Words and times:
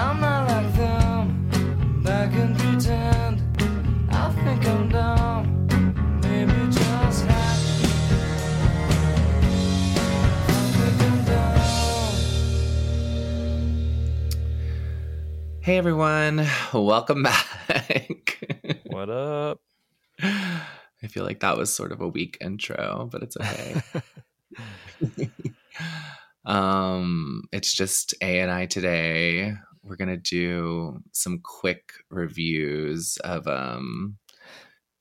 I'm 0.00 0.18
not 0.18 0.48
like 0.48 0.72
them. 0.76 2.02
Back 2.02 2.32
and 2.32 2.58
pretend. 2.58 3.42
I 4.10 4.30
think 4.30 4.66
I'm 4.66 4.88
dumb. 4.88 5.66
Maybe 6.22 6.52
just 6.72 7.26
happy. 7.26 7.84
I 10.48 10.60
think 10.78 11.02
I'm 11.02 11.24
dumb. 11.26 11.60
Hey 15.60 15.76
everyone, 15.76 16.46
welcome 16.72 17.22
back. 17.22 18.38
What 18.86 19.10
up? 19.10 19.60
I 20.22 21.06
feel 21.10 21.24
like 21.24 21.40
that 21.40 21.58
was 21.58 21.70
sort 21.74 21.92
of 21.92 22.00
a 22.00 22.08
weak 22.08 22.38
intro, 22.40 23.06
but 23.12 23.22
it's 23.22 23.36
okay. 23.36 23.82
um, 26.46 27.42
it's 27.52 27.74
just 27.74 28.14
A 28.22 28.40
and 28.40 28.50
I 28.50 28.64
today. 28.64 29.58
We're 29.90 29.96
gonna 29.96 30.16
do 30.16 31.02
some 31.10 31.40
quick 31.42 31.94
reviews 32.10 33.16
of 33.24 33.48
um 33.48 34.18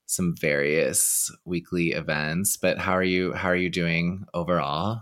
some 0.08 0.36
various 0.36 1.32
weekly 1.46 1.92
events. 1.92 2.58
But 2.58 2.80
how 2.80 2.94
are 2.94 3.04
you? 3.04 3.34
How 3.34 3.50
are 3.50 3.56
you 3.56 3.70
doing 3.70 4.26
overall? 4.34 5.02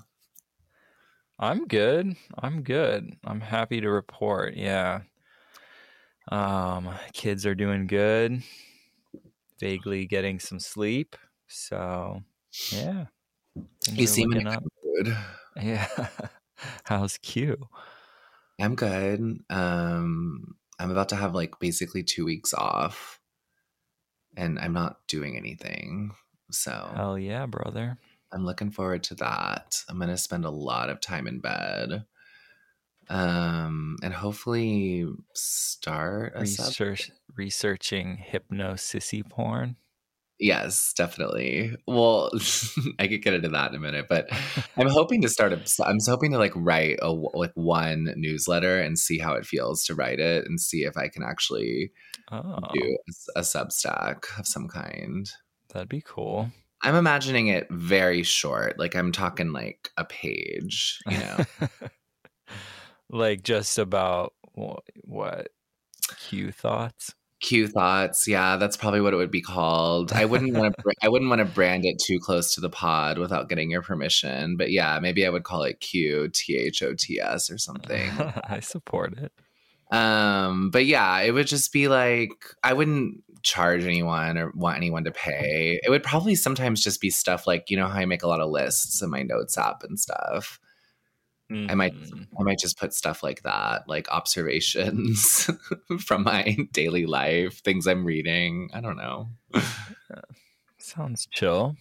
I'm 1.40 1.68
good. 1.68 2.18
I'm 2.38 2.64
good. 2.64 3.16
I'm 3.24 3.40
happy 3.40 3.80
to 3.80 3.90
report. 3.90 4.56
Yeah. 4.58 5.04
Um, 6.30 6.90
kids 7.14 7.46
are 7.46 7.56
doing 7.56 7.88
good. 7.88 8.44
Vaguely 9.58 10.06
getting 10.06 10.42
some 10.42 10.60
sleep. 10.60 11.16
So, 11.48 12.24
yeah. 12.74 13.06
You 13.94 14.06
seem 14.06 14.34
in 14.34 14.48
a 14.48 14.58
good 14.58 14.68
mood. 14.84 15.18
Yeah. 15.62 15.88
How's 16.84 17.18
Q? 17.20 17.70
I'm 18.60 18.76
good. 18.76 19.40
Um, 19.50 20.56
I'm 20.80 20.92
about 20.92 21.10
to 21.10 21.16
have 21.16 21.36
like 21.36 21.60
basically 21.60 22.04
two 22.04 22.26
weeks 22.26 22.54
off, 22.54 23.20
and 24.36 24.60
I'm 24.60 24.74
not 24.74 25.08
doing 25.08 25.38
anything. 25.38 26.12
So 26.52 26.92
Hell 26.96 27.20
yeah, 27.20 27.46
brother. 27.46 27.98
I'm 28.32 28.46
looking 28.46 28.72
forward 28.72 29.04
to 29.04 29.16
that. 29.16 29.84
I'm 29.90 30.00
gonna 30.00 30.18
spend 30.18 30.46
a 30.46 30.50
lot 30.50 30.90
of 30.90 31.00
time 31.02 31.28
in 31.28 31.40
bed, 31.40 32.06
um, 33.10 33.98
and 34.04 34.14
hopefully 34.14 35.08
start 35.34 36.34
a 36.36 36.46
sub. 36.46 36.74
Researching 37.36 38.18
hypno 38.18 38.74
sissy 38.74 39.28
porn. 39.28 39.76
Yes, 40.40 40.94
definitely. 40.96 41.76
Well, 41.88 42.30
I 43.00 43.08
could 43.08 43.24
get 43.24 43.34
into 43.34 43.50
that 43.50 43.72
in 43.72 43.76
a 43.76 43.80
minute, 43.80 44.06
but 44.08 44.28
I'm 44.78 44.88
hoping 44.88 45.22
to 45.24 45.30
start 45.30 45.52
a. 45.54 45.62
I'm 45.84 45.98
hoping 46.06 46.32
to 46.32 46.38
like 46.38 46.54
write 46.56 47.00
a 47.02 47.12
like 47.12 47.54
one 47.56 48.14
newsletter 48.16 48.80
and 48.80 49.00
see 49.00 49.18
how 49.18 49.34
it 49.34 49.46
feels 49.46 49.84
to 49.86 49.96
write 49.96 50.20
it, 50.20 50.46
and 50.46 50.60
see 50.62 50.84
if 50.84 50.96
I 50.98 51.08
can 51.08 51.24
actually 51.24 51.92
Oh, 52.32 52.60
do 52.74 52.98
a 53.36 53.42
Substack 53.42 54.38
of 54.38 54.46
some 54.46 54.68
kind. 54.68 55.30
that'd 55.74 55.90
be 55.90 56.02
cool. 56.06 56.52
I'm 56.84 56.96
imagining 56.96 57.48
it 57.48 57.68
very 57.72 58.22
short. 58.24 58.78
Like 58.78 58.96
I'm 58.96 59.12
talking 59.12 59.52
like 59.54 59.90
a 59.98 60.06
page, 60.06 61.00
you 61.08 61.18
know. 61.18 61.38
like 63.10 63.44
just 63.44 63.78
about 63.78 64.34
what, 64.54 64.84
what 65.04 65.50
Q 66.18 66.52
thoughts? 66.52 67.16
Q 67.40 67.68
thoughts. 67.68 68.28
Yeah, 68.28 68.58
that's 68.58 68.76
probably 68.76 69.02
what 69.02 69.14
it 69.14 69.18
would 69.18 69.32
be 69.32 69.42
called. 69.42 70.12
I 70.12 70.26
wouldn't 70.26 70.56
want 70.56 70.76
to 70.76 70.84
I 71.04 71.10
wouldn't 71.10 71.30
want 71.30 71.40
to 71.40 71.46
brand 71.46 71.86
it 71.86 72.00
too 72.00 72.20
close 72.20 72.54
to 72.56 72.62
the 72.62 72.70
pod 72.70 73.18
without 73.18 73.50
getting 73.50 73.70
your 73.70 73.82
permission. 73.82 74.58
But 74.58 74.72
yeah, 74.72 75.00
maybe 75.00 75.26
I 75.26 75.30
would 75.30 75.44
call 75.44 75.64
it 75.64 75.80
Q 75.80 76.30
T 76.30 76.58
H 76.58 76.82
O 76.82 76.94
T 76.98 77.20
S 77.20 77.50
or 77.52 77.58
something. 77.58 78.10
I 78.50 78.60
support 78.60 79.18
it. 79.18 79.32
Um, 79.96 80.72
but 80.72 80.86
yeah, 80.86 81.20
it 81.22 81.32
would 81.32 81.48
just 81.48 81.72
be 81.72 81.88
like 81.88 82.32
I 82.64 82.74
wouldn't 82.74 83.24
charge 83.44 83.84
anyone 83.86 84.38
or 84.38 84.52
want 84.56 84.78
anyone 84.78 85.04
to 85.06 85.12
pay. 85.12 85.80
It 85.84 85.90
would 85.90 86.04
probably 86.04 86.36
sometimes 86.36 86.84
just 86.84 87.00
be 87.00 87.10
stuff 87.10 87.48
like, 87.48 87.70
you 87.70 87.78
know 87.78 87.88
how 87.88 88.00
I 88.00 88.06
make 88.06 88.24
a 88.24 88.28
lot 88.28 88.42
of 88.42 88.50
lists 88.50 89.02
in 89.02 89.10
my 89.10 89.22
notes 89.22 89.58
app 89.58 89.84
and 89.84 90.00
stuff. 90.00 90.60
I 91.50 91.76
might 91.76 91.94
Mhm. 91.96 92.28
I 92.40 92.44
might 92.44 92.60
just 92.60 92.78
put 92.78 92.94
stuff 92.94 93.24
like 93.24 93.44
that, 93.44 93.88
like 93.88 94.10
observations 94.10 95.50
from 96.00 96.24
my 96.24 96.58
daily 96.74 97.06
life, 97.06 97.60
things 97.64 97.88
I'm 97.88 98.04
reading. 98.06 98.70
I 98.74 98.82
don't 98.82 98.98
know. 98.98 99.30
Sounds 100.78 101.28
chill. 101.32 101.76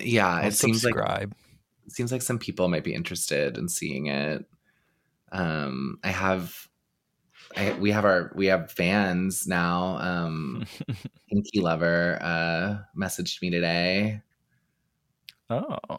Yeah, 0.00 0.28
I'll 0.28 0.48
it 0.48 0.54
seems 0.54 0.84
like 0.84 0.96
it 0.96 1.92
seems 1.92 2.10
like 2.10 2.22
some 2.22 2.38
people 2.38 2.68
might 2.68 2.84
be 2.84 2.94
interested 2.94 3.56
in 3.56 3.68
seeing 3.68 4.06
it. 4.06 4.44
Um, 5.32 5.98
I 6.02 6.08
have, 6.10 6.68
I, 7.56 7.72
we 7.74 7.92
have 7.92 8.04
our 8.04 8.32
we 8.34 8.46
have 8.46 8.72
fans 8.72 9.46
now. 9.46 9.98
Um, 9.98 10.66
Pinky 11.30 11.60
Lover 11.60 12.18
uh, 12.20 12.78
messaged 12.98 13.40
me 13.42 13.50
today. 13.50 14.20
oh. 15.50 15.98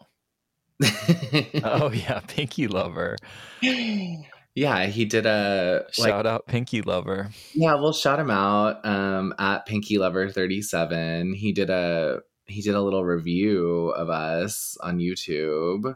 Oh 1.64 1.90
yeah, 1.92 2.20
Pinky 2.26 2.68
Lover. 2.68 3.16
yeah, 3.60 4.86
he 4.86 5.04
did 5.04 5.26
a 5.26 5.84
like 5.98 6.08
Shout 6.08 6.26
out 6.26 6.46
Pinky 6.46 6.82
Lover. 6.82 7.30
Yeah, 7.52 7.74
we'll 7.74 7.92
shout 7.92 8.20
him 8.20 8.30
out 8.30 8.84
um, 8.86 9.34
at 9.38 9.66
Pinky 9.66 9.98
Lover 9.98 10.30
thirty 10.30 10.62
seven. 10.62 11.34
He 11.34 11.52
did 11.52 11.70
a 11.70 12.20
he 12.46 12.62
did 12.62 12.74
a 12.74 12.80
little 12.82 13.04
review 13.04 13.90
of 13.90 14.08
us 14.08 14.76
on 14.80 14.98
YouTube. 14.98 15.94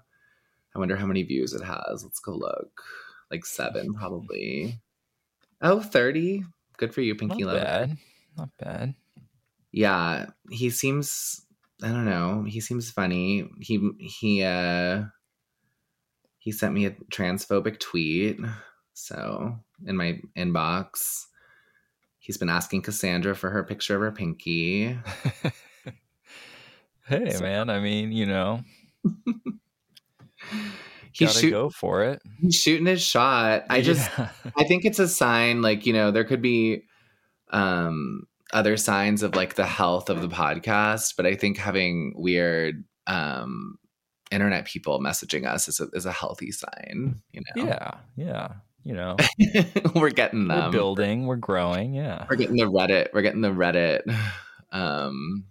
I 0.75 0.78
wonder 0.78 0.97
how 0.97 1.06
many 1.06 1.22
views 1.22 1.53
it 1.53 1.62
has. 1.64 2.03
Let's 2.03 2.20
go 2.20 2.32
look. 2.34 2.82
Like 3.31 3.44
seven, 3.47 3.94
probably. 3.94 4.81
Oh, 5.62 5.81
30. 5.81 6.44
Good 6.76 6.93
for 6.93 7.00
you, 7.03 7.14
Pinky 7.14 7.44
Not 7.44 7.54
Lover. 7.54 7.64
bad. 7.64 7.97
Not 8.37 8.49
bad. 8.59 8.94
Yeah, 9.70 10.26
he 10.50 10.70
seems. 10.70 11.47
I 11.82 11.88
don't 11.88 12.04
know. 12.04 12.44
He 12.47 12.60
seems 12.60 12.91
funny. 12.91 13.48
He 13.60 13.91
he 13.98 14.43
uh 14.44 15.04
he 16.38 16.53
sent 16.53 16.75
me 16.75 16.87
a 16.87 16.91
transphobic 17.12 17.78
tweet. 17.81 18.38
So 18.94 19.56
in 19.87 19.97
my 19.97 20.20
inbox, 20.37 21.25
he's 22.19 22.37
been 22.37 22.48
asking 22.48 22.82
Cassandra 22.82 23.34
for 23.34 23.50
her 23.50 23.65
picture 23.65 23.97
of 23.97 24.03
her 24.03 24.12
pinky. 24.12 24.97
hey 27.06 27.31
So- 27.31 27.41
man, 27.43 27.70
I 27.70 27.81
mean, 27.81 28.12
you 28.12 28.26
know, 28.26 28.60
He's, 31.14 31.28
gotta 31.28 31.41
shoot, 31.41 31.50
go 31.50 31.69
for 31.70 32.04
it. 32.04 32.22
he's 32.41 32.54
shooting 32.54 32.87
his 32.87 33.03
shot. 33.03 33.64
I 33.69 33.82
just 33.82 34.10
Yeah. 34.19 34.31
I 34.56 34.64
think 34.64 34.84
it's 34.87 34.99
a 34.99 35.06
sign 35.06 35.60
like, 35.60 35.84
you 35.84 35.93
know, 35.93 36.10
there 36.10 36.25
could 36.25 36.41
be 36.43 36.84
um 37.50 38.22
other 38.52 38.76
signs 38.76 39.22
of 39.22 39.34
like 39.34 39.54
the 39.54 39.66
health 39.66 40.10
of 40.10 40.20
the 40.20 40.28
podcast, 40.28 41.14
but 41.16 41.26
I 41.26 41.34
think 41.34 41.58
having 41.58 42.12
weird 42.16 42.84
um 43.06 43.78
internet 44.30 44.64
people 44.64 45.00
messaging 45.00 45.46
us 45.46 45.68
is 45.68 45.80
a, 45.80 45.88
is 45.92 46.06
a 46.06 46.12
healthy 46.12 46.50
sign, 46.50 47.20
you 47.32 47.42
know. 47.56 47.64
yeah, 47.64 47.90
yeah. 48.16 48.48
You 48.84 48.94
know, 48.94 49.16
we're 49.94 50.10
getting 50.10 50.48
we're 50.48 50.56
them. 50.56 50.72
building, 50.72 51.26
we're 51.26 51.36
growing. 51.36 51.94
Yeah. 51.94 52.26
We're 52.28 52.34
getting 52.34 52.56
the 52.56 52.64
Reddit. 52.64 53.10
We're 53.14 53.22
getting 53.22 53.40
the 53.40 53.52
Reddit. 53.52 54.00
Um, 54.72 55.44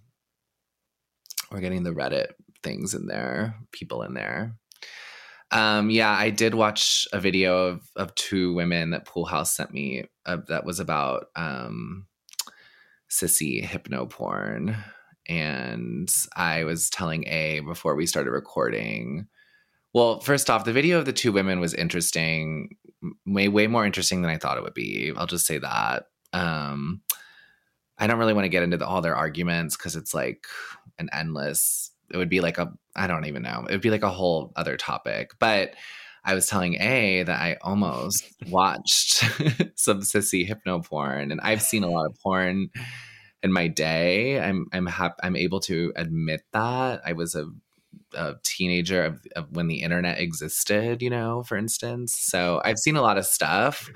we're 1.50 1.62
getting 1.62 1.84
the 1.84 1.94
Reddit 1.94 2.32
things 2.62 2.94
in 2.94 3.08
there, 3.08 3.56
people 3.72 4.04
in 4.04 4.16
there. 4.16 4.56
Um, 5.52 5.90
yeah, 5.90 6.12
I 6.12 6.30
did 6.30 6.56
watch 6.56 7.08
a 7.14 7.20
video 7.20 7.68
of 7.68 7.82
of 7.96 8.16
two 8.16 8.54
women 8.54 8.92
that 8.92 9.06
Pool 9.06 9.26
House 9.26 9.56
sent 9.56 9.72
me 9.72 10.06
uh, 10.26 10.38
that 10.48 10.66
was 10.66 10.80
about 10.80 11.26
um, 11.36 12.08
sissy 13.12 13.64
hypno 13.64 14.06
porn, 14.06 14.76
and 15.28 16.10
I 16.36 16.64
was 16.64 16.90
telling 16.90 17.28
A 17.28 17.60
before 17.60 17.96
we 17.96 18.06
started 18.06 18.32
recording. 18.32 19.28
Well, 19.94 20.22
first 20.22 20.50
off, 20.50 20.64
the 20.64 20.74
video 20.74 20.98
of 20.98 21.06
the 21.06 21.14
two 21.14 21.32
women 21.34 21.60
was 21.60 21.74
interesting, 21.74 22.78
way 23.26 23.50
way 23.50 23.68
more 23.68 23.86
interesting 23.86 24.22
than 24.22 24.32
I 24.32 24.38
thought 24.38 24.58
it 24.58 24.64
would 24.64 24.74
be. 24.74 25.12
I'll 25.16 25.28
just 25.28 25.46
say 25.46 25.58
that. 25.58 26.06
Um, 26.34 27.02
I 27.98 28.08
don't 28.08 28.18
really 28.18 28.34
want 28.34 28.46
to 28.46 28.50
get 28.50 28.64
into 28.64 28.78
the, 28.78 28.88
all 28.88 29.02
their 29.02 29.16
arguments 29.16 29.76
because 29.76 29.96
it's 29.96 30.14
like 30.14 30.48
an 30.98 31.10
endless. 31.14 31.92
It 32.10 32.18
would 32.18 32.30
be 32.30 32.40
like 32.40 32.58
a 32.58 32.74
I 32.96 33.08
don't 33.08 33.26
even 33.26 33.44
know. 33.44 33.66
It 33.68 33.72
would 33.74 33.82
be 33.82 33.92
like 33.92 34.04
a 34.04 34.10
whole 34.10 34.54
other 34.56 34.78
topic. 34.78 35.32
But 35.40 35.76
I 36.24 36.34
was 36.36 36.48
telling 36.48 36.76
A 36.76 37.24
that 37.24 37.40
I 37.40 37.58
almost 37.62 38.26
watched 38.48 39.20
some 39.76 40.02
sissy 40.02 40.46
hypno 40.46 40.80
porn, 40.80 41.32
and 41.32 41.42
I've 41.42 41.62
seen 41.62 41.84
a 41.84 41.90
lot 41.90 42.06
of 42.06 42.20
porn 42.22 42.70
in 43.44 43.52
my 43.52 43.68
day. 43.68 44.40
I'm 44.40 44.68
I'm 44.72 44.86
hap- 44.86 45.20
I'm 45.24 45.36
able 45.36 45.60
to 45.62 45.92
admit 45.96 46.42
that 46.54 47.02
I 47.06 47.14
was 47.14 47.36
a, 47.36 47.50
a 48.14 48.36
teenager 48.44 49.04
of, 49.04 49.26
of 49.36 49.52
when 49.56 49.68
the 49.68 49.82
internet 49.82 50.20
existed. 50.20 51.02
You 51.02 51.10
know, 51.10 51.44
for 51.44 51.58
instance. 51.58 52.18
So 52.18 52.62
I've 52.64 52.80
seen 52.80 52.96
a 52.96 53.02
lot 53.02 53.18
of 53.18 53.26
stuff. 53.26 53.90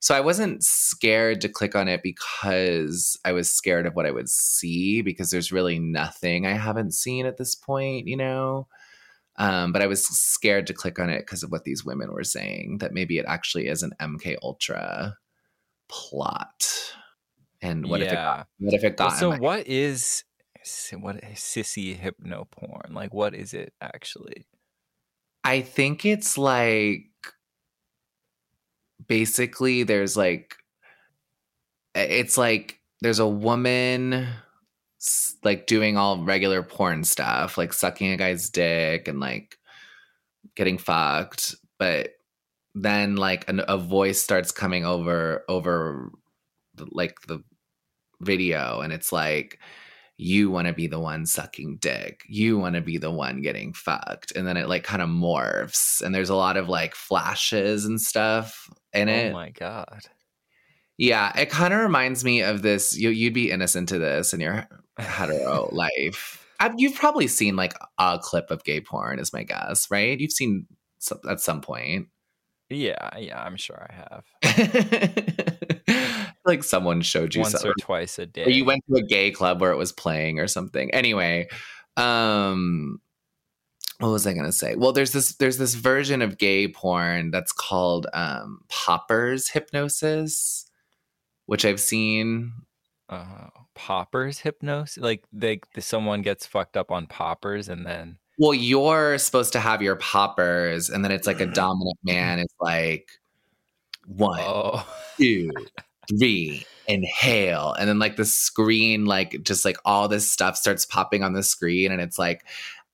So 0.00 0.14
I 0.14 0.20
wasn't 0.20 0.62
scared 0.62 1.40
to 1.40 1.48
click 1.48 1.74
on 1.74 1.88
it 1.88 2.04
because 2.04 3.18
I 3.24 3.32
was 3.32 3.50
scared 3.50 3.84
of 3.84 3.96
what 3.96 4.06
I 4.06 4.12
would 4.12 4.28
see 4.28 5.02
because 5.02 5.30
there's 5.30 5.50
really 5.50 5.80
nothing 5.80 6.46
I 6.46 6.52
haven't 6.52 6.94
seen 6.94 7.26
at 7.26 7.36
this 7.36 7.56
point, 7.56 8.06
you 8.06 8.16
know. 8.16 8.68
Um, 9.38 9.72
but 9.72 9.82
I 9.82 9.86
was 9.86 10.04
scared 10.06 10.66
to 10.66 10.74
click 10.74 10.98
on 10.98 11.10
it 11.10 11.20
because 11.20 11.42
of 11.42 11.50
what 11.52 11.64
these 11.64 11.84
women 11.84 12.12
were 12.12 12.24
saying 12.24 12.78
that 12.78 12.92
maybe 12.92 13.18
it 13.18 13.24
actually 13.28 13.68
is 13.68 13.82
an 13.82 13.92
MK 14.00 14.36
Ultra 14.42 15.16
plot. 15.88 16.66
And 17.62 17.86
what 17.88 18.02
if 18.02 18.08
it 18.08 18.14
Yeah. 18.14 18.24
got, 18.24 18.48
what 18.58 18.74
if 18.74 18.84
it 18.84 18.98
Well, 18.98 19.10
got 19.10 19.18
so 19.18 19.30
my- 19.30 19.38
what 19.38 19.66
is 19.66 20.24
what 20.92 21.16
is 21.24 21.38
sissy 21.38 21.96
hypno 21.96 22.46
porn? 22.50 22.92
Like 22.92 23.14
what 23.14 23.34
is 23.34 23.54
it 23.54 23.72
actually? 23.80 24.46
I 25.44 25.62
think 25.62 26.04
it's 26.04 26.36
like 26.36 27.06
basically 29.06 29.84
there's 29.84 30.16
like 30.16 30.56
it's 31.94 32.36
like 32.36 32.80
there's 33.00 33.18
a 33.20 33.26
woman 33.26 34.28
like 35.44 35.66
doing 35.66 35.96
all 35.96 36.22
regular 36.22 36.62
porn 36.62 37.04
stuff, 37.04 37.56
like 37.56 37.72
sucking 37.72 38.10
a 38.12 38.16
guy's 38.16 38.50
dick 38.50 39.08
and 39.08 39.20
like 39.20 39.58
getting 40.56 40.78
fucked, 40.78 41.54
but 41.78 42.14
then 42.74 43.16
like 43.16 43.48
an, 43.48 43.62
a 43.68 43.78
voice 43.78 44.20
starts 44.20 44.52
coming 44.52 44.84
over 44.84 45.44
over 45.48 46.10
the, 46.74 46.86
like 46.90 47.20
the 47.26 47.42
video 48.20 48.80
and 48.80 48.92
it's 48.92 49.12
like 49.12 49.58
you 50.20 50.50
want 50.50 50.66
to 50.66 50.74
be 50.74 50.88
the 50.88 50.98
one 50.98 51.24
sucking 51.24 51.76
dick. 51.76 52.24
You 52.26 52.58
want 52.58 52.74
to 52.74 52.80
be 52.80 52.98
the 52.98 53.10
one 53.10 53.40
getting 53.40 53.72
fucked. 53.72 54.32
And 54.34 54.46
then 54.46 54.56
it 54.56 54.68
like 54.68 54.82
kind 54.82 55.00
of 55.00 55.08
morphs 55.08 56.02
and 56.02 56.12
there's 56.12 56.28
a 56.28 56.34
lot 56.34 56.56
of 56.56 56.68
like 56.68 56.96
flashes 56.96 57.84
and 57.84 58.00
stuff 58.00 58.68
in 58.92 59.08
oh 59.08 59.12
it. 59.12 59.30
Oh 59.30 59.32
my 59.32 59.50
god. 59.50 60.00
Yeah, 60.96 61.32
it 61.38 61.50
kind 61.50 61.72
of 61.72 61.78
reminds 61.78 62.24
me 62.24 62.42
of 62.42 62.62
this. 62.62 62.98
You, 62.98 63.10
you'd 63.10 63.32
be 63.32 63.52
innocent 63.52 63.88
to 63.90 64.00
this 64.00 64.34
in 64.34 64.40
your 64.40 64.66
hetero 64.98 65.68
life. 65.72 66.46
I've, 66.60 66.74
you've 66.78 66.94
probably 66.96 67.28
seen 67.28 67.54
like 67.56 67.74
a 67.98 68.18
clip 68.20 68.50
of 68.50 68.64
gay 68.64 68.80
porn, 68.80 69.18
is 69.18 69.32
my 69.32 69.44
guess, 69.44 69.90
right? 69.90 70.18
You've 70.18 70.32
seen 70.32 70.66
some, 70.98 71.20
at 71.28 71.40
some 71.40 71.60
point. 71.60 72.08
Yeah, 72.70 73.16
yeah, 73.16 73.42
I'm 73.42 73.56
sure 73.56 73.86
I 73.88 73.94
have. 73.94 74.24
like 76.44 76.62
someone 76.64 77.00
showed 77.00 77.34
you 77.34 77.40
Once 77.42 77.52
something. 77.52 77.70
or 77.70 77.74
twice 77.80 78.18
a 78.18 78.26
day. 78.26 78.44
or 78.44 78.50
you 78.50 78.64
went 78.64 78.82
to 78.88 78.96
a 78.96 79.02
gay 79.02 79.30
club 79.30 79.60
where 79.60 79.70
it 79.72 79.76
was 79.78 79.92
playing 79.92 80.38
or 80.38 80.46
something. 80.48 80.92
Anyway, 80.92 81.48
um 81.96 83.00
what 84.00 84.10
was 84.10 84.26
I 84.26 84.32
gonna 84.34 84.52
say? 84.52 84.74
Well, 84.76 84.92
there's 84.92 85.12
this 85.12 85.34
there's 85.36 85.56
this 85.58 85.74
version 85.74 86.20
of 86.22 86.38
gay 86.38 86.68
porn 86.68 87.30
that's 87.30 87.52
called 87.52 88.06
um 88.12 88.60
poppers 88.68 89.48
hypnosis, 89.48 90.66
which 91.46 91.64
I've 91.64 91.80
seen. 91.80 92.52
uh, 93.08 93.48
poppers 93.78 94.40
hypnosis 94.40 95.00
like 95.00 95.22
they 95.32 95.60
someone 95.78 96.20
gets 96.20 96.44
fucked 96.44 96.76
up 96.76 96.90
on 96.90 97.06
poppers 97.06 97.68
and 97.68 97.86
then 97.86 98.18
Well, 98.38 98.52
you're 98.52 99.18
supposed 99.18 99.52
to 99.52 99.60
have 99.60 99.82
your 99.82 99.94
poppers, 99.96 100.90
and 100.90 101.04
then 101.04 101.12
it's 101.12 101.26
like 101.28 101.40
a 101.40 101.44
mm-hmm. 101.44 101.52
dominant 101.52 101.98
man 102.02 102.40
is 102.40 102.52
like 102.60 103.08
one, 104.06 104.40
oh 104.42 104.84
two, 105.16 105.50
three, 106.08 106.66
inhale. 106.88 107.72
And 107.78 107.88
then 107.88 108.00
like 108.00 108.16
the 108.16 108.24
screen, 108.24 109.04
like 109.06 109.42
just 109.42 109.64
like 109.64 109.76
all 109.84 110.08
this 110.08 110.28
stuff 110.28 110.56
starts 110.56 110.84
popping 110.84 111.22
on 111.22 111.32
the 111.32 111.44
screen 111.44 111.92
and 111.92 112.00
it's 112.00 112.18
like 112.18 112.44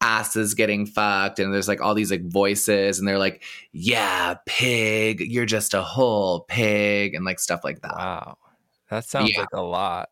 asses 0.03 0.53
getting 0.55 0.85
fucked. 0.85 1.39
And 1.39 1.53
there's 1.55 1.69
like 1.69 1.81
all 1.81 1.95
these 1.95 2.11
like 2.11 2.27
voices 2.29 2.99
and 2.99 3.09
they're 3.09 3.19
like, 3.19 3.43
yeah, 3.73 4.35
pig, 4.45 5.21
you're 5.21 5.47
just 5.47 5.73
a 5.73 5.83
whole 5.83 6.41
pig 6.41 7.15
and 7.15 7.25
like 7.25 7.41
stuff 7.41 7.65
like 7.65 7.81
that. 7.81 7.97
wow 7.97 8.37
that 8.91 9.05
sounds 9.05 9.33
Yeah. 9.33 9.41
like 9.41 9.53
a 9.53 9.63
lot 9.63 10.11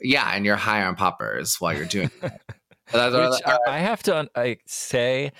Yeah. 0.00 0.30
And 0.34 0.44
you're 0.44 0.56
high 0.56 0.84
on 0.84 0.94
poppers 0.94 1.60
while 1.60 1.74
you're 1.74 1.86
doing 1.86 2.10
it. 2.22 2.32
Which 2.92 3.42
I 3.68 3.78
have 3.78 4.02
to 4.04 4.28
I 4.34 4.56
say, 4.66 5.30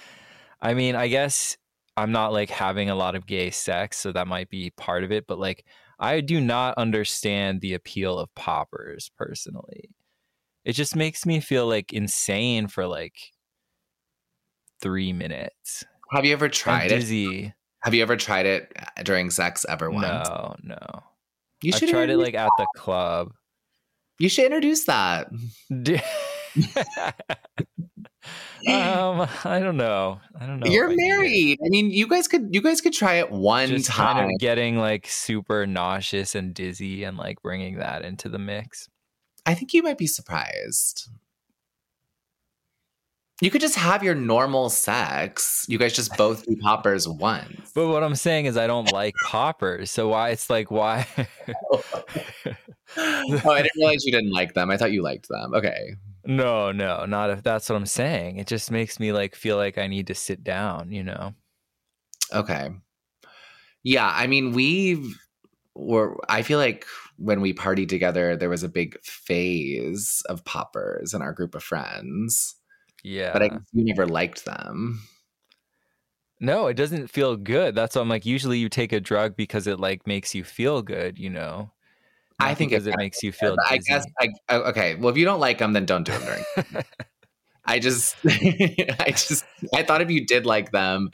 I 0.61 0.75
mean, 0.75 0.95
I 0.95 1.09
guess 1.09 1.57
I'm 1.97 2.13
not 2.13 2.33
like 2.33 2.49
having 2.49 2.91
a 2.91 2.95
lot 2.95 3.17
of 3.17 3.27
gay 3.27 3.51
sex, 3.51 3.99
so 3.99 4.13
that 4.13 4.29
might 4.29 4.49
be 4.49 4.71
part 4.71 5.03
of 5.03 5.11
it. 5.11 5.27
But 5.27 5.39
like, 5.41 5.65
I 5.99 6.21
do 6.21 6.41
not 6.41 6.79
understand 6.79 7.61
the 7.61 7.75
appeal 7.75 8.19
of 8.19 8.35
poppers 8.35 9.11
personally. 9.19 9.91
It 10.65 10.73
just 10.73 10.95
makes 10.95 11.27
me 11.27 11.41
feel 11.41 11.67
like 11.67 11.93
insane 11.93 12.69
for 12.69 12.87
like 12.87 13.17
three 14.81 15.13
minutes. 15.13 15.85
have 16.13 16.25
you 16.25 16.33
ever 16.33 16.49
tried 16.49 16.93
it? 16.93 16.97
dizzy. 16.97 17.53
Have 17.83 17.95
you 17.95 18.03
ever 18.03 18.17
tried 18.17 18.47
it 18.47 18.73
uh, 18.79 19.03
during 19.03 19.31
sex 19.31 19.65
ever 19.69 19.91
once? 19.91 20.29
No, 20.29 20.55
no. 20.63 21.03
You 21.63 21.73
I've 21.75 21.89
tried 21.89 22.11
it 22.11 22.17
like 22.17 22.35
at 22.35 22.51
the 22.59 22.67
club. 22.77 23.33
You 24.21 24.29
should 24.29 24.45
introduce 24.45 24.85
that. 24.85 25.31
Um, 28.69 29.27
I 29.45 29.59
don't 29.61 29.79
know. 29.79 30.21
I 30.39 30.45
don't 30.45 30.61
know. 30.61 30.71
You're 30.71 30.91
I 30.91 30.95
married. 30.95 31.59
I 31.65 31.71
mean, 31.71 31.91
you 31.91 32.07
guys 32.07 32.29
could 32.29 32.49
you 32.55 32.61
guys 32.61 32.83
could 32.83 32.93
try 32.93 33.15
it 33.15 33.31
one 33.31 33.69
just 33.69 33.89
time. 33.89 34.17
kind 34.17 34.35
of 34.35 34.39
getting 34.39 34.77
like 34.77 35.07
super 35.09 35.67
nauseous 35.67 36.35
and 36.35 36.53
dizzy 36.53 37.05
and 37.05 37.17
like 37.17 37.41
bringing 37.41 37.79
that 37.79 38.05
into 38.05 38.29
the 38.29 38.39
mix. 38.39 38.89
I 39.47 39.55
think 39.55 39.73
you 39.73 39.83
might 39.83 39.97
be 39.97 40.07
surprised. 40.07 41.09
You 43.41 43.51
could 43.51 43.61
just 43.61 43.77
have 43.77 44.03
your 44.03 44.15
normal 44.15 44.69
sex. 44.69 45.65
You 45.69 45.79
guys 45.79 45.95
just 45.95 46.15
both 46.17 46.45
do 46.45 46.57
poppers 46.57 47.09
once. 47.09 47.73
But 47.75 47.89
what 47.89 48.03
I'm 48.03 48.15
saying 48.15 48.47
is 48.47 48.57
I 48.59 48.67
don't 48.67 48.93
like 48.93 49.15
poppers. 49.27 49.91
So 49.91 50.09
why 50.09 50.31
it's 50.31 50.51
like 50.51 50.71
why 50.71 51.07
oh, 51.73 51.83
I 52.97 53.63
didn't 53.63 53.71
realize 53.77 54.05
you 54.05 54.13
didn't 54.13 54.33
like 54.33 54.55
them. 54.55 54.71
I 54.71 54.77
thought 54.77 54.93
you 54.93 55.03
liked 55.03 55.29
them. 55.29 55.55
Okay. 55.55 55.97
No, 56.27 56.71
no, 56.71 57.07
not 57.07 57.31
if 57.31 57.43
that's 57.43 57.69
what 57.69 57.77
I'm 57.77 57.87
saying. 57.87 58.37
It 58.37 58.47
just 58.47 58.71
makes 58.71 59.01
me 59.01 59.13
like 59.13 59.35
feel 59.35 59.57
like 59.57 59.79
I 59.79 59.87
need 59.87 60.09
to 60.09 60.15
sit 60.15 60.45
down, 60.45 60.93
you 60.93 61.03
know. 61.03 61.35
Okay. 62.33 62.71
Yeah, 63.83 64.13
I 64.15 64.27
mean, 64.27 64.53
we've 64.53 65.19
were 65.75 66.19
I 66.29 66.43
feel 66.43 66.59
like 66.59 66.85
when 67.17 67.41
we 67.41 67.55
partied 67.55 67.89
together, 67.89 68.37
there 68.37 68.51
was 68.51 68.63
a 68.63 68.69
big 68.69 69.01
phase 69.03 70.23
of 70.29 70.45
poppers 70.45 71.15
in 71.15 71.23
our 71.23 71.33
group 71.33 71.55
of 71.55 71.63
friends. 71.63 72.55
Yeah. 73.05 73.33
But 73.33 73.43
I 73.43 73.49
guess 73.49 73.61
you 73.73 73.85
never 73.85 74.07
liked 74.07 74.45
them. 74.45 75.01
no, 76.41 76.67
it 76.69 76.75
doesn't 76.75 77.09
feel 77.09 77.37
good. 77.37 77.75
That's 77.75 77.97
why 77.97 78.03
I'm 78.03 78.09
like 78.09 78.25
usually 78.27 78.59
you 78.59 78.69
take 78.69 78.93
a 78.93 79.01
drug 79.01 79.37
because 79.37 79.67
it 79.67 79.79
like 79.81 80.07
makes 80.07 80.35
you 80.35 80.45
feel 80.45 80.83
good, 80.83 81.19
you 81.19 81.31
know. 81.31 81.73
I 82.39 82.55
think 82.55 82.71
because 82.71 82.87
it 82.87 82.87
it 82.87 82.97
makes 82.97 83.23
you 83.23 83.33
feel 83.33 83.57
I 83.69 83.77
dizzy. 83.77 83.91
guess 83.91 84.05
I 84.19 84.29
oh, 84.49 84.61
okay. 84.71 84.95
Well, 84.95 85.11
if 85.11 85.17
you 85.19 85.25
don't 85.27 85.41
like 85.41 85.59
them, 85.59 85.73
then 85.75 85.85
don't 85.87 86.05
do 86.05 86.13
them 86.13 86.23
during. 86.25 86.85
I 87.67 87.79
just, 87.79 88.17
I 88.27 89.11
just, 89.11 89.45
I 89.75 89.83
thought 89.83 90.01
if 90.01 90.11
you 90.11 90.27
did 90.27 90.47
like 90.47 90.73
them, 90.73 91.11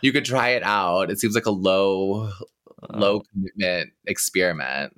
you 0.00 0.12
could 0.12 0.24
try 0.24 0.50
it 0.50 0.62
out. 0.62 1.10
It 1.10 1.18
seems 1.18 1.34
like 1.34 1.46
a 1.46 1.50
low, 1.50 2.30
uh. 2.82 2.96
low 2.96 3.16
Oh, 3.16 3.22
commitment 3.32 3.90
experiment. 4.06 4.92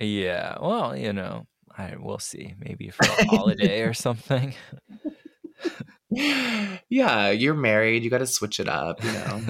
yeah. 0.00 0.56
Well, 0.60 0.96
you 0.96 1.12
know, 1.12 1.46
I 1.76 1.94
we'll 1.98 2.18
see. 2.18 2.54
Maybe 2.58 2.90
for 2.90 3.04
a 3.06 3.16
holiday 3.24 3.82
or 3.82 3.94
something. 3.94 4.54
yeah, 6.88 7.30
you're 7.30 7.54
married. 7.54 8.04
You 8.04 8.10
got 8.10 8.18
to 8.18 8.26
switch 8.26 8.60
it 8.60 8.68
up. 8.68 9.02
You 9.02 9.12
know. 9.12 9.42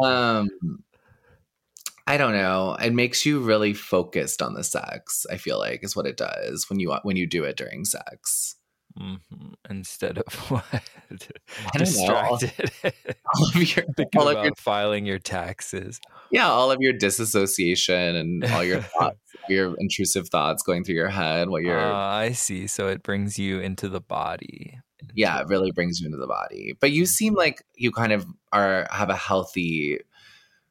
um, 0.02 0.48
I 2.06 2.16
don't 2.16 2.32
know. 2.32 2.76
It 2.82 2.92
makes 2.92 3.24
you 3.24 3.40
really 3.40 3.72
focused 3.72 4.42
on 4.42 4.54
the 4.54 4.64
sex. 4.64 5.26
I 5.30 5.36
feel 5.36 5.58
like 5.58 5.84
is 5.84 5.94
what 5.94 6.06
it 6.06 6.16
does 6.16 6.68
when 6.68 6.80
you 6.80 6.92
when 7.02 7.16
you 7.16 7.26
do 7.26 7.44
it 7.44 7.56
during 7.56 7.84
sex. 7.84 8.56
hmm 8.98 9.14
Instead 9.68 10.18
of 10.18 10.34
what? 10.50 10.64
I 10.72 10.80
don't 11.78 11.96
know. 12.08 12.14
All, 12.14 12.36
Distracted. 12.38 12.52
all 13.34 13.48
of 13.54 13.76
your, 13.76 13.84
all 14.16 14.28
of 14.28 14.44
your 14.44 14.54
filing 14.56 15.06
your 15.06 15.18
taxes. 15.18 16.00
yeah, 16.32 16.48
all 16.48 16.72
of 16.72 16.78
your 16.80 16.92
disassociation 16.92 18.16
and 18.16 18.44
all 18.44 18.64
your 18.64 18.80
thoughts, 18.80 19.18
your 19.48 19.74
intrusive 19.78 20.28
thoughts 20.28 20.62
going 20.62 20.82
through 20.84 20.96
your 20.96 21.08
head 21.08 21.48
while 21.48 21.60
you're 21.60 21.78
Ah, 21.78 22.16
I 22.16 22.32
see. 22.32 22.66
So 22.66 22.88
it 22.88 23.02
brings 23.02 23.38
you 23.38 23.60
into 23.60 23.88
the 23.88 24.00
body. 24.00 24.78
Yeah, 25.14 25.40
it 25.40 25.48
really 25.48 25.70
brings 25.70 26.00
you 26.00 26.06
into 26.06 26.18
the 26.18 26.26
body. 26.26 26.76
But 26.80 26.92
you 26.92 27.06
seem 27.06 27.34
like 27.34 27.64
you 27.74 27.90
kind 27.90 28.12
of 28.12 28.26
are 28.52 28.86
have 28.90 29.10
a 29.10 29.16
healthy 29.16 30.00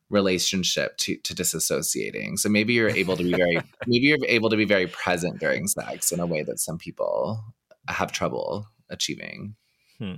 relationship 0.09 0.97
to, 0.97 1.17
to 1.17 1.35
disassociating. 1.35 2.39
So 2.39 2.49
maybe 2.49 2.73
you're 2.73 2.89
able 2.89 3.15
to 3.15 3.23
be 3.23 3.33
very 3.33 3.57
maybe 3.87 4.07
you're 4.07 4.17
able 4.27 4.49
to 4.49 4.57
be 4.57 4.65
very 4.65 4.87
present 4.87 5.39
during 5.39 5.67
sex 5.67 6.11
in 6.11 6.19
a 6.19 6.25
way 6.25 6.43
that 6.43 6.59
some 6.59 6.77
people 6.77 7.43
have 7.87 8.11
trouble 8.11 8.67
achieving. 8.89 9.55
Hmm. 9.97 10.15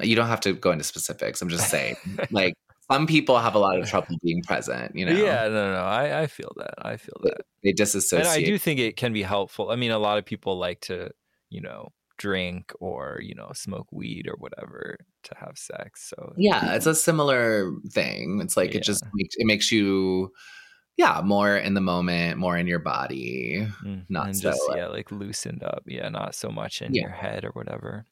You 0.00 0.16
don't 0.16 0.26
have 0.26 0.40
to 0.40 0.52
go 0.52 0.72
into 0.72 0.84
specifics. 0.84 1.40
I'm 1.40 1.48
just 1.48 1.70
saying, 1.70 1.96
like 2.30 2.54
some 2.90 3.06
people 3.06 3.38
have 3.38 3.54
a 3.54 3.58
lot 3.58 3.78
of 3.78 3.88
trouble 3.88 4.16
being 4.22 4.42
present. 4.42 4.94
You 4.94 5.06
know, 5.06 5.12
Yeah, 5.12 5.48
no, 5.48 5.72
no, 5.72 5.80
I, 5.80 6.22
I 6.22 6.26
feel 6.26 6.52
that. 6.56 6.74
I 6.78 6.96
feel 6.96 7.16
that. 7.22 7.42
they 7.62 7.70
And 7.70 7.76
disassociate. 7.78 8.26
I 8.26 8.42
do 8.42 8.58
think 8.58 8.80
it 8.80 8.96
can 8.96 9.12
be 9.12 9.22
helpful. 9.22 9.70
I 9.70 9.76
mean, 9.76 9.90
a 9.90 9.98
lot 9.98 10.18
of 10.18 10.24
people 10.24 10.58
like 10.58 10.80
to, 10.82 11.10
you 11.48 11.60
know, 11.60 11.92
drink 12.16 12.72
or, 12.80 13.18
you 13.22 13.34
know, 13.34 13.50
smoke 13.54 13.88
weed 13.92 14.26
or 14.28 14.36
whatever 14.38 14.96
to 15.24 15.34
have 15.36 15.56
sex. 15.58 16.08
So 16.08 16.32
yeah 16.36 16.74
it's 16.74 16.86
a 16.86 16.94
similar 16.94 17.70
thing 17.90 18.40
it's 18.42 18.56
like 18.56 18.74
it 18.74 18.82
just 18.82 19.04
makes 19.14 19.34
it 19.36 19.46
makes 19.46 19.72
you 19.72 20.30
yeah 20.96 21.20
more 21.24 21.56
in 21.56 21.74
the 21.74 21.80
moment 21.80 22.38
more 22.38 22.56
in 22.56 22.66
your 22.66 22.78
body 22.78 23.66
Mm, 23.84 24.04
not 24.08 24.26
and 24.26 24.36
so, 24.36 24.50
just 24.50 24.62
like- 24.68 24.76
yeah, 24.78 24.86
like 24.88 25.10
loosened 25.10 25.62
up. 25.62 25.82
Yeah, 25.86 26.08
not 26.08 26.34
so 26.34 26.50
much 26.50 26.82
in 26.82 26.94
Yeah. 26.94 27.02
your 27.02 27.10
head 27.10 27.44
or 27.44 27.50
whatever. 27.50 28.04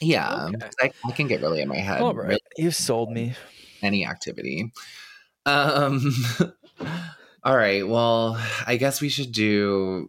Yeah, 0.00 0.46
Okay. 0.48 0.70
I, 0.80 0.90
I 1.06 1.12
can 1.12 1.28
get 1.28 1.42
really 1.42 1.60
in 1.60 1.68
my 1.68 1.76
head. 1.78 2.00
All 2.00 2.14
right, 2.14 2.28
really 2.28 2.40
you've 2.56 2.74
sold 2.74 3.10
me. 3.18 3.34
any 3.82 4.06
activity. 4.06 4.72
Um. 5.46 6.12
all 7.44 7.56
right. 7.56 7.86
Well, 7.86 8.40
I 8.66 8.76
guess 8.76 9.00
we 9.00 9.08
should 9.08 9.32
do 9.32 10.08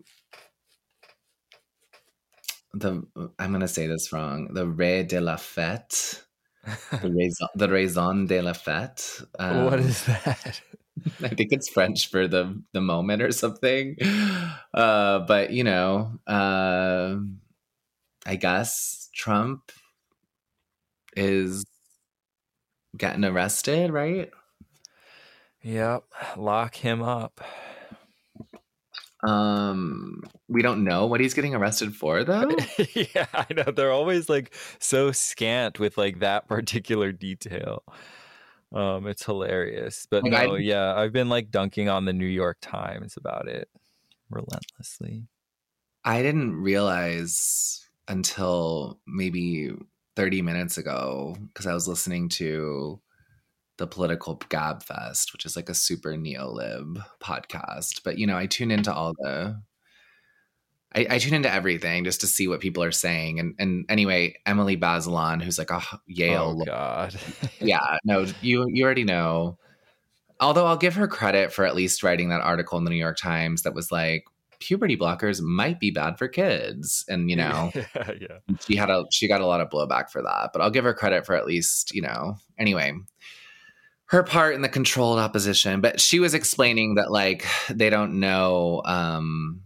the. 2.73 3.03
I'm 3.39 3.51
gonna 3.51 3.67
say 3.67 3.87
this 3.87 4.11
wrong. 4.11 4.53
The 4.53 4.65
Ré 4.65 5.07
de 5.07 5.21
la 5.21 5.37
Fête. 5.37 6.23
The 7.01 7.11
raison, 7.15 7.47
the 7.55 7.69
raison 7.69 8.25
de 8.25 8.41
la 8.41 8.53
fête. 8.53 9.25
Um, 9.37 9.65
what 9.65 9.79
is 9.79 10.05
that? 10.05 10.61
I 11.21 11.27
think 11.27 11.51
it's 11.51 11.69
French 11.69 12.09
for 12.09 12.27
the 12.27 12.61
the 12.71 12.79
moment 12.81 13.21
or 13.21 13.31
something. 13.31 13.97
Uh, 14.73 15.19
but 15.19 15.51
you 15.51 15.63
know, 15.63 16.19
uh, 16.25 17.15
I 18.25 18.35
guess 18.37 19.09
Trump 19.13 19.71
is 21.17 21.65
getting 22.97 23.25
arrested, 23.25 23.91
right? 23.91 24.31
Yep, 25.63 26.03
lock 26.37 26.75
him 26.75 27.01
up. 27.01 27.41
Um, 29.23 30.23
we 30.49 30.61
don't 30.61 30.83
know 30.83 31.05
what 31.05 31.21
he's 31.21 31.33
getting 31.33 31.55
arrested 31.55 31.95
for, 31.95 32.23
though. 32.23 32.51
yeah, 32.93 33.25
I 33.33 33.45
know. 33.53 33.71
They're 33.71 33.91
always 33.91 34.29
like 34.29 34.53
so 34.79 35.11
scant 35.11 35.79
with 35.79 35.97
like 35.97 36.19
that 36.19 36.47
particular 36.47 37.11
detail. 37.11 37.83
Um, 38.73 39.07
it's 39.07 39.25
hilarious. 39.25 40.07
But 40.09 40.23
Like, 40.23 40.47
no, 40.47 40.55
yeah, 40.55 40.93
I've 40.95 41.13
been 41.13 41.29
like 41.29 41.51
dunking 41.51 41.89
on 41.89 42.05
the 42.05 42.13
New 42.13 42.25
York 42.25 42.57
Times 42.61 43.17
about 43.17 43.47
it 43.47 43.69
relentlessly. 44.29 45.27
I 46.03 46.21
didn't 46.21 46.55
realize 46.55 47.87
until 48.07 48.99
maybe 49.07 49.71
30 50.15 50.41
minutes 50.41 50.77
ago 50.77 51.35
because 51.47 51.65
I 51.65 51.73
was 51.73 51.87
listening 51.87 52.29
to 52.29 52.99
the 53.77 53.87
Political 53.87 54.41
Gab 54.49 54.83
Fest, 54.83 55.33
which 55.33 55.45
is 55.45 55.55
like 55.55 55.69
a 55.69 55.73
super 55.73 56.13
neolib 56.13 57.03
podcast. 57.19 58.01
But 58.03 58.17
you 58.17 58.27
know, 58.27 58.37
I 58.37 58.45
tune 58.45 58.71
into 58.71 58.93
all 58.93 59.13
the 59.17 59.61
I, 60.95 61.07
I 61.09 61.17
tune 61.17 61.33
into 61.33 61.51
everything 61.51 62.03
just 62.03 62.21
to 62.21 62.27
see 62.27 62.47
what 62.47 62.59
people 62.59 62.83
are 62.83 62.91
saying. 62.91 63.39
And 63.39 63.55
and 63.57 63.85
anyway, 63.89 64.35
Emily 64.45 64.77
Bazelon, 64.77 65.41
who's 65.41 65.57
like 65.57 65.71
a 65.71 65.81
Yale 66.05 66.57
oh 66.61 66.65
God. 66.65 67.15
yeah, 67.59 67.97
no, 68.03 68.25
you 68.41 68.67
you 68.69 68.83
already 68.85 69.03
know. 69.03 69.57
Although 70.39 70.65
I'll 70.65 70.77
give 70.77 70.95
her 70.95 71.07
credit 71.07 71.53
for 71.53 71.65
at 71.65 71.75
least 71.75 72.03
writing 72.03 72.29
that 72.29 72.41
article 72.41 72.77
in 72.77 72.83
the 72.83 72.89
New 72.89 72.97
York 72.97 73.17
Times 73.17 73.63
that 73.63 73.73
was 73.73 73.91
like 73.91 74.25
puberty 74.59 74.95
blockers 74.95 75.41
might 75.41 75.79
be 75.79 75.89
bad 75.89 76.17
for 76.17 76.27
kids, 76.27 77.05
and 77.09 77.29
you 77.29 77.35
know 77.37 77.71
yeah, 77.73 78.11
yeah. 78.21 78.55
she 78.59 78.75
had 78.75 78.91
a 78.91 79.05
she 79.11 79.27
got 79.27 79.41
a 79.41 79.47
lot 79.47 79.61
of 79.61 79.69
blowback 79.69 80.11
for 80.11 80.21
that. 80.21 80.51
But 80.53 80.61
I'll 80.61 80.71
give 80.71 80.85
her 80.85 80.93
credit 80.93 81.25
for 81.25 81.35
at 81.35 81.47
least 81.47 81.95
you 81.95 82.03
know 82.03 82.37
anyway 82.59 82.93
her 84.07 84.23
part 84.23 84.55
in 84.55 84.61
the 84.61 84.69
controlled 84.69 85.19
opposition. 85.19 85.81
But 85.81 85.99
she 85.99 86.19
was 86.19 86.33
explaining 86.33 86.95
that 86.95 87.11
like 87.11 87.45
they 87.69 87.89
don't 87.89 88.19
know 88.19 88.81
um 88.85 89.61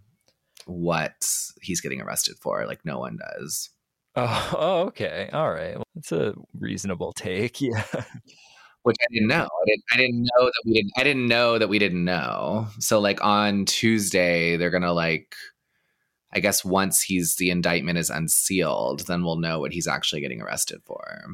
what 0.65 1.29
he's 1.61 1.81
getting 1.81 2.01
arrested 2.01 2.37
for, 2.39 2.65
like 2.65 2.85
no 2.85 2.99
one 2.99 3.17
does. 3.17 3.69
Oh, 4.15 4.55
oh, 4.57 4.79
okay. 4.87 5.29
All 5.31 5.51
right. 5.51 5.75
Well, 5.75 5.83
that's 5.95 6.11
a 6.11 6.33
reasonable 6.59 7.13
take. 7.13 7.61
Yeah. 7.61 7.83
which 8.83 8.95
I 9.01 9.07
didn't 9.11 9.27
know. 9.27 9.43
I 9.45 9.65
didn't. 9.65 9.83
I 9.93 9.97
didn't 9.97 10.21
know 10.23 10.45
that 10.45 10.63
we 10.65 10.73
didn't. 10.73 10.91
I 10.97 11.03
didn't 11.03 11.27
know 11.27 11.57
that 11.59 11.67
we 11.69 11.77
didn't 11.79 12.05
know. 12.05 12.67
So 12.79 12.99
like 12.99 13.23
on 13.23 13.65
Tuesday, 13.65 14.57
they're 14.57 14.69
gonna 14.71 14.93
like. 14.93 15.35
I 16.33 16.39
guess 16.39 16.63
once 16.65 17.01
he's 17.01 17.35
the 17.37 17.49
indictment 17.49 17.97
is 17.97 18.09
unsealed, 18.09 19.07
then 19.07 19.23
we'll 19.23 19.37
know 19.39 19.59
what 19.59 19.71
he's 19.73 19.87
actually 19.87 20.21
getting 20.21 20.41
arrested 20.41 20.81
for. 20.85 21.25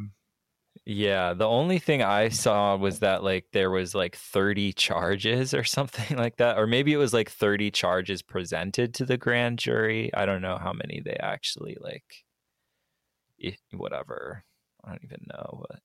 Yeah, 0.86 1.34
the 1.34 1.48
only 1.48 1.80
thing 1.80 2.04
I 2.04 2.28
saw 2.28 2.76
was 2.76 3.00
that 3.00 3.24
like 3.24 3.46
there 3.54 3.72
was 3.72 3.96
like 3.96 4.18
30 4.18 4.74
charges 4.74 5.54
or 5.54 5.64
something 5.78 6.18
like 6.18 6.38
that 6.38 6.58
or 6.58 6.68
maybe 6.68 6.92
it 6.92 6.98
was 6.98 7.14
like 7.14 7.30
30 7.30 7.72
charges 7.72 8.22
presented 8.22 8.94
to 8.96 9.06
the 9.06 9.18
grand 9.18 9.60
jury. 9.60 10.14
I 10.14 10.26
don't 10.26 10.42
know 10.42 10.58
how 10.58 10.74
many 10.74 11.02
they 11.04 11.16
actually 11.22 11.78
like 11.80 12.04
whatever. 13.72 14.44
I 14.84 14.90
don't 14.90 15.04
even 15.04 15.26
know, 15.30 15.64
but 15.70 15.80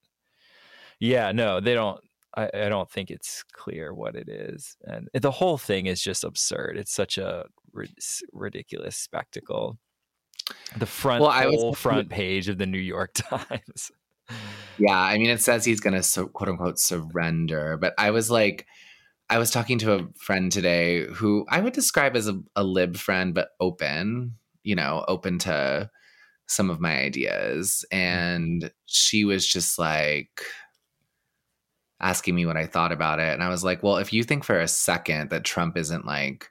yeah, 0.98 1.30
no, 1.32 1.60
they 1.60 1.74
don't 1.74 2.00
I, 2.36 2.50
I 2.52 2.68
don't 2.68 2.90
think 2.90 3.10
it's 3.10 3.44
clear 3.52 3.94
what 3.94 4.16
it 4.16 4.28
is. 4.28 4.76
And 4.84 5.08
the 5.14 5.30
whole 5.30 5.58
thing 5.58 5.86
is 5.86 6.02
just 6.02 6.24
absurd. 6.24 6.76
It's 6.76 6.92
such 6.92 7.18
a 7.18 7.46
rid- 7.72 7.94
ridiculous 8.32 8.96
spectacle. 8.96 9.78
The 10.76 10.86
front 10.86 11.22
Well, 11.22 11.30
I 11.30 11.46
was- 11.46 11.78
front 11.78 12.10
page 12.10 12.48
of 12.48 12.58
the 12.58 12.66
New 12.66 12.78
York 12.78 13.12
Times. 13.14 13.90
Yeah, 14.78 14.98
I 14.98 15.18
mean, 15.18 15.30
it 15.30 15.40
says 15.40 15.64
he's 15.64 15.80
gonna 15.80 16.02
so, 16.02 16.26
quote 16.26 16.48
unquote 16.48 16.78
surrender, 16.78 17.76
but 17.76 17.94
I 17.98 18.10
was 18.10 18.30
like, 18.30 18.66
I 19.30 19.38
was 19.38 19.50
talking 19.50 19.78
to 19.80 19.94
a 19.94 20.08
friend 20.18 20.50
today 20.50 21.06
who 21.06 21.44
I 21.48 21.60
would 21.60 21.74
describe 21.74 22.16
as 22.16 22.28
a, 22.28 22.40
a 22.56 22.64
lib 22.64 22.96
friend, 22.96 23.34
but 23.34 23.50
open, 23.60 24.36
you 24.62 24.74
know, 24.74 25.04
open 25.08 25.38
to 25.40 25.90
some 26.46 26.70
of 26.70 26.80
my 26.80 26.98
ideas, 27.00 27.84
mm-hmm. 27.92 27.98
and 27.98 28.72
she 28.86 29.24
was 29.24 29.46
just 29.46 29.78
like 29.78 30.42
asking 32.00 32.34
me 32.34 32.46
what 32.46 32.56
I 32.56 32.66
thought 32.66 32.92
about 32.92 33.18
it, 33.20 33.32
and 33.32 33.42
I 33.42 33.48
was 33.48 33.64
like, 33.64 33.82
well, 33.82 33.96
if 33.98 34.12
you 34.12 34.22
think 34.24 34.44
for 34.44 34.58
a 34.60 34.68
second 34.68 35.30
that 35.30 35.44
Trump 35.44 35.76
isn't 35.76 36.06
like 36.06 36.48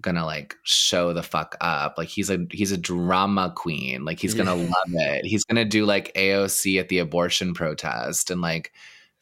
gonna 0.00 0.24
like 0.24 0.56
show 0.62 1.12
the 1.12 1.22
fuck 1.22 1.56
up. 1.60 1.94
Like 1.96 2.08
he's 2.08 2.30
a 2.30 2.46
he's 2.50 2.72
a 2.72 2.76
drama 2.76 3.52
queen. 3.54 4.04
Like 4.04 4.18
he's 4.20 4.34
gonna 4.34 4.54
love 4.54 4.88
it. 4.88 5.24
He's 5.24 5.44
gonna 5.44 5.64
do 5.64 5.84
like 5.84 6.12
aoc 6.14 6.78
at 6.78 6.88
the 6.88 6.98
abortion 6.98 7.54
protest 7.54 8.30
and 8.30 8.40
like 8.40 8.72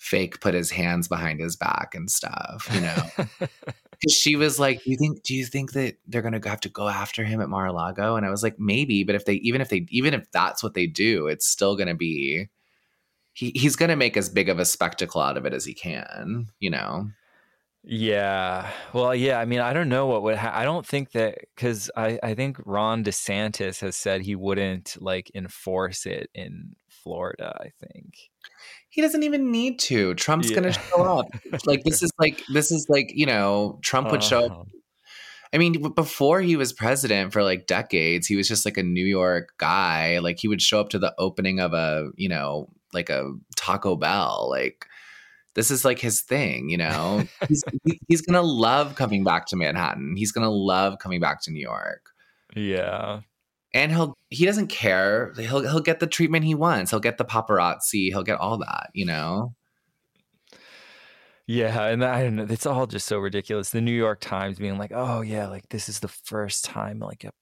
fake 0.05 0.41
put 0.41 0.53
his 0.53 0.71
hands 0.71 1.09
behind 1.09 1.41
his 1.41 1.57
back 1.57 1.95
and 1.95 2.11
stuff 2.11 2.69
you 2.75 2.81
know. 2.83 3.49
she 4.11 4.37
was 4.37 4.59
like 4.59 4.83
do 4.85 4.91
you 4.91 4.99
think 4.99 5.23
do 5.23 5.35
you 5.35 5.47
think 5.47 5.73
that 5.73 5.97
they're 6.07 6.21
gonna 6.21 6.41
have 6.45 6.61
to 6.61 6.69
go 6.69 6.89
after 6.89 7.25
him 7.25 7.41
at 7.41 7.49
mar-a-lago? 7.49 8.17
And 8.17 8.27
i 8.27 8.31
was 8.31 8.43
like 8.43 8.59
maybe 8.59 9.03
but 9.03 9.15
if 9.15 9.25
they 9.25 9.35
even 9.37 9.63
if 9.63 9.71
they 9.71 9.87
even 9.89 10.13
if 10.13 10.31
that's 10.31 10.63
what 10.63 10.75
they 10.75 10.87
do 10.87 11.27
it's 11.27 11.47
still 11.47 11.75
gonna 11.75 11.95
be 11.95 12.49
he, 13.33 13.51
he's 13.55 13.77
gonna 13.77 13.97
make 13.97 14.17
as 14.17 14.29
big 14.29 14.51
of 14.51 14.59
a 14.59 14.67
spectacle 14.67 15.23
out 15.23 15.39
of 15.39 15.47
it 15.47 15.55
as 15.55 15.65
he 15.65 15.73
can 15.73 16.49
you 16.61 16.69
know 16.69 17.09
Yeah. 17.87 18.71
Well, 18.95 19.15
yeah. 19.15 19.39
I 19.39 19.45
mean, 19.45 19.61
I 19.61 19.73
don't 19.75 19.89
know 19.91 20.07
what 20.07 20.23
would. 20.23 20.37
Ha- 20.37 20.53
I 20.55 20.65
don't 20.65 20.87
think 20.87 21.13
that 21.13 21.39
because 21.55 21.91
I 21.97 22.19
I 22.23 22.35
think 22.35 22.57
Ron 22.65 23.05
DeSantis 23.05 23.81
has 23.81 23.95
said 23.95 24.23
he 24.23 24.35
wouldn't 24.35 24.97
like 25.01 25.31
enforce 25.35 26.07
it 26.07 26.31
in 26.35 26.77
Florida. 26.89 27.55
I 27.61 27.71
think. 27.87 28.15
He 28.89 29.03
doesn't 29.03 29.23
even 29.23 29.51
need 29.51 29.79
to. 29.81 30.15
Trump's 30.15 30.49
Yeah. 30.51 30.55
gonna 30.57 30.73
show 30.73 31.03
up. 31.03 31.27
like 31.67 31.85
this 31.85 32.03
is 32.03 32.11
like 32.19 32.43
this 32.53 32.73
is 32.73 32.87
like 32.89 33.11
you 33.15 33.27
know 33.27 33.79
Trump 33.83 34.11
would 34.11 34.23
show 34.23 34.47
up. 34.47 34.53
Uh-huh. 34.53 34.65
I 35.53 35.59
mean, 35.59 35.93
before 35.95 36.41
he 36.41 36.57
was 36.57 36.73
president 36.73 37.33
for 37.33 37.43
like 37.45 37.67
decades, 37.67 38.27
he 38.27 38.35
was 38.35 38.49
just 38.49 38.65
like 38.65 38.77
a 38.77 38.83
New 38.83 39.05
York 39.05 39.51
guy. 39.59 40.19
Like 40.21 40.39
he 40.41 40.49
would 40.49 40.63
show 40.63 40.81
up 40.81 40.89
to 40.91 40.99
the 40.99 41.15
opening 41.19 41.61
of 41.61 41.75
a 41.75 42.09
you 42.17 42.29
know 42.31 42.71
like 42.95 43.11
a 43.11 43.31
Taco 43.57 43.95
Bell. 43.95 44.47
Like 44.51 44.87
this 45.55 45.71
is 45.71 45.85
like 45.85 45.99
his 45.99 46.23
thing. 46.23 46.69
You 46.69 46.79
know, 46.79 47.25
he's 47.49 47.65
he's 48.09 48.21
gonna 48.23 48.43
love 48.43 48.97
coming 48.97 49.25
back 49.25 49.47
to 49.47 49.57
Manhattan. 49.57 50.15
He's 50.17 50.33
gonna 50.33 50.51
love 50.51 50.99
coming 50.99 51.21
back 51.21 51.43
to 51.43 51.51
New 51.51 51.63
York. 51.63 52.11
Yeah. 52.55 53.21
And 53.73 53.91
he'll 53.91 54.17
he 54.31 54.45
doesn't 54.45 54.69
care. 54.69 55.33
He'll 55.37 55.63
he'll 55.63 55.81
get 55.81 56.01
the 56.01 56.07
treatment 56.07 56.45
he 56.45 56.55
wants. 56.55 56.91
He'll 56.91 57.01
get 57.01 57.19
the 57.19 57.25
paparazzi. 57.25 58.09
He'll 58.09 58.23
get 58.23 58.39
all 58.39 58.59
that. 58.59 58.91
You 58.93 59.07
know. 59.07 59.55
Yeah, 61.47 61.89
and 61.89 62.03
I 62.03 62.23
don't 62.23 62.37
know. 62.37 62.47
It's 62.49 62.65
all 62.65 62.87
just 62.87 63.07
so 63.07 63.19
ridiculous. 63.19 63.71
The 63.71 63.83
New 63.83 63.93
York 63.93 64.21
Times 64.21 64.59
being 64.59 64.79
like, 64.79 64.93
"Oh 64.95 65.21
yeah, 65.21 65.49
like 65.49 65.69
this 65.69 65.89
is 65.91 66.01
the 66.01 66.09
first 66.09 66.65
time 66.65 67.01
like 67.01 67.25
a 67.25 67.33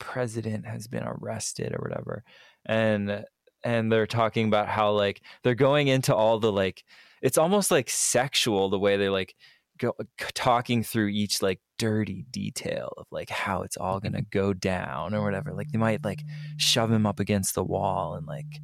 president 0.00 0.66
has 0.66 0.88
been 0.88 1.04
arrested 1.04 1.72
or 1.72 1.78
whatever," 1.80 2.24
and 2.64 3.24
and 3.62 3.92
they're 3.92 4.06
talking 4.06 4.48
about 4.48 4.68
how 4.68 4.92
like 4.92 5.22
they're 5.42 5.54
going 5.54 5.88
into 5.88 6.14
all 6.14 6.40
the 6.40 6.50
like 6.50 6.84
it's 7.22 7.38
almost 7.38 7.70
like 7.70 7.90
sexual 7.90 8.68
the 8.68 8.78
way 8.78 8.96
they 8.96 9.08
like 9.08 9.34
go 9.78 9.92
talking 10.34 10.82
through 10.82 11.08
each 11.08 11.42
like 11.42 11.60
dirty 11.78 12.24
detail 12.30 12.92
of 12.96 13.06
like 13.10 13.30
how 13.30 13.62
it's 13.62 13.76
all 13.76 14.00
gonna 14.00 14.22
go 14.22 14.52
down 14.52 15.14
or 15.14 15.22
whatever. 15.22 15.52
Like 15.52 15.70
they 15.70 15.78
might 15.78 16.04
like 16.04 16.22
shove 16.56 16.90
him 16.90 17.06
up 17.06 17.20
against 17.20 17.54
the 17.54 17.64
wall 17.64 18.14
and 18.14 18.26
like 18.26 18.60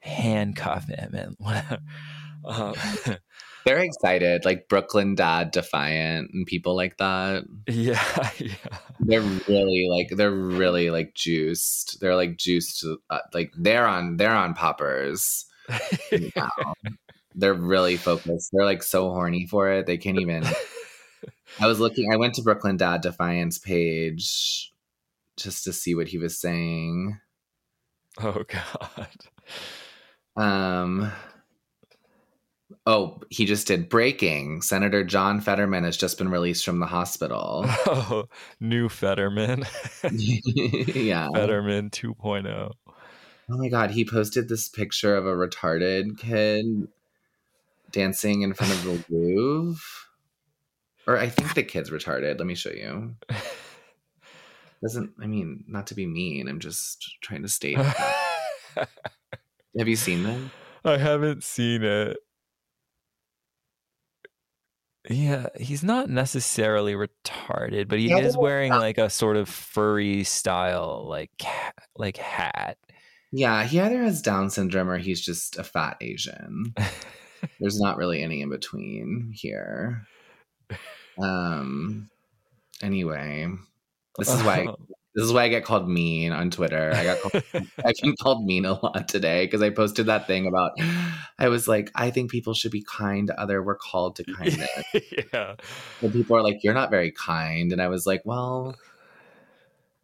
handcuff 0.00 0.88
him 0.88 1.14
and 1.14 1.36
whatever. 1.38 1.78
Um, 2.44 2.74
They're 3.64 3.78
excited, 3.78 4.44
like 4.44 4.68
Brooklyn 4.68 5.16
Dad 5.16 5.50
Defiant 5.50 6.30
and 6.32 6.46
people 6.46 6.76
like 6.76 6.98
that. 6.98 7.42
Yeah, 7.66 8.30
yeah. 8.38 8.54
They're 9.00 9.20
really 9.20 9.88
like 9.90 10.10
they're 10.10 10.30
really 10.30 10.90
like 10.90 11.14
juiced. 11.14 11.98
They're 12.00 12.14
like 12.14 12.36
juiced. 12.36 12.86
Uh, 13.10 13.18
like 13.34 13.52
they're 13.58 13.86
on 13.86 14.18
they're 14.18 14.30
on 14.30 14.54
poppers. 14.54 15.46
now. 16.36 16.74
They're 17.36 17.54
really 17.54 17.96
focused. 17.96 18.50
They're 18.52 18.64
like 18.64 18.82
so 18.82 19.10
horny 19.10 19.46
for 19.46 19.70
it. 19.70 19.86
They 19.86 19.98
can't 19.98 20.18
even. 20.18 20.44
I 21.60 21.66
was 21.66 21.78
looking. 21.78 22.12
I 22.12 22.16
went 22.16 22.34
to 22.34 22.42
Brooklyn 22.42 22.76
Dad 22.76 23.02
Defiant's 23.02 23.58
page 23.58 24.72
just 25.36 25.64
to 25.64 25.72
see 25.72 25.94
what 25.94 26.08
he 26.08 26.18
was 26.18 26.40
saying. 26.40 27.18
oh 28.22 28.42
God. 28.48 29.08
Um. 30.36 31.12
Oh, 32.84 33.20
he 33.30 33.46
just 33.46 33.66
did 33.66 33.88
breaking. 33.88 34.62
Senator 34.62 35.04
John 35.04 35.40
Fetterman 35.40 35.84
has 35.84 35.96
just 35.96 36.18
been 36.18 36.28
released 36.28 36.64
from 36.64 36.78
the 36.78 36.86
hospital. 36.86 37.64
oh, 37.86 38.24
new 38.60 38.88
Fetterman. 38.88 39.64
yeah. 40.12 41.28
Fetterman 41.34 41.90
2.0. 41.90 42.72
Oh 43.48 43.56
my 43.56 43.68
god, 43.68 43.92
he 43.92 44.04
posted 44.04 44.48
this 44.48 44.68
picture 44.68 45.16
of 45.16 45.26
a 45.26 45.32
retarded 45.32 46.18
kid 46.18 46.88
dancing 47.90 48.42
in 48.42 48.54
front 48.54 48.72
of 48.72 48.84
the 48.84 49.04
Louvre. 49.08 49.80
Or 51.06 51.18
I 51.18 51.28
think 51.28 51.54
the 51.54 51.62
kid's 51.62 51.90
retarded. 51.90 52.38
Let 52.38 52.46
me 52.46 52.54
show 52.54 52.70
you. 52.70 53.14
Doesn't 54.82 55.12
I 55.20 55.26
mean 55.26 55.64
not 55.66 55.86
to 55.88 55.94
be 55.94 56.06
mean, 56.06 56.48
I'm 56.48 56.60
just 56.60 57.16
trying 57.22 57.42
to 57.42 57.48
state. 57.48 57.78
Have 59.78 59.88
you 59.88 59.96
seen 59.96 60.22
them? 60.22 60.50
I 60.84 60.98
haven't 60.98 61.44
seen 61.44 61.82
it. 61.82 62.18
Yeah, 65.08 65.46
he's 65.56 65.84
not 65.84 66.10
necessarily 66.10 66.94
retarded, 66.94 67.88
but 67.88 67.98
he 67.98 68.12
is 68.12 68.36
wearing 68.36 68.72
like 68.72 68.98
a 68.98 69.08
sort 69.08 69.36
of 69.36 69.48
furry 69.48 70.24
style 70.24 71.06
like 71.08 71.30
like 71.96 72.16
hat. 72.16 72.76
Yeah, 73.32 73.64
he 73.64 73.80
either 73.80 74.02
has 74.02 74.22
Down 74.22 74.50
syndrome 74.50 74.88
or 74.88 74.98
he's 74.98 75.20
just 75.20 75.58
a 75.58 75.64
fat 75.64 75.96
Asian. 76.00 76.74
There's 77.60 77.80
not 77.80 77.96
really 77.96 78.22
any 78.22 78.42
in 78.42 78.50
between 78.50 79.32
here. 79.34 80.06
Um 81.18 82.10
anyway, 82.82 83.48
this 84.18 84.32
is 84.32 84.42
why 84.42 84.66
this 85.16 85.24
is 85.24 85.32
why 85.32 85.44
I 85.44 85.48
get 85.48 85.64
called 85.64 85.88
mean 85.88 86.32
on 86.32 86.50
Twitter. 86.50 86.92
I 86.94 87.04
got 87.04 87.20
called, 87.20 87.44
I've 87.84 87.94
been 88.02 88.14
called 88.20 88.44
mean 88.44 88.66
a 88.66 88.72
lot 88.74 89.08
today 89.08 89.46
because 89.46 89.62
I 89.62 89.70
posted 89.70 90.06
that 90.06 90.26
thing 90.26 90.46
about 90.46 90.72
I 91.38 91.48
was 91.48 91.66
like, 91.66 91.90
I 91.94 92.10
think 92.10 92.30
people 92.30 92.52
should 92.52 92.70
be 92.70 92.82
kind 92.82 93.28
to 93.28 93.40
other. 93.40 93.62
We're 93.62 93.76
called 93.76 94.16
to 94.16 94.24
kindness. 94.36 94.68
yeah. 95.32 95.54
and 96.02 96.12
people 96.12 96.36
are 96.36 96.42
like, 96.42 96.58
You're 96.62 96.74
not 96.74 96.90
very 96.90 97.12
kind. 97.12 97.72
And 97.72 97.80
I 97.80 97.88
was 97.88 98.06
like, 98.06 98.22
Well, 98.26 98.76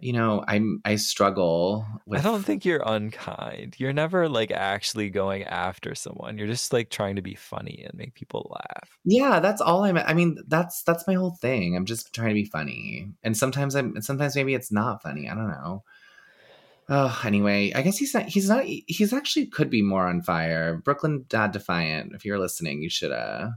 you 0.02 0.12
know, 0.12 0.44
I'm 0.46 0.80
I 0.84 0.96
struggle 0.96 1.86
with 2.06 2.20
I 2.20 2.22
don't 2.22 2.42
think 2.42 2.64
you're 2.64 2.82
unkind. 2.84 3.76
You're 3.78 3.92
never 3.92 4.28
like 4.28 4.50
actually 4.50 5.10
going 5.10 5.44
after 5.44 5.94
someone. 5.94 6.36
You're 6.36 6.48
just 6.48 6.72
like 6.72 6.90
trying 6.90 7.16
to 7.16 7.22
be 7.22 7.36
funny 7.36 7.84
and 7.86 7.94
make 7.96 8.14
people 8.14 8.50
laugh. 8.50 8.98
Yeah, 9.04 9.38
that's 9.38 9.60
all 9.60 9.84
I'm. 9.84 9.96
I 9.96 10.12
mean, 10.12 10.38
that's 10.48 10.82
that's 10.82 11.06
my 11.06 11.14
whole 11.14 11.36
thing. 11.40 11.76
I'm 11.76 11.86
just 11.86 12.12
trying 12.12 12.30
to 12.30 12.34
be 12.34 12.44
funny, 12.44 13.12
and 13.22 13.36
sometimes 13.36 13.76
I'm. 13.76 13.94
and 13.94 14.04
Sometimes 14.04 14.34
maybe 14.34 14.54
it's 14.54 14.72
not 14.72 15.02
funny. 15.02 15.28
I 15.28 15.34
don't 15.34 15.48
know. 15.48 15.84
Oh, 16.88 17.22
anyway, 17.24 17.72
I 17.72 17.82
guess 17.82 17.96
he's 17.96 18.12
not. 18.12 18.24
He's 18.24 18.48
not. 18.48 18.64
He's 18.64 19.12
actually 19.12 19.46
could 19.46 19.70
be 19.70 19.82
more 19.82 20.06
on 20.06 20.20
fire. 20.20 20.76
Brooklyn 20.84 21.24
Dad 21.28 21.52
Defiant. 21.52 22.12
If 22.12 22.24
you're 22.24 22.40
listening, 22.40 22.82
you 22.82 22.90
should. 22.90 23.12
Uh, 23.12 23.50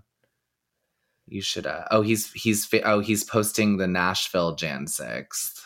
you 1.28 1.42
should. 1.42 1.66
Uh, 1.66 1.86
oh, 1.90 2.04
he's 2.04 2.32
he's 2.34 2.72
oh 2.84 3.00
he's 3.00 3.24
posting 3.24 3.78
the 3.78 3.88
Nashville 3.88 4.56
Jan 4.56 4.86
sixth. 4.86 5.65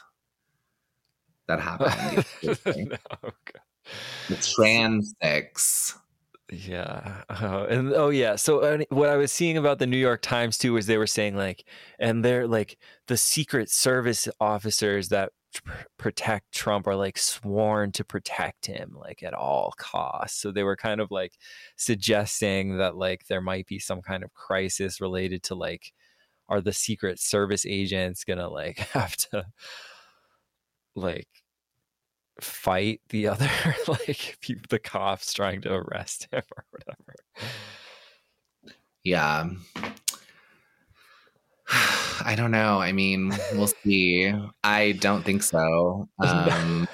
That 1.50 1.60
happened. 1.62 2.26
no, 2.66 3.32
the 4.30 4.36
trans 4.36 5.16
six. 5.22 5.98
Yeah. 6.52 7.24
Oh, 7.42 7.66
and 7.66 7.92
oh 7.94 8.10
yeah. 8.10 8.36
So 8.36 8.60
uh, 8.60 8.78
what 8.90 9.10
I 9.10 9.18
was 9.18 9.32
seeing 9.32 9.58
about 9.58 9.80
the 9.80 9.88
New 9.88 9.98
York 9.98 10.22
Times 10.22 10.60
too 10.60 10.74
was 10.74 10.86
they 10.86 11.00
were 11.00 11.08
saying 11.08 11.36
like, 11.36 11.66
and 11.98 12.24
they're 12.24 12.48
like 12.48 12.78
the 13.08 13.18
Secret 13.18 13.72
Service 13.72 14.28
officers 14.40 15.10
that 15.10 15.32
pr- 15.56 15.72
protect 15.98 16.52
Trump 16.52 16.86
are 16.86 16.96
like 16.96 17.18
sworn 17.18 17.92
to 17.94 18.04
protect 18.04 18.68
him 18.68 18.96
like 18.96 19.24
at 19.24 19.34
all 19.34 19.74
costs. 19.78 20.40
So 20.40 20.52
they 20.52 20.64
were 20.64 20.76
kind 20.76 21.02
of 21.02 21.10
like 21.10 21.34
suggesting 21.78 22.78
that 22.78 22.96
like 22.96 23.26
there 23.28 23.42
might 23.42 23.66
be 23.66 23.80
some 23.80 24.04
kind 24.04 24.24
of 24.24 24.34
crisis 24.36 25.02
related 25.02 25.42
to 25.44 25.56
like, 25.56 25.94
are 26.48 26.62
the 26.62 26.74
Secret 26.74 27.20
Service 27.20 27.66
agents 27.66 28.24
gonna 28.24 28.50
like 28.50 28.78
have 28.94 29.16
to 29.18 29.46
like 30.96 31.28
fight 32.42 33.02
the 33.10 33.28
other 33.28 33.50
like 33.88 34.38
peop 34.42 34.68
the 34.70 34.80
cops 34.80 35.34
trying 35.34 35.62
to 35.62 35.74
arrest 35.74 36.28
him 36.32 36.44
or 36.56 36.66
whatever. 36.72 37.16
Yeah. 39.04 39.50
I 42.26 42.36
don't 42.36 42.52
know. 42.52 42.80
I 42.80 42.92
mean, 42.92 43.32
we'll 43.54 43.68
see. 43.68 44.34
I 44.64 44.94
don't 44.94 45.24
think 45.24 45.44
so. 45.44 46.10
Um, 46.20 46.88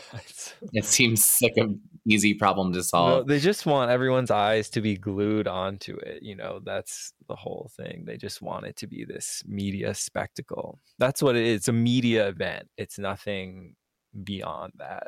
it 0.73 0.86
seems 0.86 1.38
like 1.41 1.53
an 1.58 1.79
easy 2.08 2.34
problem 2.34 2.71
to 2.73 2.77
no, 2.77 2.84
solve. 2.84 3.27
they 3.27 3.39
just 3.39 3.65
want 3.65 3.91
everyone's 3.91 4.31
eyes 4.31 4.69
to 4.71 4.81
be 4.81 4.95
glued 4.95 5.47
onto 5.47 5.95
it. 5.97 6.23
You 6.23 6.36
know, 6.36 6.60
that's 6.63 7.13
the 7.27 7.36
whole 7.36 7.71
thing. 7.75 8.03
They 8.05 8.17
just 8.17 8.41
want 8.41 8.65
it 8.65 8.75
to 8.77 8.88
be 8.88 9.05
this 9.05 9.43
media 9.45 9.93
spectacle. 9.93 10.79
That's 10.99 11.21
what 11.21 11.36
it 11.36 11.45
is. 11.45 11.58
It's 11.58 11.67
a 11.67 11.73
media 11.73 12.27
event. 12.27 12.67
It's 12.77 12.99
nothing 12.99 13.75
beyond 14.23 14.73
that. 14.77 15.08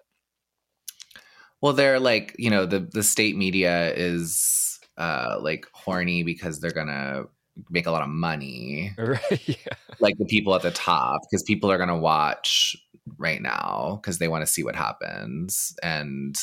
Well, 1.62 1.74
they're 1.74 2.00
like, 2.00 2.36
you 2.38 2.50
know, 2.50 2.66
the 2.66 2.80
the 2.80 3.04
state 3.04 3.36
media 3.36 3.94
is 3.94 4.80
uh 4.98 5.38
like 5.42 5.68
horny 5.74 6.24
because 6.24 6.60
they're 6.60 6.72
gonna 6.72 7.26
make 7.70 7.88
a 7.88 7.92
lot 7.92 8.04
of 8.04 8.10
money. 8.10 8.94
Right? 8.98 9.48
Yeah. 9.48 9.74
Like 10.00 10.18
the 10.18 10.26
people 10.26 10.54
at 10.56 10.62
the 10.62 10.72
top, 10.72 11.22
because 11.30 11.44
people 11.44 11.72
are 11.72 11.78
gonna 11.78 11.98
watch 11.98 12.76
right 13.18 13.42
now 13.42 14.00
because 14.02 14.20
they 14.20 14.28
want 14.28 14.46
to 14.46 14.52
see 14.52 14.64
what 14.64 14.76
happens. 14.76 15.76
And 15.82 16.38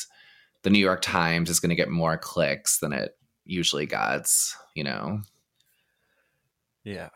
the 0.63 0.71
New 0.71 0.79
York 0.79 1.03
Times 1.03 1.51
is 1.51 1.61
gonna 1.61 1.75
get 1.75 1.91
more 1.91 2.17
clicks 2.17 2.79
than 2.79 2.93
it 2.93 3.17
usually 3.45 3.87
gets, 3.87 4.57
you 4.75 4.85
know. 4.85 5.21
Yeah. 6.83 7.11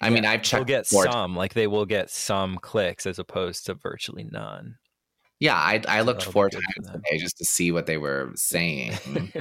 I 0.00 0.10
mean, 0.10 0.24
I've 0.24 0.42
checked. 0.42 0.66
They'll 0.66 0.78
get 0.78 0.86
some, 0.86 1.36
like 1.36 1.54
they 1.54 1.68
will 1.68 1.86
get 1.86 2.10
some 2.10 2.56
clicks 2.58 3.06
as 3.06 3.20
opposed 3.20 3.66
to 3.66 3.74
virtually 3.74 4.24
none. 4.24 4.76
Yeah, 5.42 5.56
I, 5.56 5.82
I 5.88 6.00
looked 6.02 6.20
that'll 6.20 6.32
four 6.34 6.50
times 6.50 6.86
today 6.86 7.18
just 7.18 7.36
to 7.38 7.44
see 7.44 7.72
what 7.72 7.86
they 7.86 7.98
were 7.98 8.30
saying. 8.36 9.32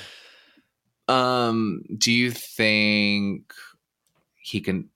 um, 1.08 1.82
do 1.98 2.10
you 2.10 2.30
think 2.30 3.52
he 4.40 4.62
can 4.62 4.88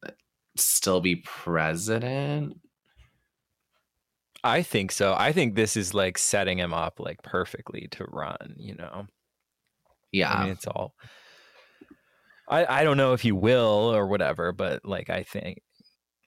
still 0.56 1.02
be 1.02 1.16
president? 1.16 2.58
I 4.42 4.62
think 4.62 4.92
so. 4.92 5.14
I 5.14 5.32
think 5.32 5.56
this 5.56 5.76
is 5.76 5.92
like 5.92 6.16
setting 6.16 6.56
him 6.56 6.72
up 6.72 7.00
like 7.00 7.22
perfectly 7.22 7.88
to 7.90 8.06
run, 8.08 8.54
you 8.56 8.76
know. 8.76 9.06
Yeah, 10.10 10.32
I 10.32 10.44
mean 10.44 10.52
it's 10.52 10.66
all 10.66 10.94
I 12.48 12.80
I 12.80 12.84
don't 12.84 12.96
know 12.96 13.12
if 13.12 13.20
he 13.20 13.32
will 13.32 13.94
or 13.94 14.06
whatever, 14.06 14.52
but 14.52 14.86
like 14.86 15.10
I 15.10 15.22
think 15.22 15.60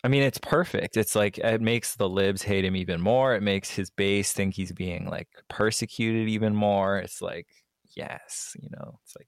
I 0.07 0.09
mean 0.09 0.23
it's 0.23 0.37
perfect. 0.37 0.95
It's 0.95 1.17
like 1.17 1.37
it 1.37 1.59
makes 1.59 1.97
the 1.97 2.07
libs 2.07 2.41
hate 2.41 2.63
him 2.63 2.77
even 2.77 3.01
more. 3.01 3.35
It 3.35 3.43
makes 3.43 3.69
his 3.69 3.89
base 3.89 4.31
think 4.31 4.53
he's 4.53 4.71
being 4.71 5.09
like 5.09 5.27
persecuted 5.49 6.29
even 6.29 6.55
more. 6.55 6.97
It's 6.97 7.21
like 7.21 7.47
yes, 7.93 8.55
you 8.57 8.69
know. 8.69 9.01
It's 9.03 9.17
like 9.17 9.27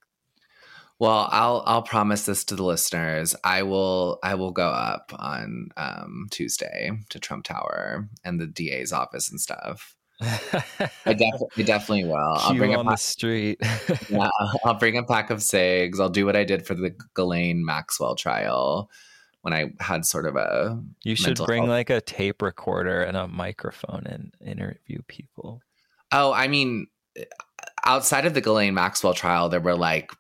Well, 0.98 1.28
I'll 1.34 1.64
I'll 1.66 1.82
promise 1.82 2.26
this 2.26 2.46
to 2.46 2.56
the 2.56 2.64
listeners. 2.64 3.36
I 3.44 3.64
will 3.64 4.20
I 4.24 4.36
will 4.36 4.52
go 4.52 4.70
up 4.70 5.12
on 5.20 5.68
um, 5.76 6.28
Tuesday 6.32 6.92
to 7.10 7.20
Trump 7.20 7.44
Tower 7.44 8.08
and 8.24 8.40
the 8.40 8.48
DA's 8.48 8.94
office 8.94 9.30
and 9.30 9.42
stuff. 9.42 9.98
I, 10.22 10.32
def- 11.14 11.58
I 11.58 11.62
definitely 11.64 12.06
will. 12.06 12.16
I'll 12.16 12.56
bring 12.56 12.74
a 12.74 12.80
on 12.80 12.86
the 12.86 12.96
street. 12.96 13.60
yeah, 14.08 14.30
I'll 14.64 14.76
bring 14.76 14.98
a 14.98 15.04
pack 15.04 15.30
of 15.30 15.44
cigs. 15.44 16.00
I'll 16.00 16.08
do 16.08 16.26
what 16.26 16.38
I 16.38 16.46
did 16.46 16.66
for 16.66 16.74
the 16.74 16.96
Ghislaine 17.16 17.66
Maxwell 17.66 18.16
trial 18.16 18.90
when 19.42 19.54
I 19.54 19.72
had 19.80 20.06
sort 20.06 20.26
of 20.26 20.36
a 20.36 20.82
You 21.04 21.16
should 21.16 21.38
bring 21.38 21.64
health. 21.64 21.70
like 21.70 21.90
a 21.90 22.02
tape 22.02 22.42
recorder 22.42 23.02
and 23.02 23.16
a 23.16 23.28
microphone 23.28 24.06
and 24.06 24.34
interview 24.46 25.02
people. 25.08 25.62
Oh, 26.12 26.34
I 26.34 26.48
mean, 26.48 26.88
eh, 27.18 27.26
outside 27.86 28.26
of 28.26 28.34
the 28.34 28.42
Ghislaine 28.42 28.74
Maxwell 28.74 29.14
trial, 29.14 29.50
there 29.50 29.60
were 29.60 29.76
like 29.76 30.12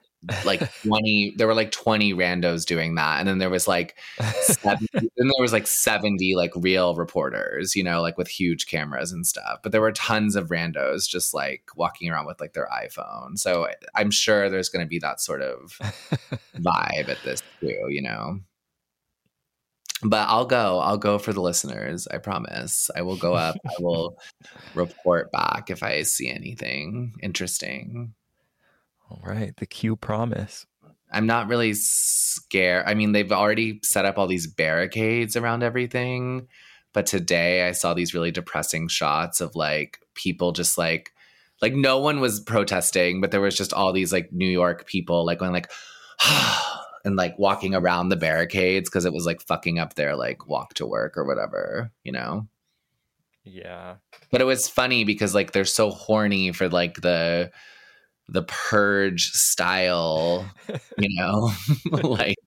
like 0.44 0.62
20 0.84 1.36
there 1.38 1.48
were 1.48 1.54
like 1.54 1.72
20 1.72 2.14
randos 2.14 2.66
doing 2.66 2.96
that 2.96 3.20
and 3.20 3.28
then 3.28 3.38
there 3.38 3.50
was 3.50 3.68
like 3.68 3.96
70, 4.42 4.86
then 4.94 5.10
there 5.16 5.42
was 5.42 5.54
like 5.54 5.66
70 5.66 6.36
like 6.36 6.52
real 6.56 6.96
reporters 6.96 7.76
you 7.76 7.84
know 7.84 8.02
like 8.02 8.18
with 8.18 8.28
huge 8.28 8.68
cameras 8.68 9.12
and 9.12 9.26
stuff 9.26 9.60
but 9.64 9.72
there 9.72 9.82
were 9.82 9.94
tons 9.94 10.36
of 10.36 10.50
randos 10.50 11.08
just 11.08 11.34
like 11.34 11.64
walking 11.76 12.10
around 12.10 12.26
with 12.26 12.40
like 12.42 12.54
their 12.54 12.68
iphone 12.84 13.38
so 13.38 13.64
eh, 13.64 13.74
i'm 13.96 14.12
sure 14.12 14.50
there's 14.50 14.70
going 14.70 14.86
to 14.86 14.90
be 14.90 15.00
that 15.00 15.22
sort 15.22 15.42
of 15.42 15.80
vibe 16.58 17.08
at 17.08 17.18
this 17.24 17.42
too 17.62 17.86
you 17.88 18.02
know 18.02 18.40
but 20.04 20.28
i'll 20.30 20.46
go 20.46 20.80
i'll 20.80 20.98
go 20.98 21.18
for 21.18 21.34
the 21.34 21.42
listeners 21.42 22.08
i 22.08 22.18
promise 22.18 22.90
i 22.96 23.02
will 23.02 23.18
go 23.18 23.34
up 23.34 23.56
i 23.66 23.74
will 23.80 24.18
report 24.76 25.32
back 25.32 25.70
if 25.70 25.84
i 25.84 26.02
see 26.04 26.30
anything 26.30 27.14
interesting 27.22 28.14
All 29.10 29.22
right, 29.24 29.56
the 29.58 29.66
Q 29.66 29.96
promise. 29.96 30.66
I'm 31.12 31.26
not 31.26 31.48
really 31.48 31.74
scared. 31.74 32.84
I 32.86 32.94
mean, 32.94 33.12
they've 33.12 33.32
already 33.32 33.80
set 33.84 34.06
up 34.06 34.18
all 34.20 34.28
these 34.28 34.46
barricades 34.46 35.36
around 35.36 35.64
everything. 35.64 36.48
But 36.94 37.08
today 37.08 37.68
I 37.68 37.72
saw 37.72 37.94
these 37.94 38.14
really 38.14 38.32
depressing 38.32 38.88
shots 38.88 39.42
of 39.42 39.56
like 39.56 40.00
people 40.14 40.52
just 40.52 40.78
like 40.78 41.12
Like 41.62 41.74
no 41.74 42.00
one 42.00 42.20
was 42.20 42.40
protesting, 42.40 43.22
but 43.22 43.32
there 43.32 43.42
was 43.42 43.58
just 43.58 43.74
all 43.74 43.92
these 43.94 44.14
like 44.14 44.32
New 44.32 44.48
York 44.48 44.86
people 44.86 45.26
like 45.26 45.40
going 45.40 45.52
like 45.52 45.72
ah, 46.22 46.86
and 47.06 47.16
like 47.16 47.38
walking 47.38 47.76
around 47.76 48.10
the 48.10 48.16
barricades 48.16 48.90
because 48.90 49.06
it 49.06 49.14
was 49.14 49.26
like 49.26 49.42
fucking 49.42 49.80
up 49.80 49.96
their 49.96 50.16
like 50.16 50.48
walk 50.48 50.74
to 50.76 50.86
work 50.86 51.18
or 51.18 51.26
whatever, 51.26 51.92
you 52.04 52.12
know. 52.12 52.48
Yeah. 53.44 53.96
But 54.32 54.42
it 54.42 54.46
was 54.46 54.68
funny 54.68 55.04
because 55.04 55.34
like 55.34 55.52
they're 55.52 55.66
so 55.66 55.90
horny 55.92 56.52
for 56.52 56.70
like 56.70 57.02
the 57.02 57.52
the 58.28 58.44
purge 58.44 59.32
style, 59.32 60.46
you 60.98 61.10
know, 61.20 61.52
like 61.92 62.38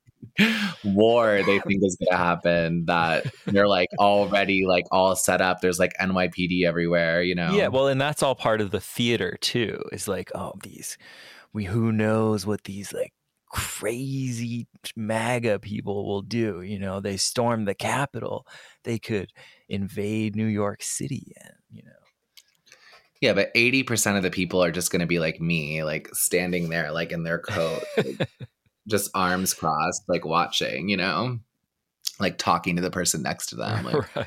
war 0.84 1.42
they 1.42 1.58
think 1.58 1.82
is 1.82 1.98
gonna 2.08 2.16
happen 2.16 2.84
that 2.86 3.26
they're 3.46 3.68
like 3.68 3.88
already 3.98 4.64
like 4.66 4.84
all 4.90 5.16
set 5.16 5.40
up. 5.40 5.60
There's 5.60 5.78
like 5.78 5.92
NYPD 6.00 6.64
everywhere, 6.64 7.22
you 7.22 7.34
know. 7.34 7.52
Yeah, 7.52 7.68
well, 7.68 7.88
and 7.88 8.00
that's 8.00 8.22
all 8.22 8.34
part 8.34 8.60
of 8.60 8.70
the 8.70 8.80
theater 8.80 9.36
too. 9.40 9.82
Is 9.92 10.08
like, 10.08 10.30
oh, 10.34 10.52
these 10.62 10.96
we 11.52 11.64
who 11.64 11.92
knows 11.92 12.46
what 12.46 12.64
these 12.64 12.92
like 12.92 13.12
crazy 13.52 14.66
MAGA 14.96 15.60
people 15.60 16.06
will 16.06 16.22
do. 16.22 16.62
You 16.62 16.78
know, 16.78 17.00
they 17.00 17.16
storm 17.16 17.64
the 17.64 17.74
Capitol. 17.74 18.46
They 18.82 18.98
could 18.98 19.30
invade 19.68 20.34
New 20.34 20.46
York 20.46 20.82
City 20.82 21.32
and, 21.40 21.54
you 21.70 21.82
know. 21.84 21.90
Yeah, 23.20 23.34
but 23.34 23.54
80% 23.54 24.16
of 24.16 24.24
the 24.24 24.30
people 24.30 24.64
are 24.64 24.72
just 24.72 24.90
going 24.90 25.00
to 25.00 25.06
be 25.06 25.20
like 25.20 25.40
me, 25.40 25.84
like 25.84 26.08
standing 26.12 26.70
there, 26.70 26.90
like 26.90 27.12
in 27.12 27.22
their 27.22 27.38
coat, 27.38 27.84
like, 27.96 28.28
just 28.88 29.10
arms 29.14 29.54
crossed, 29.54 30.02
like 30.08 30.24
watching, 30.24 30.88
you 30.88 30.96
know, 30.96 31.38
like 32.18 32.36
talking 32.36 32.74
to 32.76 32.82
the 32.82 32.90
person 32.90 33.22
next 33.22 33.50
to 33.50 33.56
them. 33.56 33.84
Like, 33.84 34.16
right. 34.16 34.26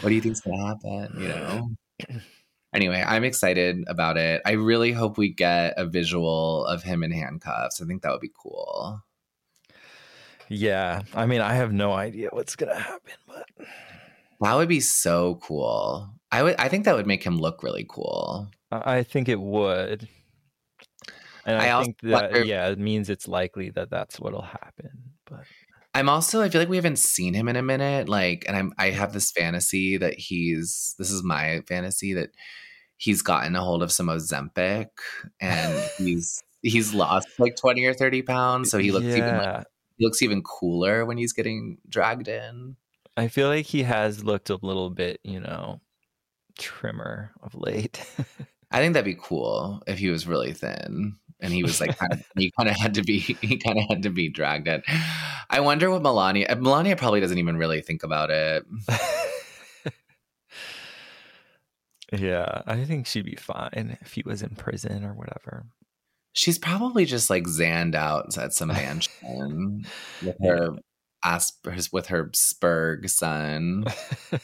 what 0.00 0.08
do 0.08 0.14
you 0.14 0.20
think's 0.20 0.40
going 0.40 0.58
to 0.58 0.64
happen? 0.64 1.22
You 1.22 1.28
know? 1.28 1.68
Anyway, 2.74 3.02
I'm 3.06 3.22
excited 3.24 3.84
about 3.86 4.16
it. 4.16 4.42
I 4.44 4.52
really 4.52 4.90
hope 4.92 5.16
we 5.16 5.32
get 5.32 5.74
a 5.76 5.86
visual 5.86 6.66
of 6.66 6.82
him 6.82 7.04
in 7.04 7.12
handcuffs. 7.12 7.80
I 7.80 7.86
think 7.86 8.02
that 8.02 8.10
would 8.10 8.20
be 8.20 8.32
cool. 8.36 9.00
Yeah. 10.48 11.02
I 11.14 11.26
mean, 11.26 11.40
I 11.40 11.54
have 11.54 11.72
no 11.72 11.92
idea 11.92 12.28
what's 12.32 12.56
going 12.56 12.74
to 12.74 12.80
happen, 12.82 13.12
but 13.26 13.46
That 14.40 14.54
would 14.56 14.68
be 14.68 14.80
so 14.80 15.36
cool. 15.42 16.10
I 16.30 16.42
would 16.42 16.56
I 16.58 16.68
think 16.68 16.84
that 16.84 16.96
would 16.96 17.06
make 17.06 17.22
him 17.22 17.38
look 17.38 17.62
really 17.62 17.86
cool. 17.88 18.48
I 18.72 19.04
think 19.04 19.28
it 19.28 19.40
would. 19.40 20.08
And 21.46 21.56
I, 21.60 21.78
I 21.78 21.84
think 21.84 22.00
that, 22.02 22.32
wonder- 22.32 22.44
yeah, 22.44 22.68
it 22.68 22.78
means 22.78 23.08
it's 23.08 23.28
likely 23.28 23.70
that 23.70 23.90
that's 23.90 24.18
what'll 24.18 24.42
happen. 24.42 24.90
But 25.26 25.44
I'm 25.94 26.08
also 26.08 26.42
I 26.42 26.48
feel 26.48 26.60
like 26.60 26.68
we 26.68 26.76
haven't 26.76 26.98
seen 26.98 27.34
him 27.34 27.48
in 27.48 27.54
a 27.56 27.62
minute 27.62 28.08
like 28.08 28.44
and 28.48 28.56
I'm 28.56 28.72
I 28.78 28.90
have 28.90 29.12
this 29.12 29.30
fantasy 29.30 29.96
that 29.98 30.14
he's 30.14 30.94
this 30.98 31.10
is 31.10 31.22
my 31.22 31.62
fantasy 31.68 32.14
that 32.14 32.30
he's 32.96 33.22
gotten 33.22 33.56
a 33.56 33.60
hold 33.60 33.82
of 33.82 33.92
some 33.92 34.06
Ozempic 34.06 34.88
and 35.40 35.90
he's 35.98 36.42
he's 36.62 36.94
lost 36.94 37.28
like 37.38 37.56
20 37.56 37.84
or 37.84 37.94
30 37.94 38.22
pounds 38.22 38.70
so 38.70 38.78
he 38.78 38.90
looks 38.90 39.06
even 39.06 39.36
like, 39.36 39.66
he 39.96 40.04
looks 40.04 40.22
even 40.22 40.42
cooler 40.42 41.04
when 41.04 41.18
he's 41.18 41.32
getting 41.32 41.78
dragged 41.88 42.28
in. 42.28 42.76
I 43.16 43.28
feel 43.28 43.48
like 43.48 43.66
he 43.66 43.84
has 43.84 44.24
looked 44.24 44.50
a 44.50 44.58
little 44.60 44.90
bit, 44.90 45.20
you 45.22 45.38
know, 45.38 45.80
trimmer 46.58 47.30
of 47.42 47.54
late. 47.54 48.04
I 48.72 48.78
think 48.78 48.94
that'd 48.94 49.04
be 49.04 49.20
cool 49.20 49.82
if 49.86 49.98
he 49.98 50.10
was 50.10 50.26
really 50.26 50.52
thin 50.52 51.16
and 51.40 51.52
he 51.52 51.62
was 51.62 51.80
like 51.80 51.96
kind 51.96 52.12
of 52.12 52.24
he 52.36 52.50
kind 52.58 52.68
of 52.68 52.76
had 52.76 52.94
to 52.94 53.02
be 53.02 53.18
he 53.18 53.56
kind 53.58 53.78
of 53.78 53.84
had 53.88 54.02
to 54.02 54.10
be 54.10 54.28
dragged 54.28 54.66
in. 54.66 54.82
I 55.50 55.60
wonder 55.60 55.90
what 55.90 56.02
Melania 56.02 56.56
Melania 56.56 56.96
probably 56.96 57.20
doesn't 57.20 57.38
even 57.38 57.56
really 57.56 57.82
think 57.82 58.02
about 58.02 58.30
it. 58.30 58.64
yeah, 62.18 62.62
I 62.66 62.84
think 62.84 63.06
she'd 63.06 63.24
be 63.24 63.36
fine 63.36 63.98
if 64.00 64.14
he 64.14 64.22
was 64.24 64.42
in 64.42 64.50
prison 64.50 65.04
or 65.04 65.14
whatever. 65.14 65.66
She's 66.32 66.58
probably 66.58 67.04
just 67.04 67.30
like 67.30 67.44
zanned 67.44 67.94
out 67.94 68.36
at 68.36 68.52
some 68.52 68.68
mansion 68.68 69.86
with 70.22 70.36
her 70.42 70.76
asp 71.24 71.66
with 71.92 72.08
her 72.08 72.30
Spurg 72.30 73.08
son, 73.08 73.84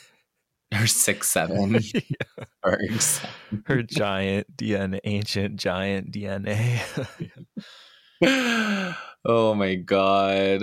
her 0.73 0.87
six 0.87 1.31
seven 1.31 1.81
son. 3.01 3.31
Her 3.67 3.83
giant 3.83 4.57
DNA, 4.57 5.01
ancient 5.05 5.57
giant 5.57 6.13
DNA. 6.13 6.81
oh 9.25 9.55
my 9.55 9.75
god. 9.75 10.63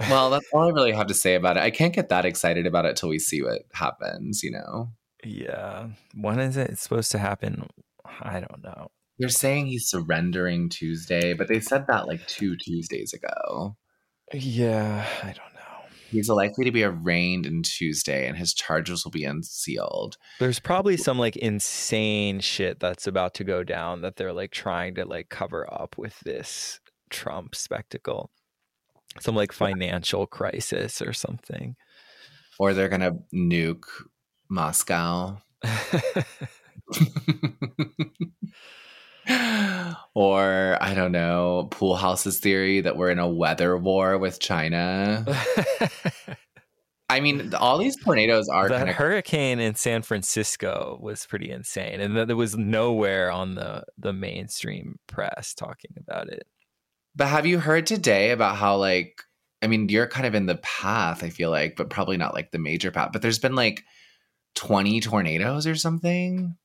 Well, 0.00 0.30
that's 0.30 0.46
all 0.52 0.68
I 0.68 0.70
really 0.70 0.92
have 0.92 1.06
to 1.06 1.14
say 1.14 1.34
about 1.34 1.56
it. 1.56 1.62
I 1.62 1.70
can't 1.70 1.94
get 1.94 2.10
that 2.10 2.26
excited 2.26 2.66
about 2.66 2.84
it 2.84 2.96
till 2.96 3.08
we 3.08 3.18
see 3.18 3.42
what 3.42 3.62
happens, 3.72 4.42
you 4.42 4.50
know. 4.50 4.90
Yeah. 5.26 5.88
When 6.14 6.38
is 6.38 6.56
it 6.56 6.78
supposed 6.78 7.10
to 7.12 7.18
happen? 7.18 7.68
I 8.20 8.40
don't 8.40 8.62
know. 8.62 8.90
They're 9.18 9.28
saying 9.28 9.66
he's 9.66 9.88
surrendering 9.88 10.68
Tuesday, 10.68 11.32
but 11.32 11.48
they 11.48 11.60
said 11.60 11.86
that 11.88 12.06
like 12.06 12.26
two 12.26 12.56
Tuesdays 12.56 13.12
ago. 13.12 13.76
Yeah, 14.32 15.06
I 15.22 15.26
don't 15.26 15.36
know. 15.36 15.62
He's 16.10 16.28
likely 16.28 16.64
to 16.64 16.70
be 16.70 16.84
arraigned 16.84 17.46
on 17.46 17.62
Tuesday 17.62 18.28
and 18.28 18.36
his 18.36 18.54
charges 18.54 19.04
will 19.04 19.10
be 19.10 19.24
unsealed. 19.24 20.16
There's 20.38 20.60
probably 20.60 20.96
some 20.96 21.18
like 21.18 21.36
insane 21.36 22.40
shit 22.40 22.78
that's 22.78 23.06
about 23.06 23.34
to 23.34 23.44
go 23.44 23.64
down 23.64 24.02
that 24.02 24.16
they're 24.16 24.32
like 24.32 24.50
trying 24.50 24.94
to 24.96 25.04
like 25.04 25.30
cover 25.30 25.72
up 25.72 25.96
with 25.96 26.20
this 26.20 26.80
Trump 27.10 27.54
spectacle. 27.54 28.30
Some 29.20 29.34
like 29.34 29.52
financial 29.52 30.26
crisis 30.26 31.00
or 31.00 31.12
something. 31.12 31.76
Or 32.58 32.74
they're 32.74 32.88
going 32.88 33.00
to 33.00 33.16
nuke 33.34 33.84
Moscow. 34.48 35.38
or 40.14 40.78
I 40.80 40.94
don't 40.94 41.12
know, 41.12 41.68
Pool 41.70 41.96
House's 41.96 42.38
theory 42.40 42.80
that 42.80 42.96
we're 42.96 43.10
in 43.10 43.18
a 43.18 43.28
weather 43.28 43.76
war 43.76 44.18
with 44.18 44.38
China. 44.40 45.24
I 47.08 47.20
mean, 47.20 47.54
all 47.54 47.78
these 47.78 47.96
tornadoes 48.02 48.48
are 48.48 48.68
that 48.68 48.88
of 48.88 48.94
hurricane 48.96 49.60
in 49.60 49.76
San 49.76 50.02
Francisco 50.02 50.98
was 51.00 51.24
pretty 51.24 51.50
insane, 51.50 52.00
and 52.00 52.16
that 52.16 52.26
there 52.26 52.36
was 52.36 52.56
nowhere 52.56 53.30
on 53.30 53.54
the 53.54 53.84
the 53.96 54.12
mainstream 54.12 54.98
press 55.06 55.54
talking 55.54 55.92
about 55.98 56.28
it. 56.28 56.46
But 57.14 57.28
have 57.28 57.46
you 57.46 57.60
heard 57.60 57.86
today 57.86 58.32
about 58.32 58.56
how 58.56 58.76
like 58.76 59.22
I 59.62 59.68
mean, 59.68 59.88
you're 59.88 60.06
kind 60.06 60.26
of 60.26 60.34
in 60.34 60.46
the 60.46 60.56
path, 60.56 61.22
I 61.24 61.30
feel 61.30 61.50
like, 61.50 61.76
but 61.76 61.90
probably 61.90 62.16
not 62.16 62.34
like 62.34 62.50
the 62.50 62.58
major 62.58 62.90
path. 62.90 63.10
But 63.12 63.22
there's 63.22 63.38
been 63.38 63.54
like 63.54 63.84
20 64.56 65.00
tornadoes 65.00 65.66
or 65.66 65.76
something. 65.76 66.56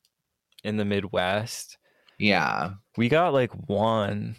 In 0.64 0.78
the 0.78 0.86
Midwest, 0.86 1.78
Yeah. 2.20 2.74
we 2.98 3.10
got 3.10 3.34
like 3.34 3.52
one. 3.70 4.36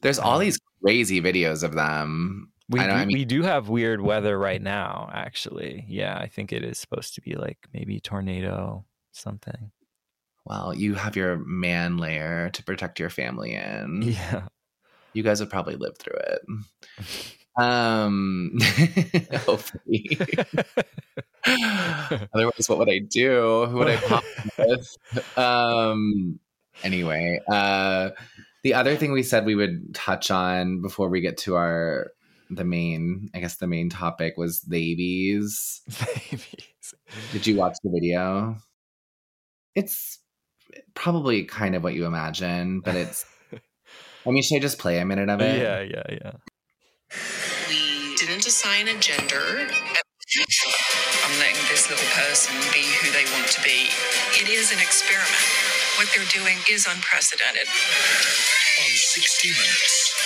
There's 0.00 0.18
all 0.18 0.36
Uh, 0.36 0.40
these 0.40 0.58
crazy 0.82 1.20
videos 1.20 1.62
of 1.62 1.72
them. 1.74 2.52
We 2.68 2.80
I 2.80 2.86
do, 2.86 2.90
I 2.92 3.04
mean- 3.04 3.16
we 3.18 3.24
do 3.24 3.42
have 3.42 3.68
weird 3.68 4.00
weather 4.00 4.38
right 4.38 4.62
now. 4.62 5.10
Actually, 5.12 5.84
yeah, 5.88 6.16
I 6.18 6.26
think 6.28 6.52
it 6.52 6.64
is 6.64 6.78
supposed 6.78 7.14
to 7.16 7.20
be 7.20 7.34
like 7.34 7.58
maybe 7.72 8.00
tornado 8.00 8.84
something. 9.12 9.70
Well, 10.44 10.74
you 10.74 10.94
have 10.94 11.14
your 11.16 11.36
man 11.38 11.98
layer 11.98 12.50
to 12.50 12.64
protect 12.64 12.98
your 12.98 13.10
family 13.10 13.54
in. 13.54 14.02
Yeah. 14.02 14.48
You 15.14 15.22
guys 15.22 15.40
would 15.40 15.50
probably 15.50 15.76
live 15.76 15.98
through 15.98 16.18
it. 16.18 16.40
Um 17.56 18.58
hopefully. 19.46 20.18
Otherwise, 22.34 22.68
what 22.68 22.78
would 22.78 22.90
I 22.90 23.00
do? 23.00 23.66
Who 23.66 23.78
would 23.78 23.88
I 23.88 23.96
pop 23.96 24.24
with? 24.58 25.38
Um 25.38 26.38
anyway, 26.82 27.40
uh 27.50 28.10
the 28.62 28.74
other 28.74 28.96
thing 28.96 29.12
we 29.12 29.22
said 29.22 29.44
we 29.44 29.54
would 29.54 29.94
touch 29.94 30.30
on 30.30 30.82
before 30.82 31.08
we 31.08 31.20
get 31.20 31.36
to 31.38 31.56
our 31.56 32.12
the 32.48 32.64
main, 32.64 33.30
I 33.34 33.40
guess 33.40 33.56
the 33.56 33.66
main 33.66 33.88
topic 33.88 34.36
was 34.36 34.60
theybies. 34.60 35.80
Theybies. 35.90 36.94
Did 37.32 37.46
you 37.46 37.56
watch 37.56 37.76
the 37.82 37.90
video? 37.90 38.56
It's 39.74 40.18
probably 40.94 41.44
kind 41.44 41.74
of 41.74 41.82
what 41.82 41.94
you 41.94 42.04
imagine, 42.06 42.80
but 42.80 42.94
it's 42.94 43.24
I 44.26 44.30
mean, 44.30 44.42
should 44.42 44.56
I 44.56 44.60
just 44.60 44.78
play 44.78 44.98
a 44.98 45.04
minute 45.04 45.28
of 45.28 45.40
it? 45.40 45.60
Yeah, 45.60 45.80
yeah, 45.80 46.02
yeah. 46.08 46.32
We 48.32 48.36
didn't 48.40 48.48
assign 48.48 48.88
a 48.88 48.96
gender. 48.96 49.68
I'm 49.68 51.36
letting 51.36 51.60
this 51.68 51.90
little 51.92 52.08
person 52.16 52.56
be 52.72 52.80
who 52.80 53.12
they 53.12 53.28
want 53.36 53.44
to 53.52 53.60
be. 53.60 53.92
It 54.40 54.48
is 54.48 54.72
an 54.72 54.78
experiment. 54.80 55.44
What 56.00 56.08
they're 56.16 56.24
doing 56.32 56.56
is 56.64 56.88
unprecedented. 56.88 57.68
on 57.68 58.88
60 58.88 59.48
Minutes. 59.52 60.24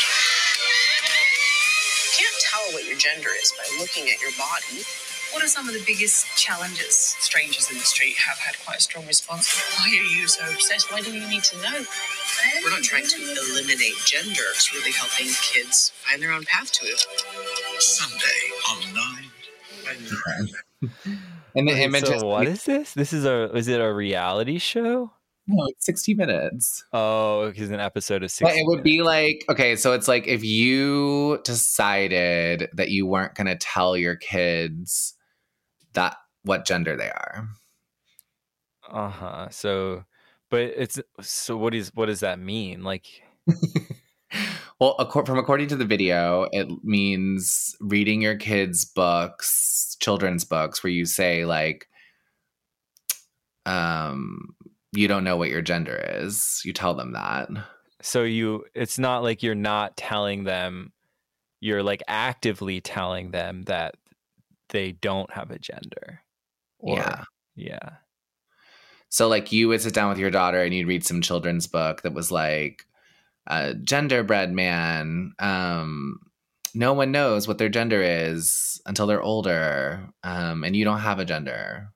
You 1.99 2.11
can't 2.15 2.39
tell 2.47 2.75
what 2.79 2.87
your 2.87 2.97
gender 2.97 3.31
is 3.43 3.51
by 3.59 3.67
looking 3.83 4.07
at 4.07 4.23
your 4.23 4.31
body. 4.39 4.87
What 5.35 5.43
are 5.43 5.49
some 5.49 5.67
of 5.67 5.75
the 5.75 5.83
biggest 5.85 6.27
challenges? 6.39 7.17
Strangers 7.19 7.69
in 7.73 7.77
the 7.79 7.85
street 7.85 8.17
have 8.19 8.39
had 8.39 8.55
quite 8.65 8.79
a 8.79 8.83
strong 8.83 9.05
response. 9.07 9.51
Why 9.79 9.91
are 9.91 10.15
you 10.15 10.29
so 10.29 10.47
obsessed? 10.47 10.93
Why 10.93 11.01
do 11.01 11.11
you 11.11 11.29
need 11.29 11.43
to 11.51 11.57
know? 11.59 11.85
We're 12.63 12.71
not 12.71 12.85
trying 12.85 13.07
to 13.07 13.19
eliminate 13.51 13.99
gender. 14.07 14.47
It's 14.55 14.73
really 14.73 14.93
helping 14.93 15.27
kids 15.43 15.91
find 16.07 16.23
their 16.23 16.31
own 16.33 16.45
path 16.45 16.71
to 16.73 16.87
it. 16.87 17.03
Sunday 17.81 18.43
on 18.71 18.95
9. 20.83 21.07
And 21.57 21.67
the 21.67 21.73
Wait, 21.73 21.83
image 21.85 22.05
so 22.05 22.13
is 22.13 22.23
what 22.23 22.47
is 22.47 22.65
this? 22.65 22.93
This 22.93 23.15
is 23.15 23.25
a 23.25 23.45
is 23.57 23.67
it 23.69 23.81
a 23.81 23.91
reality 23.91 24.59
show? 24.59 25.11
No, 25.49 25.65
it's 25.69 25.87
60 25.87 26.13
minutes. 26.15 26.85
Oh, 26.93 27.45
it's 27.45 27.59
an 27.71 27.81
episode 27.81 28.23
is 28.23 28.37
But 28.39 28.49
six. 28.51 28.61
it 28.61 28.67
would 28.67 28.83
be 28.83 29.01
like, 29.03 29.43
okay, 29.49 29.75
so 29.77 29.93
it's 29.95 30.07
like 30.09 30.27
if 30.27 30.45
you 30.45 31.41
decided 31.45 32.69
that 32.75 32.91
you 32.91 33.07
weren't 33.07 33.35
going 33.37 33.47
to 33.47 33.57
tell 33.57 33.97
your 33.97 34.17
kids 34.17 35.15
that 35.95 36.17
what 36.43 36.67
gender 36.67 36.95
they 36.97 37.09
are. 37.09 37.49
Uh 38.91 39.09
huh. 39.09 39.49
So, 39.51 40.05
but 40.51 40.61
it's 40.61 41.01
so. 41.23 41.57
What 41.57 41.75
is 41.75 41.91
what 41.95 42.07
does 42.07 42.21
that 42.21 42.39
mean? 42.39 42.83
Like, 42.85 43.07
well, 44.79 44.97
from 45.25 45.39
according 45.39 45.69
to 45.69 45.77
the 45.77 45.85
video, 45.85 46.49
it 46.53 46.69
means 46.85 47.75
reading 47.81 48.21
your 48.21 48.37
kids' 48.37 48.85
books, 48.85 49.97
children's 50.01 50.45
books, 50.45 50.83
where 50.83 50.93
you 50.93 51.07
say 51.07 51.45
like, 51.45 51.89
um, 53.65 54.55
you 54.93 55.09
don't 55.09 55.25
know 55.25 55.37
what 55.37 55.49
your 55.49 55.63
gender 55.63 55.97
is. 55.97 56.61
You 56.65 56.73
tell 56.73 56.95
them 56.95 57.13
that. 57.13 57.49
so 58.03 58.23
you. 58.23 58.65
It's 58.75 58.99
not 58.99 59.23
like 59.23 59.43
you're 59.43 59.55
not 59.55 59.97
telling 59.97 60.45
them. 60.45 60.93
You're 61.61 61.83
like 61.83 62.03
actively 62.07 62.81
telling 62.81 63.31
them 63.31 63.63
that 63.63 63.97
they 64.69 64.93
don't 64.93 65.33
have 65.33 65.51
a 65.51 65.59
gender. 65.59 66.21
Or- 66.79 66.99
yeah. 66.99 67.25
Yeah. 67.55 67.89
So 69.09 69.29
like 69.29 69.53
you 69.53 69.69
would 69.69 69.81
sit 69.81 69.95
down 69.95 70.11
with 70.11 70.19
your 70.19 70.31
daughter 70.31 70.63
and 70.63 70.75
you'd 70.75 70.87
read 70.89 71.05
some 71.07 71.23
children's 71.23 71.67
book 71.67 72.03
that 72.03 72.13
was 72.13 72.31
like 72.31 72.85
a 73.47 73.75
genderbread 73.75 74.53
man. 74.53 75.33
Um, 75.39 76.21
no 76.75 76.93
one 76.93 77.13
knows 77.13 77.49
what 77.49 77.59
their 77.59 77.69
gender 77.69 78.03
is 78.03 78.81
until 78.87 79.07
they're 79.07 79.23
older, 79.23 80.09
um, 80.23 80.65
and 80.65 80.77
you 80.77 80.85
don't 80.85 81.01
have 81.01 81.19
a 81.19 81.25
gender. 81.25 81.89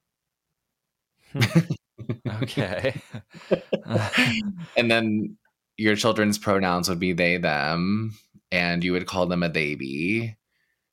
Okay. 2.43 2.95
and 4.77 4.91
then 4.91 5.37
your 5.77 5.97
children's 5.97 6.39
pronouns 6.39 6.89
would 6.89 6.99
be 6.99 7.13
they 7.13 7.37
them, 7.37 8.17
and 8.51 8.83
you 8.85 8.93
would 8.93 9.07
call 9.07 9.27
them 9.27 9.43
a 9.43 9.51
theyby. 9.51 10.37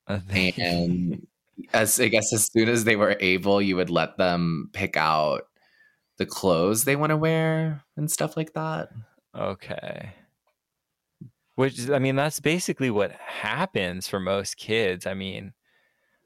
Uh, 0.06 0.20
they- 0.28 0.54
And 0.58 1.26
as 1.72 2.00
I 2.00 2.08
guess 2.08 2.32
as 2.32 2.50
soon 2.52 2.68
as 2.68 2.84
they 2.84 2.96
were 2.96 3.16
able, 3.20 3.60
you 3.60 3.76
would 3.76 3.90
let 3.90 4.16
them 4.18 4.70
pick 4.72 4.96
out 4.96 5.42
the 6.18 6.26
clothes 6.26 6.84
they 6.84 6.96
want 6.96 7.10
to 7.10 7.16
wear 7.16 7.84
and 7.96 8.10
stuff 8.10 8.36
like 8.36 8.54
that. 8.54 8.90
Okay. 9.34 10.14
Which 11.58 11.90
I 11.90 11.98
mean, 11.98 12.14
that's 12.14 12.38
basically 12.38 12.88
what 12.88 13.10
happens 13.10 14.06
for 14.06 14.20
most 14.20 14.58
kids. 14.58 15.08
I 15.08 15.14
mean, 15.14 15.54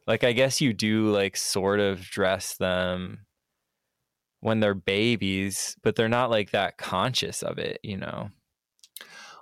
like 0.06 0.24
I 0.24 0.32
guess 0.32 0.60
you 0.60 0.74
do 0.74 1.10
like 1.10 1.38
sort 1.38 1.80
of 1.80 2.02
dress 2.02 2.58
them 2.58 3.24
when 4.40 4.60
they're 4.60 4.74
babies, 4.74 5.74
but 5.82 5.96
they're 5.96 6.06
not 6.06 6.28
like 6.28 6.50
that 6.50 6.76
conscious 6.76 7.42
of 7.42 7.56
it, 7.56 7.80
you 7.82 7.96
know. 7.96 8.28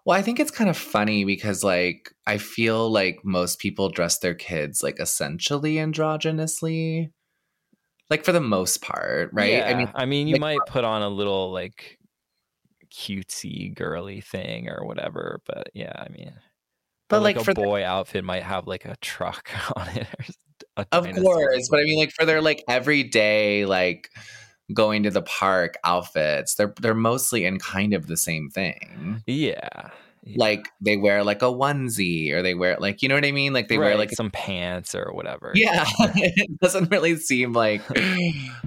Well, 0.04 0.16
I 0.16 0.22
think 0.22 0.38
it's 0.38 0.52
kind 0.52 0.70
of 0.70 0.76
funny 0.76 1.24
because, 1.24 1.64
like, 1.64 2.14
I 2.24 2.38
feel 2.38 2.88
like 2.88 3.18
most 3.24 3.58
people 3.58 3.88
dress 3.88 4.20
their 4.20 4.36
kids 4.36 4.84
like 4.84 5.00
essentially 5.00 5.74
androgynously, 5.74 7.10
like 8.08 8.24
for 8.24 8.30
the 8.30 8.40
most 8.40 8.80
part, 8.80 9.30
right? 9.32 9.54
Yeah. 9.54 9.68
I 9.68 9.74
mean, 9.74 9.90
I 9.96 10.06
mean, 10.06 10.28
you 10.28 10.34
like- 10.34 10.40
might 10.40 10.60
put 10.68 10.84
on 10.84 11.02
a 11.02 11.08
little 11.08 11.50
like 11.50 11.98
cutesy 12.92 13.74
girly 13.74 14.20
thing 14.20 14.68
or 14.68 14.84
whatever, 14.84 15.40
but 15.46 15.70
yeah, 15.74 15.92
I 15.96 16.08
mean, 16.10 16.32
but 17.08 17.22
like, 17.22 17.36
like, 17.36 17.42
a 17.42 17.44
for 17.44 17.54
the, 17.54 17.62
boy 17.62 17.84
outfit 17.84 18.24
might 18.24 18.44
have 18.44 18.66
like 18.66 18.84
a 18.84 18.96
truck 19.00 19.50
on 19.76 19.88
it 19.88 20.06
or 20.18 20.24
a 20.76 20.86
of 20.92 21.10
course, 21.14 21.68
but 21.68 21.80
I 21.80 21.84
mean, 21.84 21.98
like 21.98 22.12
for 22.12 22.24
their 22.24 22.40
like 22.40 22.64
everyday 22.68 23.64
like 23.66 24.10
going 24.72 25.02
to 25.02 25.10
the 25.10 25.22
park 25.22 25.74
outfits, 25.84 26.54
they're 26.54 26.74
they're 26.80 26.94
mostly 26.94 27.44
in 27.44 27.58
kind 27.58 27.94
of 27.94 28.06
the 28.06 28.16
same 28.16 28.48
thing. 28.48 29.22
Yeah. 29.26 29.90
yeah. 30.22 30.36
Like 30.36 30.68
they 30.80 30.96
wear 30.96 31.24
like 31.24 31.42
a 31.42 31.46
onesie, 31.46 32.32
or 32.32 32.42
they 32.42 32.54
wear 32.54 32.76
like 32.78 33.02
you 33.02 33.08
know 33.08 33.16
what 33.16 33.24
I 33.24 33.32
mean? 33.32 33.52
Like 33.52 33.68
they 33.68 33.78
wear 33.78 33.96
like 33.96 34.12
some 34.12 34.30
pants 34.30 34.94
or 34.94 35.12
whatever. 35.12 35.52
Yeah, 35.54 35.84
it 35.98 36.60
doesn't 36.60 36.90
really 36.90 37.16
seem 37.16 37.52
like 37.52 37.82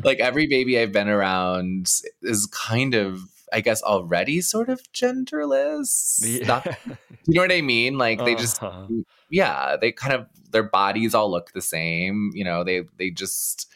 like 0.03 0.19
every 0.19 0.47
baby 0.47 0.79
I've 0.79 0.91
been 0.91 1.09
around 1.09 1.87
is 2.21 2.45
kind 2.47 2.93
of, 2.93 3.21
I 3.53 3.61
guess, 3.61 3.81
already 3.83 4.41
sort 4.41 4.69
of 4.69 4.81
genderless. 4.91 6.19
Yeah. 6.25 6.47
Not- 6.47 6.67
you 7.25 7.35
know 7.35 7.41
what 7.41 7.51
I 7.51 7.61
mean? 7.61 7.97
Like 7.97 8.23
they 8.25 8.35
just, 8.35 8.61
Uh-huh. 8.61 8.87
yeah, 9.29 9.77
they 9.79 9.91
kind 9.91 10.13
of 10.13 10.27
their 10.51 10.63
bodies 10.63 11.15
all 11.15 11.31
look 11.31 11.51
the 11.53 11.61
same. 11.61 12.31
You 12.33 12.43
know, 12.43 12.63
they 12.63 12.83
they 12.97 13.11
just, 13.11 13.67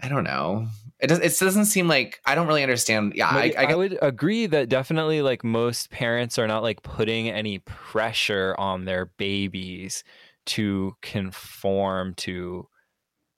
I 0.00 0.08
don't 0.08 0.24
know. 0.24 0.68
It 1.00 1.08
does. 1.08 1.18
It 1.18 1.44
doesn't 1.44 1.64
seem 1.64 1.88
like 1.88 2.20
I 2.26 2.34
don't 2.34 2.46
really 2.46 2.62
understand. 2.62 3.14
Yeah, 3.16 3.28
I, 3.28 3.52
I, 3.56 3.64
I, 3.64 3.74
would 3.74 3.98
agree 4.02 4.46
that 4.46 4.68
definitely 4.68 5.22
like 5.22 5.42
most 5.42 5.90
parents 5.90 6.38
are 6.38 6.46
not 6.46 6.62
like 6.62 6.82
putting 6.82 7.28
any 7.28 7.58
pressure 7.60 8.54
on 8.58 8.84
their 8.84 9.06
babies 9.06 10.04
to 10.46 10.94
conform 11.00 12.14
to 12.14 12.68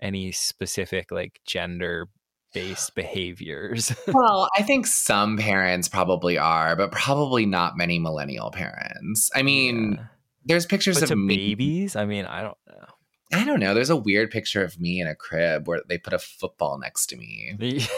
any 0.00 0.32
specific 0.32 1.12
like 1.12 1.40
gender 1.46 2.08
based 2.52 2.94
behaviors. 2.94 3.94
well, 4.08 4.48
I 4.56 4.62
think 4.62 4.86
some 4.86 5.36
parents 5.38 5.88
probably 5.88 6.38
are, 6.38 6.76
but 6.76 6.92
probably 6.92 7.46
not 7.46 7.76
many 7.76 7.98
millennial 7.98 8.50
parents. 8.50 9.30
I 9.34 9.42
mean, 9.42 9.92
Yeah. 9.98 10.04
there's 10.44 10.66
pictures 10.66 10.96
but 10.96 11.04
of 11.04 11.08
to 11.10 11.16
me. 11.16 11.36
babies, 11.36 11.96
I 11.96 12.04
mean, 12.04 12.24
I 12.26 12.42
don't 12.42 12.58
know. 12.68 12.86
I 13.34 13.44
don't 13.44 13.60
know. 13.60 13.72
There's 13.72 13.88
a 13.90 13.96
weird 13.96 14.30
picture 14.30 14.62
of 14.62 14.78
me 14.78 15.00
in 15.00 15.06
a 15.06 15.14
crib 15.14 15.66
where 15.66 15.80
they 15.88 15.96
put 15.96 16.12
a 16.12 16.18
football 16.18 16.78
next 16.78 17.06
to 17.06 17.16
me. 17.16 17.56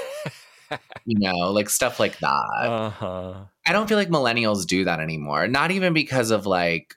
You 1.04 1.18
know, 1.20 1.52
like 1.52 1.68
stuff 1.70 2.00
like 2.00 2.18
that. 2.18 2.28
uh 2.66 2.90
huh. 2.90 3.34
I 3.66 3.72
don't 3.72 3.86
feel 3.88 3.98
like 3.98 4.08
millennials 4.08 4.66
do 4.66 4.84
that 4.86 4.98
anymore. 4.98 5.46
Not 5.46 5.70
even 5.70 5.92
because 5.92 6.30
of 6.32 6.46
like 6.46 6.94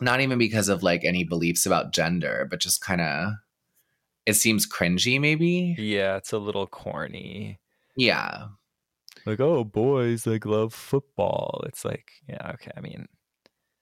not 0.00 0.20
even 0.20 0.38
because 0.38 0.68
of 0.68 0.82
like 0.82 1.04
any 1.04 1.24
beliefs 1.24 1.66
about 1.66 1.92
gender, 1.92 2.46
but 2.48 2.60
just 2.60 2.80
kind 2.80 3.00
of 3.00 3.32
it 4.26 4.34
seems 4.34 4.66
cringy 4.66 5.20
maybe. 5.20 5.74
Yeah, 5.78 6.16
it's 6.16 6.32
a 6.32 6.38
little 6.38 6.66
corny. 6.66 7.58
Yeah. 7.96 8.48
Like, 9.24 9.40
oh, 9.40 9.64
boys 9.64 10.26
like 10.26 10.44
love 10.46 10.74
football. 10.74 11.64
It's 11.66 11.84
like, 11.84 12.12
yeah, 12.28 12.50
okay. 12.54 12.70
I 12.76 12.80
mean, 12.80 13.06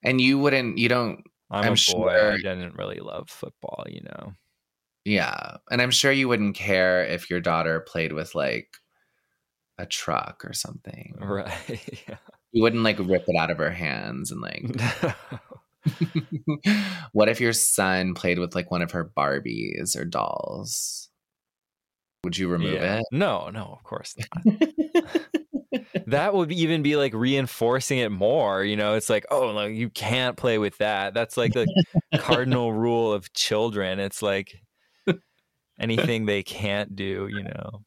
And 0.03 0.21
you 0.21 0.39
wouldn't 0.39 0.77
you 0.77 0.87
don't 0.89 1.23
I'm, 1.51 1.59
I'm 1.65 1.65
a 1.65 1.69
boy. 1.69 1.75
sure- 1.75 2.31
I 2.33 2.37
didn't 2.37 2.75
really 2.77 2.99
love 2.99 3.29
football, 3.29 3.85
you 3.87 4.01
know. 4.01 4.33
yeah. 5.03 5.57
And 5.69 5.81
I'm 5.81 5.91
sure 5.91 6.11
you 6.11 6.27
wouldn't 6.27 6.55
care 6.55 7.03
if 7.05 7.29
your 7.29 7.39
daughter 7.41 7.79
played 7.81 8.13
with 8.13 8.33
like 8.35 8.77
a 9.77 9.85
truck 9.85 10.43
or 10.45 10.53
something. 10.53 11.15
Right. 11.19 12.01
yeah. 12.07 12.17
You 12.51 12.63
wouldn't 12.63 12.83
like 12.83 12.97
rip 12.99 13.25
it 13.27 13.35
out 13.35 13.51
of 13.51 13.57
her 13.57 13.69
hands 13.71 14.31
and 14.31 14.41
like 14.41 14.63
what 17.11 17.29
if 17.29 17.39
your 17.39 17.53
son 17.53 18.13
played 18.13 18.39
with 18.39 18.55
like 18.55 18.71
one 18.71 18.81
of 18.81 18.91
her 18.91 19.11
Barbies 19.17 19.95
or 19.95 20.05
dolls? 20.05 21.09
Would 22.23 22.37
you 22.37 22.47
remove 22.47 22.73
Yeah. 22.73 22.97
it? 22.99 23.05
No, 23.11 23.49
no, 23.49 23.65
of 23.77 23.83
course 23.83 24.15
not. 24.45 25.21
that 26.07 26.33
would 26.33 26.51
even 26.51 26.81
be 26.81 26.95
like 26.95 27.13
reinforcing 27.13 27.99
it 27.99 28.11
more. 28.11 28.63
You 28.63 28.75
know, 28.75 28.95
it's 28.95 29.09
like, 29.09 29.25
oh, 29.29 29.51
no, 29.53 29.65
you 29.65 29.89
can't 29.89 30.35
play 30.35 30.57
with 30.57 30.77
that. 30.79 31.13
That's 31.13 31.37
like 31.37 31.53
the 31.53 31.67
cardinal 32.17 32.73
rule 32.73 33.13
of 33.13 33.31
children. 33.33 33.99
It's 33.99 34.21
like 34.21 34.55
anything 35.79 36.25
they 36.25 36.41
can't 36.43 36.95
do, 36.95 37.27
you 37.31 37.43
know. 37.43 37.83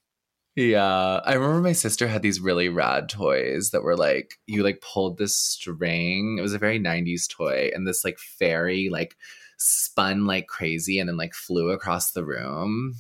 Yeah. 0.59 1.21
I 1.25 1.35
remember 1.35 1.61
my 1.61 1.73
sister 1.73 2.09
had 2.09 2.23
these 2.23 2.41
really 2.41 2.69
rad 2.69 3.09
toys 3.09 3.71
that 3.71 3.85
were 3.85 3.97
like 3.97 4.35
you 4.49 4.65
like 4.65 4.81
pulled 4.81 5.17
this 5.17 5.37
string. 5.37 6.37
It 6.37 6.43
was 6.43 6.53
a 6.53 6.59
very 6.59 6.81
90s 6.81 7.29
toy 7.29 7.71
and 7.73 7.87
this 7.87 8.05
like 8.05 8.19
fairy 8.19 8.89
like 8.91 9.17
spun 9.57 10.27
like 10.27 10.49
crazy 10.49 10.99
and 10.99 11.09
then 11.09 11.17
like 11.17 11.33
flew 11.33 11.71
across 11.71 12.11
the 12.11 12.25
room. 12.25 12.97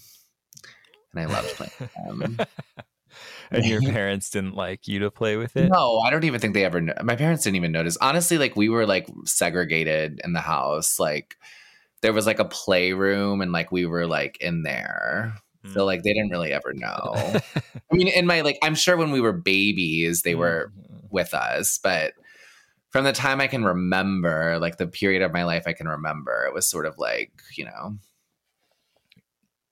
And 1.12 1.20
I 1.20 1.32
loved 1.32 1.48
playing 1.48 1.72
with 1.80 1.94
them. 1.94 2.38
and 3.50 3.64
your 3.64 3.82
parents 3.82 4.30
didn't 4.30 4.54
like 4.54 4.86
you 4.86 5.00
to 5.00 5.10
play 5.10 5.36
with 5.36 5.56
it. 5.56 5.68
No, 5.68 5.98
I 5.98 6.10
don't 6.10 6.22
even 6.22 6.40
think 6.40 6.54
they 6.54 6.64
ever. 6.64 6.80
kn- 6.80 6.94
My 7.02 7.16
parents 7.16 7.42
didn't 7.42 7.56
even 7.56 7.72
notice. 7.72 7.96
Honestly, 8.00 8.38
like 8.38 8.54
we 8.54 8.68
were 8.68 8.86
like 8.86 9.08
segregated 9.24 10.20
in 10.22 10.32
the 10.32 10.40
house. 10.40 11.00
Like 11.00 11.34
there 12.02 12.12
was 12.12 12.24
like 12.24 12.38
a 12.38 12.44
playroom, 12.44 13.40
and 13.40 13.50
like 13.50 13.72
we 13.72 13.84
were 13.84 14.06
like 14.06 14.38
in 14.40 14.62
there. 14.62 15.34
Hmm. 15.68 15.72
So 15.74 15.84
like 15.84 16.02
they 16.02 16.12
didn't 16.12 16.30
really 16.30 16.52
ever 16.52 16.72
know. 16.74 17.12
I 17.92 17.94
mean, 17.94 18.08
in 18.08 18.26
my 18.26 18.40
like, 18.42 18.58
I'm 18.62 18.74
sure 18.74 18.96
when 18.96 19.10
we 19.10 19.20
were 19.20 19.32
babies, 19.32 20.22
they 20.22 20.34
were 20.34 20.72
Mhm. 20.76 21.08
with 21.10 21.34
us, 21.34 21.78
but 21.82 22.14
from 22.90 23.04
the 23.04 23.12
time 23.12 23.40
I 23.40 23.46
can 23.48 23.64
remember, 23.64 24.58
like 24.60 24.78
the 24.78 24.86
period 24.88 25.22
of 25.22 25.32
my 25.32 25.44
life 25.44 25.64
I 25.66 25.72
can 25.74 25.88
remember, 25.88 26.46
it 26.46 26.54
was 26.54 26.68
sort 26.68 26.86
of 26.86 26.98
like 26.98 27.32
you 27.56 27.64
know, 27.66 27.98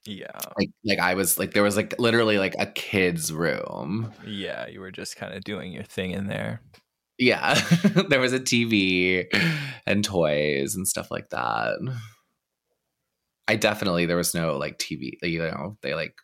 Yeah. 0.05 0.39
like 0.57 0.71
like 0.85 0.99
I 1.01 1.15
was 1.15 1.39
like 1.39 1.53
there 1.53 1.63
was 1.65 1.77
like 1.77 1.99
literally 1.99 2.39
like 2.39 2.55
a 2.59 2.67
kid's 2.67 3.33
room. 3.33 4.13
Yeah, 4.25 4.69
you 4.69 4.81
were 4.81 4.93
just 4.93 5.17
kind 5.17 5.35
of 5.35 5.43
doing 5.45 5.73
your 5.73 5.83
thing 5.83 6.13
in 6.13 6.29
there. 6.29 6.61
Yeah, 7.19 7.55
there 8.09 8.21
was 8.21 8.33
a 8.33 8.39
TV 8.41 9.27
and 9.87 10.05
toys 10.05 10.75
and 10.77 10.87
stuff 10.87 11.11
like 11.11 11.31
that. 11.31 11.79
I 13.49 13.57
definitely 13.57 14.07
there 14.07 14.17
was 14.17 14.35
no 14.35 14.57
like 14.57 14.79
TV. 14.79 15.19
You 15.23 15.41
know, 15.41 15.77
they 15.83 15.95
like. 15.95 16.15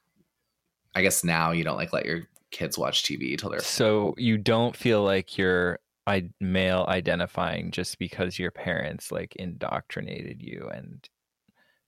I 0.95 1.01
guess 1.01 1.25
now 1.25 1.53
you 1.53 1.65
don't 1.65 1.79
like 1.79 1.93
let 1.95 2.05
your 2.05 2.29
kids 2.51 2.77
watch 2.77 3.03
TV 3.03 3.37
till 3.37 3.49
they're 3.51 3.61
So 3.61 4.15
you 4.19 4.37
don't 4.37 4.77
feel 4.77 5.03
like 5.03 5.39
you're 5.39 5.79
I- 6.07 6.31
male 6.41 6.85
identifying 6.89 7.71
just 7.71 7.99
because 7.99 8.39
your 8.39 8.51
parents 8.51 9.11
like 9.11 9.35
indoctrinated 9.37 10.43
you 10.43 10.69
and 10.73 11.09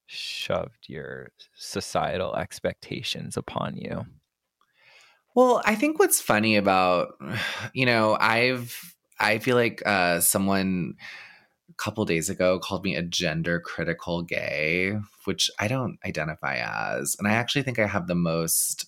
shoved 0.07 0.89
your 0.89 1.33
societal 1.55 2.35
expectations 2.37 3.37
upon 3.37 3.77
you. 3.77 4.07
Well, 5.35 5.63
I 5.65 5.75
think 5.75 5.99
what's 5.99 6.21
funny 6.21 6.57
about, 6.57 7.19
you 7.73 7.87
know, 7.87 8.17
I've, 8.21 8.95
I 9.19 9.39
feel 9.39 9.57
like 9.57 9.83
uh, 9.85 10.21
someone 10.21 10.95
couple 11.77 12.05
days 12.05 12.29
ago 12.31 12.59
called 12.59 12.85
me 12.85 12.95
a 12.95 13.03
gender 13.03 13.59
critical 13.61 14.23
gay, 14.23 14.99
which 15.25 15.51
I 15.59 15.69
don't 15.69 15.99
identify 16.05 16.57
as. 16.57 17.17
And 17.19 17.27
I 17.27 17.33
actually 17.33 17.63
think 17.63 17.79
I 17.79 17.87
have 17.87 18.07
the 18.07 18.15
most 18.15 18.87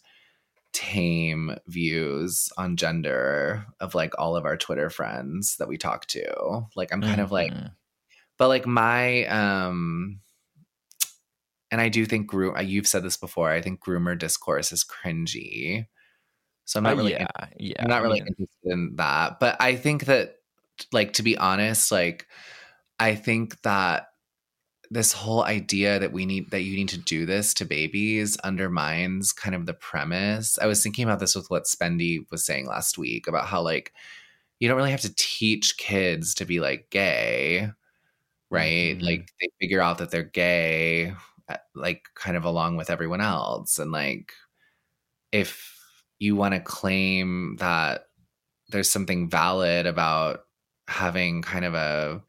tame 0.73 1.57
views 1.67 2.53
on 2.59 2.77
gender 2.77 3.67
of 3.81 3.95
like 3.95 4.13
all 4.19 4.37
of 4.37 4.45
our 4.45 4.57
Twitter 4.57 4.91
friends 4.91 5.57
that 5.57 5.69
we 5.69 5.79
talk 5.79 6.07
to. 6.07 6.67
Like, 6.77 6.93
I'm 6.93 7.01
kind 7.01 7.21
of 7.21 7.33
like, 7.33 7.53
Mhm. 7.53 7.73
but 8.37 8.49
like 8.49 8.67
my, 8.67 9.25
um, 9.27 10.21
and 11.71 11.81
I 11.81 11.89
do 11.89 12.05
think 12.07 12.27
groom. 12.29 12.55
You've 12.61 12.87
said 12.87 13.03
this 13.03 13.17
before. 13.17 13.51
I 13.51 13.61
think 13.61 13.81
groomer 13.81 14.19
discourse 14.19 14.71
is 14.71 14.85
cringy. 14.85 15.87
So 16.65 16.79
I'm 16.79 16.85
not 16.85 16.95
Uh, 16.95 16.97
really 16.97 17.13
yeah, 17.13 17.27
yeah. 17.59 17.83
I'm 17.83 17.89
not 17.89 18.01
I 18.01 18.03
really 18.03 18.21
mean, 18.21 18.29
interested 18.29 18.73
in 18.73 18.97
that. 18.97 19.41
But 19.41 19.57
I 19.61 19.77
think 19.77 20.05
that, 20.07 20.37
like, 20.93 21.15
to 21.15 21.23
be 21.23 21.37
honest, 21.39 21.91
like, 21.91 22.27
I 22.99 23.15
think 23.15 23.61
that 23.63 24.09
this 24.91 25.13
whole 25.13 25.45
idea 25.45 25.99
that 25.99 26.13
we 26.13 26.27
need 26.27 26.51
that 26.53 26.63
you 26.63 26.77
need 26.77 26.89
to 26.91 26.99
do 26.99 27.27
this 27.27 27.55
to 27.55 27.65
babies 27.65 28.37
undermines 28.39 29.33
kind 29.33 29.55
of 29.55 29.67
the 29.67 29.75
premise. 29.75 30.59
I 30.61 30.67
was 30.67 30.83
thinking 30.83 31.05
about 31.05 31.21
this 31.21 31.35
with 31.37 31.51
what 31.51 31.65
Spendy 31.65 32.21
was 32.31 32.45
saying 32.45 32.67
last 32.67 32.99
week 32.99 33.27
about 33.29 33.47
how 33.47 33.63
like 33.63 33.93
you 34.61 34.69
don't 34.69 34.77
really 34.79 34.93
have 34.93 35.03
to 35.03 35.15
teach 35.17 35.79
kids 35.79 36.35
to 36.37 36.45
be 36.47 36.61
like 36.61 36.91
gay, 36.91 37.71
right? 38.51 38.99
Mhm. 38.99 39.03
Like 39.05 39.31
they 39.41 39.49
figure 39.61 39.83
out 39.83 39.99
that 39.99 40.11
they're 40.11 40.25
gay 40.25 41.15
uh, 41.49 41.57
like 41.75 42.05
kind 42.17 42.37
of 42.37 42.45
along 42.45 42.77
with 42.77 42.91
everyone 42.91 43.21
else 43.23 43.79
and 43.81 43.93
like 43.93 44.33
if 45.33 45.75
you 46.19 46.37
want 46.37 46.55
to 46.55 46.61
claim 46.61 47.57
that 47.59 48.07
there's 48.71 48.91
something 48.91 49.31
valid 49.31 49.87
about 49.87 50.43
having 50.89 51.43
kind 51.43 51.65
of 51.65 51.75
a 51.75 52.23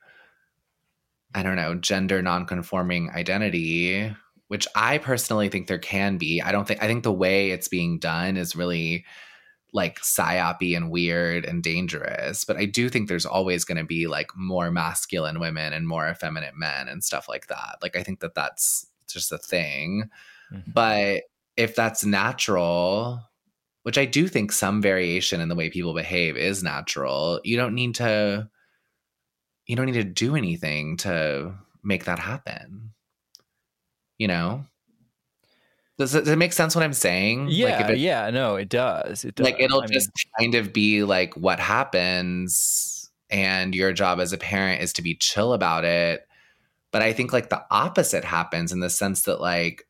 I 1.36 1.44
don't 1.44 1.56
know, 1.56 1.76
gender 1.76 2.22
nonconforming 2.22 3.12
identity, 3.12 4.14
which 4.48 4.68
I 4.76 4.98
personally 4.98 5.50
think 5.50 5.68
there 5.68 5.78
can 5.78 6.18
be. 6.18 6.42
I 6.42 6.52
don't 6.52 6.68
think 6.68 6.82
I 6.82 6.88
think 6.88 7.04
the 7.04 7.12
way 7.12 7.52
it's 7.52 7.68
being 7.68 8.00
done 8.00 8.38
is 8.38 8.56
really 8.56 9.06
like 9.74 10.00
psyopy 10.00 10.76
and 10.76 10.90
weird 10.90 11.46
and 11.46 11.62
dangerous. 11.62 12.46
But 12.46 12.58
I 12.58 12.66
do 12.66 12.90
think 12.90 13.08
there's 13.08 13.26
always 13.26 13.66
going 13.66 13.78
to 13.78 13.84
be 13.84 14.08
like 14.08 14.32
more 14.36 14.72
masculine 14.72 15.40
women 15.40 15.74
and 15.74 15.88
more 15.88 16.08
effeminate 16.10 16.56
men 16.56 16.88
and 16.88 17.04
stuff 17.04 17.28
like 17.28 17.48
that. 17.48 17.78
Like 17.82 17.96
I 17.96 18.04
think 18.04 18.22
that 18.22 18.34
that's 18.34 18.88
just 19.08 19.32
a 19.32 19.38
thing. 19.38 20.10
Mhm. 20.54 20.74
But 20.74 21.24
if 21.58 21.76
that's 21.76 22.06
natural, 22.06 23.22
which 23.84 23.98
I 23.98 24.06
do 24.06 24.28
think 24.28 24.52
some 24.52 24.82
variation 24.82 25.42
in 25.42 25.50
the 25.50 25.56
way 25.56 25.70
people 25.70 25.94
behave 25.94 26.38
is 26.38 26.64
natural, 26.64 27.42
you 27.44 27.58
don't 27.58 27.76
need 27.76 27.96
to 27.96 28.50
you 29.68 29.76
don't 29.76 29.86
need 29.86 29.94
to 29.94 30.04
do 30.04 30.36
anything 30.36 30.98
to 30.98 31.54
make 31.84 32.06
that 32.06 32.20
happen. 32.20 32.92
You 34.18 34.28
know? 34.28 34.66
Does 35.98 36.14
it, 36.16 36.26
does 36.26 36.34
it 36.34 36.38
make 36.38 36.54
sense 36.54 36.76
what 36.76 36.84
I'm 36.84 36.94
saying? 36.94 37.48
yeah, 37.50 37.66
like 37.66 37.82
if 37.82 37.90
it, 37.92 37.98
yeah, 37.98 38.30
no, 38.30 38.56
it 38.56 38.70
does. 38.70 39.26
It 39.26 39.36
does. 39.36 39.46
like 39.46 39.60
it'll 39.60 39.82
I 39.82 39.86
mean, 39.86 39.94
just 39.94 40.12
kind 40.40 40.56
of 40.56 40.72
be 40.72 41.04
like 41.04 41.36
what 41.36 41.60
happens 41.60 42.98
and 43.30 43.76
your 43.76 43.94
job 43.94 44.20
as 44.20 44.34
a 44.34 44.38
parent 44.38 44.82
is 44.82 44.94
to 44.94 45.02
be 45.02 45.16
chill 45.16 45.54
about 45.54 45.84
it 45.84 46.28
but 46.92 47.02
i 47.02 47.14
think 47.14 47.34
like 47.34 47.50
the 47.50 47.64
opposite 47.72 48.24
happens 48.24 48.72
in 48.72 48.80
the 48.80 48.90
sense 48.90 49.24
that 49.24 49.42
like 49.42 49.88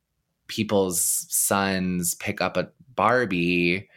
people's 0.48 1.26
sons 1.30 2.16
pick 2.16 2.42
up 2.42 2.58
a 2.58 2.70
barbie 2.96 3.90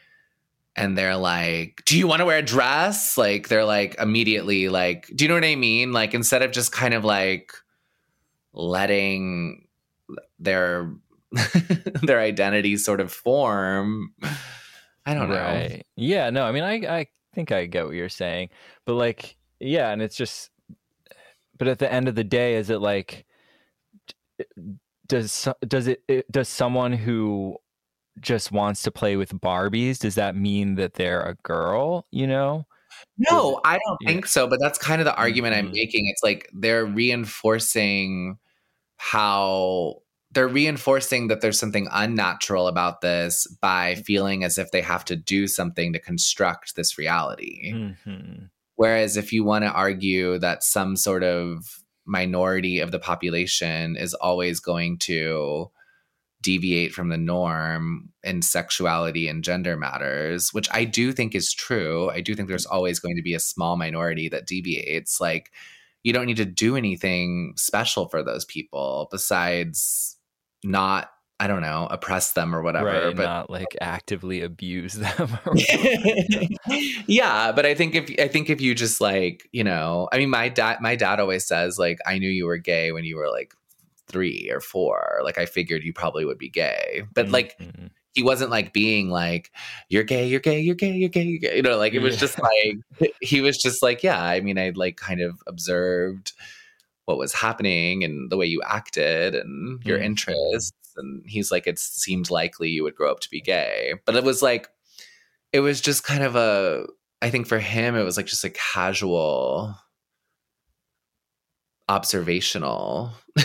and 0.81 0.97
they're 0.97 1.17
like 1.17 1.83
do 1.85 1.99
you 1.99 2.07
want 2.07 2.21
to 2.21 2.25
wear 2.25 2.39
a 2.39 2.43
dress 2.43 3.19
like 3.19 3.49
they're 3.49 3.65
like 3.65 3.95
immediately 3.99 4.69
like 4.69 5.11
do 5.15 5.25
you 5.25 5.29
know 5.29 5.35
what 5.35 5.45
i 5.45 5.55
mean 5.55 5.93
like 5.93 6.15
instead 6.15 6.43
of 6.43 6.53
just 6.53 6.73
kind 6.73 6.95
of 6.95 7.05
like 7.05 7.53
letting 8.53 9.67
their 10.39 10.93
their 12.03 12.19
identity 12.19 12.77
sort 12.77 13.01
of 13.01 13.13
form 13.13 14.13
i 15.07 15.15
don't 15.15 15.29
know 15.29 15.35
Right. 15.35 15.87
Yeah, 15.97 16.31
no, 16.31 16.45
I 16.45 16.53
mean 16.53 16.65
I 16.65 17.01
I 17.01 17.07
think 17.35 17.53
I 17.53 17.67
get 17.67 17.87
what 17.87 17.95
you're 17.95 18.09
saying. 18.09 18.51
But 18.87 18.95
like 18.95 19.37
yeah, 19.59 19.91
and 19.91 20.03
it's 20.03 20.17
just 20.17 20.51
but 21.59 21.69
at 21.69 21.79
the 21.79 21.93
end 21.93 22.09
of 22.09 22.15
the 22.15 22.25
day 22.25 22.55
is 22.55 22.71
it 22.71 22.81
like 22.81 23.27
does 25.07 25.49
does 25.67 25.87
it 25.89 26.31
does 26.31 26.49
someone 26.49 26.93
who 26.93 27.57
just 28.21 28.53
wants 28.53 28.83
to 28.83 28.91
play 28.91 29.17
with 29.17 29.33
Barbies 29.41 29.99
does 29.99 30.17
that 30.17 30.37
mean 30.37 30.75
that 30.77 30.95
they're 30.95 31.23
a 31.23 31.37
girl, 31.45 32.07
you 32.11 32.27
know? 32.27 32.67
No, 33.19 33.61
I 33.65 33.79
don't 33.87 33.99
Yeah. 34.01 34.09
think 34.09 34.27
so. 34.27 34.47
But 34.49 34.59
that's 34.61 34.79
kind 34.79 35.01
of 35.01 35.05
the 35.05 35.15
argument 35.17 35.55
I'm 35.55 35.69
Mhm. 35.69 35.73
making. 35.73 36.07
It's 36.09 36.23
like 36.23 36.49
they're 36.53 36.85
reinforcing 36.87 38.39
how 38.97 40.03
they're 40.33 40.49
reinforcing 40.49 41.29
that 41.29 41.41
there's 41.41 41.59
something 41.59 41.89
unnatural 41.91 42.69
about 42.69 43.01
this 43.01 43.47
by 43.61 43.97
feeling 43.97 44.45
as 44.45 44.59
if 44.59 44.71
they 44.71 44.81
have 44.83 45.05
to 45.07 45.17
do 45.17 45.47
something 45.49 45.93
to 45.93 45.99
construct 45.99 46.77
this 46.77 46.97
reality. 46.99 47.73
Mhm. 47.73 48.51
Whereas 48.77 49.17
if 49.17 49.33
you 49.33 49.45
want 49.45 49.65
to 49.65 49.71
argue 49.73 50.39
that 50.39 50.63
some 50.63 50.97
sort 50.97 51.25
of 51.25 51.83
minority 52.07 52.79
of 52.81 52.93
the 52.93 52.99
population 53.01 53.97
is 53.97 54.15
always 54.15 54.61
going 54.61 54.99
to 54.99 55.71
deviate 56.43 56.93
from 56.93 57.09
the 57.09 57.17
norm 57.17 58.09
in 58.23 58.43
sexuality 58.43 59.29
and 59.29 59.45
gender 59.45 59.77
matters, 59.77 60.53
which 60.53 60.69
I 60.73 60.85
do 60.85 61.13
think 61.13 61.35
is 61.35 61.53
true. 61.53 62.11
I 62.11 62.21
do 62.21 62.35
think 62.35 62.49
there's 62.49 62.67
always 62.67 62.99
going 62.99 63.17
to 63.17 63.23
be 63.23 63.35
a 63.35 63.41
small 63.41 63.77
minority 63.77 64.29
that 64.29 64.47
deviates. 64.47 65.21
Like, 65.21 65.51
you 66.03 66.13
don't 66.13 66.27
need 66.27 66.39
to 66.39 66.45
do 66.45 66.77
anything 66.77 67.53
special 67.57 68.09
for 68.09 68.23
those 68.23 68.45
people 68.45 69.09
besides 69.11 70.17
not, 70.65 71.11
I 71.39 71.47
don't 71.47 71.63
know, 71.63 71.89
oppress 71.91 72.33
them 72.33 72.55
or 72.55 72.63
whatever. 72.63 72.87
right, 72.87 73.17
but 73.17 73.25
not 73.25 73.51
like 73.51 73.77
actively 73.81 74.41
abuse 74.43 74.95
them. 74.95 75.39
yeah, 77.07 77.53
but 77.53 77.67
I 77.67 77.75
think 77.75 77.95
if 77.95 78.11
I 78.19 78.29
think 78.29 78.51
if 78.51 78.61
you 78.61 78.75
just 78.75 79.01
like, 79.01 79.49
you 79.53 79.65
know, 79.65 80.09
I 80.13 80.19
mean 80.19 80.31
my 80.31 80.49
dad 80.49 80.79
my 80.81 80.97
dad 80.97 81.21
always 81.21 81.47
says 81.47 81.79
like 81.79 81.99
I 82.07 82.19
knew 82.19 82.31
you 82.31 82.47
were 82.47 82.59
gay 82.59 82.93
when 82.93 83.05
you 83.05 83.17
were 83.17 83.31
like 83.31 83.55
3 84.11 84.51
or 84.53 84.61
4. 84.61 85.21
Like 85.25 85.39
I 85.39 85.47
figured 85.47 85.83
you 85.85 85.93
probably 85.93 86.25
would 86.25 86.39
be 86.39 86.51
gay. 86.51 87.03
But 87.15 87.31
like 87.31 87.59
Mhm. 87.59 87.91
he 88.13 88.23
wasn't 88.23 88.51
like 88.51 88.73
being 88.73 89.09
like 89.09 89.51
you're 89.89 90.03
gay, 90.05 90.27
you're 90.27 90.41
gay, 90.41 90.61
you're 90.61 90.75
gay, 90.75 90.93
you're 90.93 91.09
gay, 91.09 91.23
you're 91.23 91.39
gay. 91.39 91.57
You 91.57 91.63
know, 91.63 91.77
like 91.79 91.93
it 91.95 92.01
was 92.01 92.17
just 92.17 92.39
like 92.43 92.79
he 93.21 93.41
was 93.41 93.57
just 93.59 93.83
like, 93.83 94.03
yeah, 94.03 94.23
I 94.23 94.41
mean 94.41 94.59
I 94.59 94.73
like 94.75 94.97
kind 94.97 95.21
of 95.21 95.41
observed 95.47 96.33
what 97.07 97.19
was 97.19 97.33
happening 97.33 98.05
and 98.05 98.31
the 98.31 98.37
way 98.37 98.47
you 98.47 98.61
acted 98.63 99.35
and 99.35 99.83
your 99.85 99.99
Mhm. 99.99 100.05
interests 100.05 100.73
and 100.97 101.23
he's 101.27 101.51
like 101.51 101.67
it 101.67 101.79
seemed 101.79 102.31
likely 102.31 102.69
you 102.69 102.83
would 102.83 102.95
grow 102.97 103.11
up 103.11 103.21
to 103.21 103.31
be 103.31 103.41
gay. 103.41 103.95
But 104.07 104.17
it 104.17 104.25
was 104.25 104.43
like 104.43 104.69
it 105.53 105.61
was 105.61 105.81
just 105.81 106.05
kind 106.05 106.23
of 106.23 106.37
a 106.37 106.87
I 107.23 107.31
think 107.31 107.47
for 107.47 107.59
him 107.59 107.95
it 107.97 108.03
was 108.05 108.17
like 108.17 108.27
just 108.27 108.45
a 108.45 108.51
casual 108.51 109.75
observational. 111.91 113.13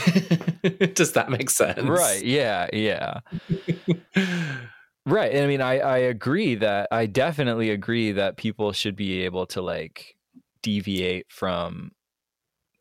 Does 0.94 1.14
that 1.14 1.30
make 1.30 1.50
sense? 1.50 1.82
right, 1.82 2.24
yeah, 2.24 2.68
yeah. 2.72 3.20
Right. 5.08 5.32
And 5.32 5.44
I 5.44 5.48
mean, 5.48 5.62
I, 5.62 5.80
I 5.80 5.98
agree 5.98 6.56
that 6.56 6.88
I 6.92 7.06
definitely 7.06 7.70
agree 7.70 8.14
that 8.14 8.38
people 8.38 8.72
should 8.72 8.96
be 8.96 9.22
able 9.22 9.46
to 9.48 9.62
like 9.62 10.16
deviate 10.64 11.28
from 11.30 11.92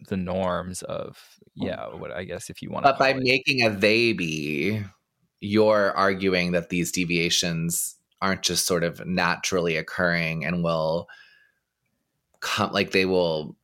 the 0.08 0.16
norms 0.16 0.82
of, 0.82 1.18
yeah, 1.54 1.86
what 1.88 2.12
I 2.12 2.24
guess 2.24 2.48
if 2.48 2.62
you 2.62 2.70
want 2.70 2.86
to. 2.86 2.92
But 2.92 2.98
by 2.98 3.14
making 3.14 3.62
a 3.62 3.70
theyby, 3.70 4.88
you're 5.40 5.92
arguing 5.92 6.52
that 6.52 6.70
these 6.70 6.90
deviations 6.90 7.96
aren't 8.22 8.42
just 8.42 8.66
sort 8.66 8.84
of 8.84 9.04
naturally 9.04 9.76
occurring 9.76 10.46
and 10.46 10.64
will 10.64 11.06
come 12.40 12.72
like 12.72 12.92
they 12.92 13.04
will 13.04 13.54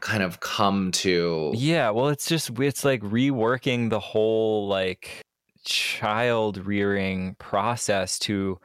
kind 0.00 0.22
of 0.22 0.40
come 0.40 0.92
to 0.92 1.52
Yeah. 1.54 1.90
Well, 1.90 2.08
it's 2.08 2.28
just, 2.28 2.58
it's 2.58 2.84
like 2.84 3.02
reworking 3.02 3.90
the 3.90 4.00
whole 4.00 4.68
like 4.68 5.22
child 5.64 6.58
rearing 6.58 7.34
process 7.38 8.18
to 8.20 8.58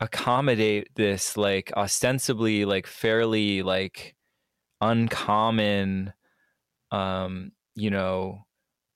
accommodate 0.00 0.88
this 0.94 1.36
like 1.36 1.72
ostensibly 1.76 2.64
like 2.64 2.86
fairly 2.86 3.62
like 3.62 4.14
uncommon 4.80 6.12
um 6.92 7.50
you 7.74 7.90
know 7.90 8.46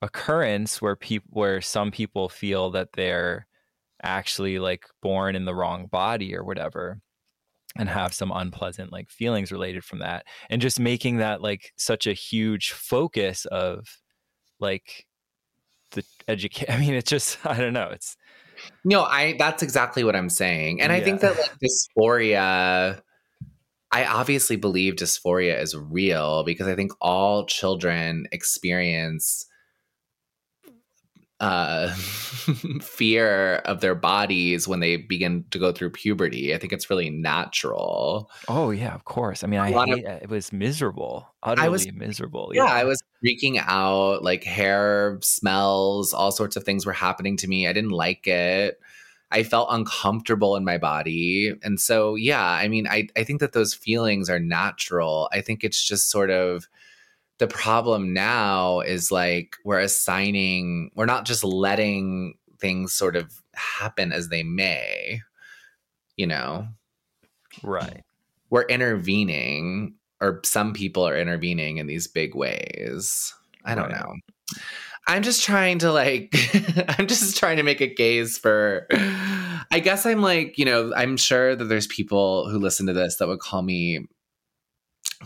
occurrence 0.00 0.80
where 0.80 0.94
people 0.96 1.28
where 1.32 1.60
some 1.60 1.90
people 1.90 2.28
feel 2.28 2.70
that 2.70 2.92
they're 2.92 3.46
actually 4.02 4.58
like 4.58 4.86
born 5.00 5.34
in 5.34 5.44
the 5.44 5.54
wrong 5.54 5.86
body 5.86 6.36
or 6.36 6.44
whatever 6.44 7.00
and 7.76 7.88
have 7.88 8.12
some 8.12 8.30
unpleasant 8.32 8.92
like 8.92 9.10
feelings 9.10 9.52
related 9.52 9.84
from 9.84 10.00
that 10.00 10.24
and 10.50 10.62
just 10.62 10.78
making 10.78 11.18
that 11.18 11.40
like 11.40 11.72
such 11.76 12.06
a 12.06 12.12
huge 12.12 12.72
focus 12.72 13.44
of 13.46 13.86
like 14.60 15.06
the 15.92 16.04
education 16.28 16.74
i 16.74 16.78
mean 16.78 16.94
it's 16.94 17.10
just 17.10 17.44
i 17.46 17.56
don't 17.56 17.72
know 17.72 17.88
it's 17.90 18.16
No, 18.84 19.02
I 19.02 19.34
that's 19.38 19.62
exactly 19.62 20.04
what 20.04 20.16
I'm 20.16 20.28
saying. 20.28 20.80
And 20.80 20.92
I 20.92 21.00
think 21.00 21.20
that 21.20 21.36
like 21.36 21.50
dysphoria 21.62 23.00
I 23.92 24.06
obviously 24.06 24.56
believe 24.56 24.94
dysphoria 24.94 25.60
is 25.60 25.76
real 25.76 26.44
because 26.44 26.66
I 26.66 26.74
think 26.74 26.92
all 27.00 27.44
children 27.44 28.26
experience 28.32 29.46
uh 31.42 31.92
fear 32.80 33.56
of 33.64 33.80
their 33.80 33.94
bodies 33.94 34.66
when 34.68 34.80
they 34.80 34.96
begin 34.96 35.44
to 35.50 35.58
go 35.58 35.72
through 35.72 35.90
puberty. 35.90 36.54
I 36.54 36.58
think 36.58 36.72
it's 36.72 36.88
really 36.90 37.10
natural. 37.10 38.30
oh 38.48 38.70
yeah 38.70 38.94
of 38.94 39.04
course 39.04 39.42
i 39.44 39.46
mean 39.46 39.60
A 39.60 39.64
i 39.64 39.70
lot 39.70 39.90
of- 39.90 39.98
hate 39.98 40.06
it 40.06 40.28
was 40.28 40.52
miserable 40.52 41.28
utterly 41.42 41.68
was- 41.68 41.92
miserable 41.92 42.52
Yeah, 42.54 42.64
I 42.64 42.84
was 42.84 43.02
freaking 43.24 43.62
out, 43.66 44.22
like 44.22 44.44
hair 44.44 45.18
smells, 45.22 46.12
all 46.14 46.32
sorts 46.32 46.56
of 46.56 46.64
things 46.64 46.84
were 46.86 46.92
happening 46.92 47.36
to 47.38 47.48
me. 47.48 47.66
I 47.68 47.72
didn't 47.72 47.90
like 47.90 48.26
it. 48.26 48.80
I 49.30 49.42
felt 49.44 49.68
uncomfortable 49.70 50.56
in 50.56 50.64
my 50.64 50.76
body. 50.78 51.52
And 51.62 51.80
so, 51.80 52.16
yeah, 52.16 52.44
I 52.44 52.68
mean, 52.68 52.86
I, 52.88 53.08
I 53.16 53.24
think 53.24 53.40
that 53.40 53.52
those 53.54 53.74
feelings 53.74 54.28
are 54.28 54.38
natural. 54.40 55.28
I 55.32 55.40
think 55.40 55.64
it's 55.64 55.82
just 55.82 56.10
sort 56.10 56.30
of 56.30 56.68
the 57.42 57.48
problem 57.48 58.14
now 58.14 58.80
is 58.80 59.10
like 59.10 59.56
we're 59.64 59.80
assigning, 59.80 60.92
we're 60.94 61.06
not 61.06 61.24
just 61.26 61.42
letting 61.42 62.38
things 62.60 62.92
sort 62.94 63.16
of 63.16 63.42
happen 63.54 64.12
as 64.12 64.28
they 64.28 64.44
may, 64.44 65.20
you 66.16 66.26
know? 66.26 66.68
right 67.62 68.02
we're 68.50 68.62
intervening 68.64 69.94
or 70.20 70.40
some 70.44 70.72
people 70.72 71.06
are 71.06 71.16
intervening 71.18 71.78
in 71.78 71.86
these 71.86 72.06
big 72.06 72.34
ways 72.34 73.34
i 73.64 73.74
don't 73.74 73.90
Right. 73.90 74.00
know 74.00 74.14
i'm 75.06 75.22
just 75.22 75.42
trying 75.44 75.78
to 75.80 75.92
like 75.92 76.34
i'm 76.98 77.06
just 77.06 77.36
trying 77.36 77.58
to 77.58 77.62
make 77.62 77.80
a 77.80 77.88
case 77.92 78.38
for 78.38 78.86
i 79.70 79.80
guess 79.82 80.06
i'm 80.06 80.22
like 80.22 80.58
you 80.58 80.64
know 80.64 80.92
i'm 80.94 81.16
sure 81.16 81.54
that 81.54 81.64
there's 81.64 81.86
people 81.88 82.48
who 82.48 82.58
listen 82.58 82.86
to 82.86 82.92
this 82.92 83.16
that 83.16 83.28
would 83.28 83.40
call 83.40 83.62
me 83.62 84.06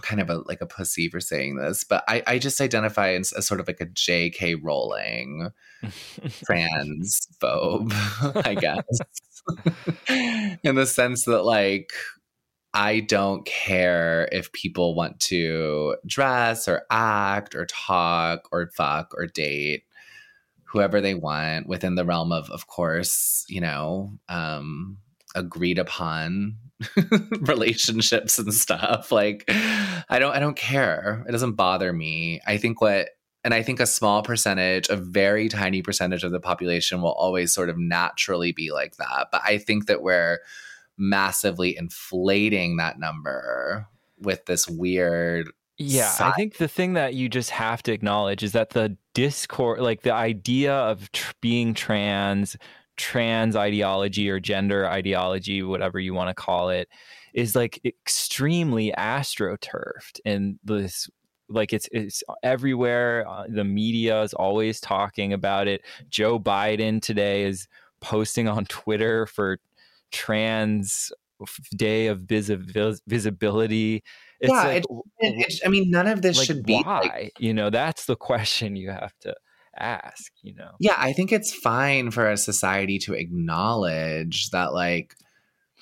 kind 0.03 0.21
of 0.21 0.31
a 0.31 0.43
like 0.47 0.61
a 0.61 0.67
pussy 0.67 1.09
for 1.09 1.21
saying 1.21 1.57
this 1.57 1.85
but 1.85 2.03
i 2.09 2.23
i 2.27 2.39
just 2.39 2.61
identify 2.61 3.13
as, 3.13 3.33
as 3.33 3.47
sort 3.47 3.61
of 3.61 3.67
like 3.67 3.81
a 3.81 3.87
jk 3.87 4.59
rowling 4.63 5.51
transphobe, 5.83 7.93
I 8.47 8.55
guess. 8.55 8.99
In 10.63 10.75
the 10.75 10.87
sense 10.87 11.25
that, 11.25 11.45
like, 11.45 11.93
I 12.75 13.01
don't 13.01 13.47
care 13.47 14.29
if 14.33 14.53
people 14.53 14.95
want 14.95 15.21
to 15.21 15.97
dress 16.07 16.69
or 16.69 16.83
act 16.91 17.55
or 17.55 17.67
talk 17.67 18.49
or 18.53 18.71
fuck 18.75 19.15
or 19.17 19.27
date 19.27 19.85
whoever 20.65 21.01
they 21.01 21.15
want 21.15 21.69
within 21.69 21.95
the 21.95 22.05
realm 22.05 22.33
of, 22.33 22.51
of 22.51 22.67
course, 22.67 23.47
you 23.49 23.61
know, 23.61 24.11
um, 24.29 24.99
agreed 25.35 25.79
upon 25.79 26.57
relationships 27.41 28.39
and 28.39 28.53
stuff. 28.53 29.11
Like, 29.13 29.45
I 29.49 30.19
don't, 30.19 30.35
I 30.35 30.39
don't 30.39 30.57
care. 30.57 31.25
It 31.29 31.33
doesn't 31.33 31.55
bother 31.55 31.93
me. 31.93 32.41
I 32.47 32.57
think 32.57 32.81
what 32.81 33.09
and 33.47 33.55
I 33.55 33.63
think 33.63 33.79
a 33.79 33.87
small 33.87 34.25
percentage, 34.25 34.89
a 34.89 34.97
very 34.97 35.49
tiny 35.49 35.81
percentage 35.81 36.25
of 36.25 36.33
the 36.33 36.41
population 36.41 37.01
will 37.01 37.13
always 37.13 37.53
sort 37.53 37.69
of 37.69 37.79
naturally 37.79 38.51
be 38.51 38.73
like 38.73 38.97
that. 38.97 39.29
But 39.31 39.41
I 39.45 39.59
think 39.59 39.87
that 39.87 40.03
we're 40.03 40.41
massively 40.99 41.77
inflating 41.77 42.79
that 42.79 42.99
number 42.99 43.87
with 44.19 44.47
this 44.47 44.69
weird. 44.69 45.49
Yeah, 45.79 46.13
I 46.19 46.33
think 46.33 46.57
the 46.57 46.67
thing 46.67 46.95
that 46.95 47.15
you 47.15 47.29
just 47.29 47.51
have 47.51 47.85
to 47.85 47.93
acknowledge 47.93 48.43
is 48.43 48.51
that 48.51 48.71
the 48.71 48.97
discord, 49.15 49.79
like 49.79 50.03
the 50.03 50.13
idea 50.13 50.75
of 50.75 51.13
tr- 51.13 51.35
being 51.41 51.73
trans, 51.73 52.57
trans 52.97 53.57
ideology 53.57 54.29
or 54.31 54.41
gender 54.41 54.89
ideology, 54.89 55.63
whatever 55.63 55.99
you 56.01 56.15
want 56.15 56.29
to 56.29 56.35
call 56.35 56.71
it, 56.71 56.89
is 57.35 57.55
like 57.55 57.81
extremely 57.85 58.93
astroturfed 58.97 60.21
and 60.25 60.59
this. 60.65 61.09
Like 61.49 61.73
it's 61.73 61.89
it's 61.93 62.25
everywhere. 62.43 63.25
Uh, 63.29 63.45
the 63.49 63.63
media 63.63 64.21
is 64.23 64.35
always 64.35 64.81
talking 64.81 65.33
about 65.33 65.69
it. 65.69 65.83
Joe 66.11 66.41
Biden 66.41 67.01
today 67.01 67.45
is 67.45 67.69
posting 68.01 68.49
on 68.49 68.65
Twitter 68.67 69.27
for 69.27 69.59
Trans 70.11 71.13
Day 71.77 72.09
of 72.09 72.21
Visi- 72.23 72.59
Visibility. 73.07 74.03
It's 74.41 74.53
Yeah, 74.53 74.65
like, 74.65 74.77
it- 74.79 74.87
And 75.21 75.41
it- 75.43 75.61
I 75.65 75.69
mean, 75.69 75.89
none 75.91 76.09
of 76.09 76.21
this 76.23 76.37
like 76.37 76.47
should 76.49 76.65
be 76.65 76.81
why 76.81 77.01
like 77.01 77.33
you 77.39 77.55
know 77.55 77.71
that's 77.71 78.07
the 78.07 78.17
question 78.17 78.75
you 78.75 78.91
have 78.91 79.13
to 79.21 79.35
ask 79.79 80.33
you 80.43 80.55
know 80.55 80.71
Yeah, 80.79 80.97
I 80.99 81.13
think 81.13 81.33
it's 81.33 81.55
fine 81.55 82.11
for 82.11 82.29
a 82.31 82.37
society 82.37 82.99
to 83.01 83.15
acknowledge 83.15 84.51
that, 84.51 84.73
like, 84.73 85.15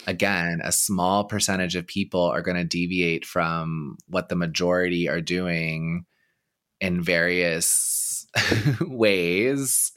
again, 0.07 0.61
a 0.63 0.73
small 0.73 1.25
percentage 1.25 1.77
of 1.77 1.87
people 1.87 2.23
are 2.23 2.43
going 2.43 2.57
to 2.57 2.65
deviate 2.65 3.25
from 3.25 3.97
what 4.09 4.29
the 4.29 4.37
majority 4.37 5.09
are 5.09 5.21
doing 5.21 6.05
in 6.81 7.03
various 7.03 8.27
ways. 8.81 9.93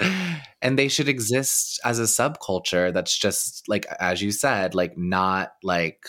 And 0.62 0.78
they 0.78 0.88
should 0.88 1.10
exist 1.10 1.80
as 1.84 2.00
a 2.00 2.04
subculture 2.04 2.94
that's 2.94 3.18
just, 3.18 3.64
like, 3.68 3.86
as 4.00 4.22
you 4.22 4.32
said, 4.32 4.76
like, 4.76 4.98
not 4.98 5.52
like 5.64 6.00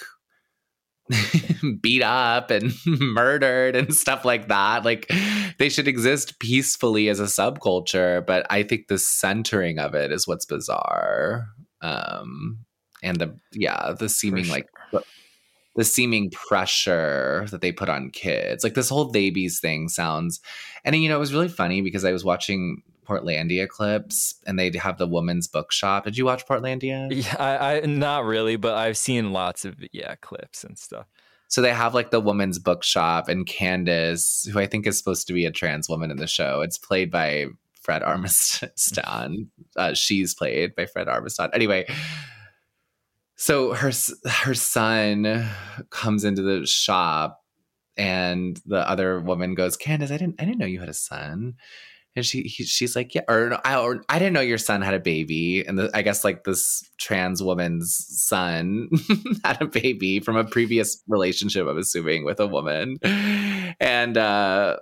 beat 1.80 2.02
up 2.02 2.50
and 2.50 2.72
murdered 2.86 3.76
and 3.76 3.94
stuff 3.94 4.24
like 4.24 4.48
that. 4.48 4.84
Like 4.84 5.10
they 5.58 5.68
should 5.68 5.88
exist 5.88 6.38
peacefully 6.38 7.08
as 7.08 7.20
a 7.20 7.24
subculture, 7.24 8.24
but 8.26 8.46
I 8.50 8.62
think 8.62 8.88
the 8.88 8.98
centering 8.98 9.78
of 9.78 9.94
it 9.94 10.12
is 10.12 10.26
what's 10.26 10.46
bizarre. 10.46 11.48
Um 11.80 12.58
and 13.02 13.18
the 13.18 13.38
yeah, 13.52 13.92
the 13.98 14.08
seeming 14.08 14.44
sure. 14.44 14.54
like 14.54 14.66
the 15.76 15.84
seeming 15.84 16.30
pressure 16.30 17.46
that 17.52 17.60
they 17.60 17.70
put 17.70 17.88
on 17.88 18.10
kids. 18.10 18.64
Like 18.64 18.74
this 18.74 18.88
whole 18.88 19.12
babies 19.12 19.60
thing 19.60 19.88
sounds 19.88 20.40
and 20.84 20.96
you 20.96 21.08
know, 21.08 21.16
it 21.16 21.20
was 21.20 21.34
really 21.34 21.48
funny 21.48 21.82
because 21.82 22.04
I 22.04 22.12
was 22.12 22.24
watching 22.24 22.82
Portlandia 23.08 23.66
clips 23.66 24.34
and 24.46 24.58
they'd 24.58 24.74
have 24.76 24.98
the 24.98 25.06
woman's 25.06 25.48
bookshop. 25.48 26.04
Did 26.04 26.18
you 26.18 26.26
watch 26.26 26.46
Portlandia? 26.46 27.08
yeah 27.10 27.36
I, 27.38 27.76
I 27.76 27.80
not 27.86 28.24
really 28.26 28.56
but 28.56 28.74
i've 28.74 28.98
seen 28.98 29.32
lots 29.32 29.64
of 29.64 29.76
yeah 29.92 30.14
clips 30.20 30.62
and 30.64 30.78
stuff 30.78 31.06
So 31.48 31.62
they 31.62 31.72
have 31.72 31.94
like 31.94 32.10
the 32.10 32.20
woman's 32.20 32.58
bookshop 32.58 33.28
and 33.28 33.46
Candace, 33.46 34.46
who 34.52 34.58
I 34.60 34.66
think 34.66 34.86
is 34.86 34.98
supposed 34.98 35.26
to 35.28 35.32
be 35.32 35.46
a 35.46 35.50
trans 35.50 35.88
woman 35.88 36.10
in 36.10 36.18
the 36.18 36.26
show. 36.26 36.60
It's 36.60 36.76
played 36.76 37.10
by 37.10 37.46
Fred 37.80 38.02
Armisen. 38.02 39.48
Uh, 39.76 39.94
she's 39.94 40.34
played 40.34 40.74
by 40.76 40.84
Fred 40.86 41.06
Armisen. 41.06 41.48
Anyway, 41.54 41.86
so 43.36 43.72
her 43.72 43.92
her 44.26 44.54
son 44.54 45.48
comes 45.90 46.24
into 46.24 46.42
the 46.42 46.66
shop, 46.66 47.42
and 47.96 48.60
the 48.66 48.86
other 48.88 49.20
woman 49.20 49.54
goes, 49.54 49.76
"Candace, 49.76 50.10
I 50.10 50.16
didn't 50.18 50.40
I 50.40 50.44
didn't 50.44 50.58
know 50.58 50.66
you 50.66 50.80
had 50.80 50.88
a 50.88 50.94
son." 50.94 51.54
And 52.18 52.26
she 52.26 52.42
he, 52.42 52.64
she's 52.64 52.94
like, 52.94 53.14
yeah, 53.14 53.22
or, 53.28 53.58
I, 53.64 53.76
or 53.76 54.04
I 54.08 54.18
didn't 54.18 54.34
know 54.34 54.40
your 54.40 54.58
son 54.58 54.82
had 54.82 54.94
a 54.94 55.00
baby. 55.00 55.64
And 55.66 55.78
the, 55.78 55.90
I 55.94 56.02
guess 56.02 56.24
like 56.24 56.44
this 56.44 56.82
trans 56.98 57.42
woman's 57.42 57.96
son 58.08 58.90
had 59.44 59.62
a 59.62 59.66
baby 59.66 60.20
from 60.20 60.36
a 60.36 60.44
previous 60.44 61.02
relationship, 61.08 61.66
I'm 61.66 61.78
assuming, 61.78 62.24
with 62.24 62.40
a 62.40 62.46
woman. 62.46 62.98
And 63.80 64.16
uh, 64.16 64.78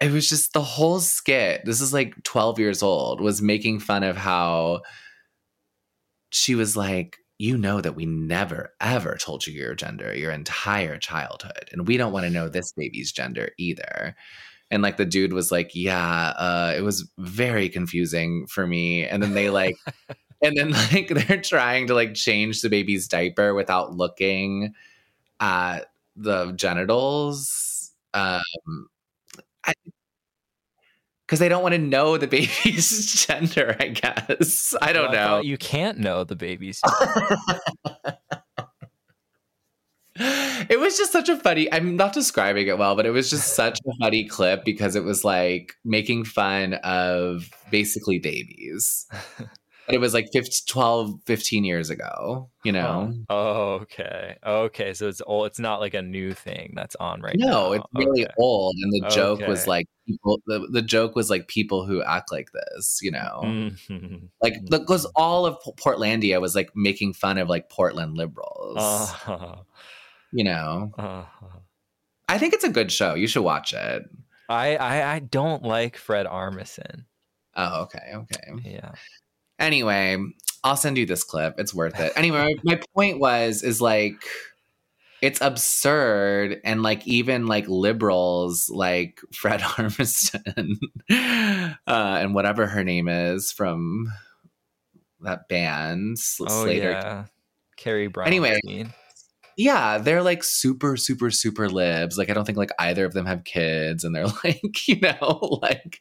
it 0.00 0.10
was 0.10 0.28
just 0.28 0.52
the 0.52 0.62
whole 0.62 1.00
skit. 1.00 1.64
This 1.64 1.80
is 1.80 1.92
like 1.92 2.22
12 2.24 2.58
years 2.58 2.82
old, 2.82 3.20
was 3.20 3.40
making 3.40 3.78
fun 3.80 4.02
of 4.02 4.16
how 4.16 4.82
she 6.30 6.54
was 6.54 6.76
like, 6.76 7.16
you 7.38 7.56
know 7.56 7.80
that 7.80 7.96
we 7.96 8.04
never 8.04 8.74
ever 8.82 9.16
told 9.16 9.46
you 9.46 9.54
your 9.54 9.74
gender 9.74 10.14
your 10.14 10.30
entire 10.30 10.98
childhood 10.98 11.70
and 11.72 11.88
we 11.88 11.96
don't 11.96 12.12
want 12.12 12.26
to 12.26 12.30
know 12.30 12.50
this 12.50 12.74
baby's 12.74 13.12
gender 13.12 13.48
either 13.56 14.14
and 14.70 14.82
like 14.82 14.96
the 14.96 15.04
dude 15.04 15.32
was 15.32 15.50
like 15.50 15.70
yeah 15.74 16.28
uh 16.38 16.74
it 16.76 16.82
was 16.82 17.10
very 17.18 17.68
confusing 17.68 18.46
for 18.46 18.66
me. 18.66 19.04
And 19.06 19.22
then 19.22 19.34
they 19.34 19.50
like 19.50 19.76
and 20.42 20.56
then 20.56 20.70
like 20.70 21.08
they're 21.08 21.40
trying 21.40 21.86
to 21.88 21.94
like 21.94 22.14
change 22.14 22.60
the 22.62 22.68
baby's 22.70 23.08
diaper 23.08 23.54
without 23.54 23.94
looking 23.94 24.74
at 25.40 25.86
the 26.16 26.52
genitals 26.52 27.92
um 28.14 28.42
because 31.26 31.38
they 31.38 31.48
don't 31.48 31.62
want 31.62 31.72
to 31.74 31.78
know 31.78 32.16
the 32.16 32.26
baby's 32.28 33.24
gender 33.26 33.76
i 33.80 33.88
guess. 33.88 34.74
I 34.82 34.92
don't 34.92 35.10
Well, 35.10 35.12
know 35.12 35.18
thought 35.36 35.44
you 35.44 35.56
can't 35.56 35.98
know 35.98 36.24
the 36.24 36.36
babies 36.36 36.80
it 40.68 40.78
was 40.78 40.96
just 40.98 41.12
such 41.12 41.28
a 41.28 41.36
funny 41.36 41.72
i'm 41.72 41.96
not 41.96 42.12
describing 42.12 42.66
it 42.66 42.78
well 42.78 42.94
but 42.94 43.06
it 43.06 43.10
was 43.10 43.30
just 43.30 43.54
such 43.54 43.78
a 43.86 43.92
funny 44.00 44.26
clip 44.26 44.64
because 44.64 44.94
it 44.94 45.04
was 45.04 45.24
like 45.24 45.74
making 45.84 46.24
fun 46.24 46.74
of 46.84 47.48
basically 47.70 48.18
babies 48.18 49.06
but 49.90 49.96
it 49.96 49.98
was 49.98 50.14
like 50.14 50.28
15, 50.32 50.52
12, 50.68 51.14
15 51.26 51.64
years 51.64 51.90
ago, 51.90 52.48
you 52.62 52.70
know? 52.70 53.12
Oh, 53.28 53.80
okay. 53.82 54.36
Okay. 54.46 54.94
So 54.94 55.08
it's 55.08 55.20
old. 55.26 55.46
It's 55.46 55.58
not 55.58 55.80
like 55.80 55.94
a 55.94 56.02
new 56.02 56.32
thing 56.32 56.74
that's 56.76 56.94
on 56.96 57.20
right 57.20 57.34
now. 57.36 57.50
No, 57.50 57.72
it's 57.72 57.84
really 57.96 58.24
Okay. 58.24 58.32
old. 58.38 58.76
And 58.80 58.92
the 58.92 59.08
joke 59.10 59.40
was 59.40 59.66
like 59.66 59.86
people 60.06 60.40
the, 60.46 60.68
the 60.70 60.82
joke 60.82 61.16
was 61.16 61.28
like 61.28 61.48
people 61.48 61.86
who 61.86 62.04
act 62.04 62.30
like 62.30 62.52
this, 62.52 63.00
you 63.02 63.10
know. 63.10 63.40
Mhm. 63.42 64.28
Like 64.40 64.64
because 64.70 65.06
all 65.16 65.44
of 65.44 65.58
Portlandia 65.76 66.40
was 66.40 66.54
like 66.54 66.70
making 66.76 67.14
fun 67.14 67.36
of 67.36 67.48
like 67.48 67.68
Portland 67.68 68.16
liberals. 68.16 68.76
Uh-huh. 68.78 69.56
You 70.32 70.44
know. 70.44 70.92
Uh-huh. 70.96 71.48
I 72.28 72.38
think 72.38 72.54
it's 72.54 72.64
a 72.64 72.70
good 72.70 72.92
show. 72.92 73.14
You 73.14 73.26
should 73.26 73.42
watch 73.42 73.72
it. 73.72 74.04
I, 74.48 74.76
I 74.76 75.14
I 75.14 75.18
don't 75.20 75.62
like 75.62 75.96
Fred 75.96 76.26
Armisen. 76.26 77.04
Oh, 77.56 77.82
okay, 77.82 78.12
okay. 78.14 78.52
Yeah. 78.64 78.92
Anyway, 79.58 80.16
I'll 80.64 80.76
send 80.76 80.98
you 80.98 81.06
this 81.06 81.24
clip. 81.24 81.54
It's 81.58 81.74
worth 81.74 81.98
it. 81.98 82.12
Anyway, 82.16 82.54
my, 82.64 82.80
point 82.94 83.18
was 83.18 83.62
is 83.62 83.80
like 83.80 84.22
it's 85.22 85.40
absurd 85.40 86.60
and 86.64 86.82
like 86.82 87.06
even 87.06 87.46
like 87.46 87.68
liberals 87.68 88.70
like 88.70 89.20
Fred 89.32 89.60
Armisen 89.60 90.76
uh, 91.10 91.74
and 91.86 92.34
whatever 92.34 92.66
her 92.66 92.84
name 92.84 93.08
is 93.08 93.52
from 93.52 94.12
that 95.20 95.48
band 95.48 96.16
Oh 96.40 96.46
Slater. 96.46 96.90
yeah. 96.90 97.24
Carrie 97.76 98.08
Brown. 98.08 98.26
Anyway. 98.26 98.58
Yeah, 99.60 99.98
they're 99.98 100.22
like 100.22 100.42
super, 100.42 100.96
super, 100.96 101.30
super 101.30 101.68
libs. 101.68 102.16
Like, 102.16 102.30
I 102.30 102.32
don't 102.32 102.46
think 102.46 102.56
like 102.56 102.70
either 102.78 103.04
of 103.04 103.12
them 103.12 103.26
have 103.26 103.44
kids, 103.44 104.04
and 104.04 104.14
they're 104.14 104.24
like, 104.44 104.88
you 104.88 104.98
know, 105.00 105.58
like 105.60 106.00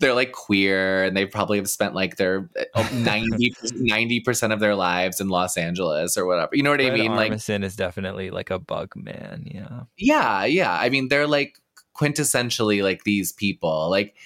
they're 0.00 0.14
like 0.14 0.32
queer, 0.32 1.04
and 1.04 1.16
they 1.16 1.24
probably 1.24 1.58
have 1.58 1.70
spent 1.70 1.94
like 1.94 2.16
their 2.16 2.50
uh, 2.74 2.88
90 2.92 4.20
percent 4.20 4.52
of 4.52 4.58
their 4.58 4.74
lives 4.74 5.20
in 5.20 5.28
Los 5.28 5.56
Angeles 5.56 6.18
or 6.18 6.26
whatever. 6.26 6.50
You 6.54 6.64
know 6.64 6.70
what 6.70 6.80
I 6.80 6.88
Fred 6.88 6.98
mean? 6.98 7.14
Like, 7.14 7.30
Armisen 7.30 7.62
is 7.62 7.76
definitely 7.76 8.30
like 8.30 8.50
a 8.50 8.58
bug 8.58 8.94
man. 8.96 9.44
Yeah. 9.46 9.82
yeah, 9.96 10.44
yeah. 10.44 10.72
I 10.72 10.88
mean, 10.88 11.06
they're 11.06 11.28
like 11.28 11.60
quintessentially 11.96 12.82
like 12.82 13.04
these 13.04 13.30
people. 13.30 13.90
Like, 13.90 14.16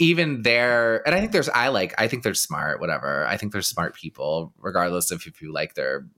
even 0.00 0.42
they're, 0.42 1.06
and 1.06 1.14
I 1.14 1.20
think 1.20 1.30
there's, 1.30 1.50
I 1.50 1.68
like, 1.68 1.94
I 1.96 2.08
think 2.08 2.24
they're 2.24 2.34
smart. 2.34 2.80
Whatever. 2.80 3.24
I 3.26 3.36
think 3.36 3.52
they're 3.52 3.62
smart 3.62 3.94
people, 3.94 4.52
regardless 4.58 5.12
of 5.12 5.22
if 5.26 5.40
you 5.40 5.52
like 5.52 5.74
their 5.74 6.08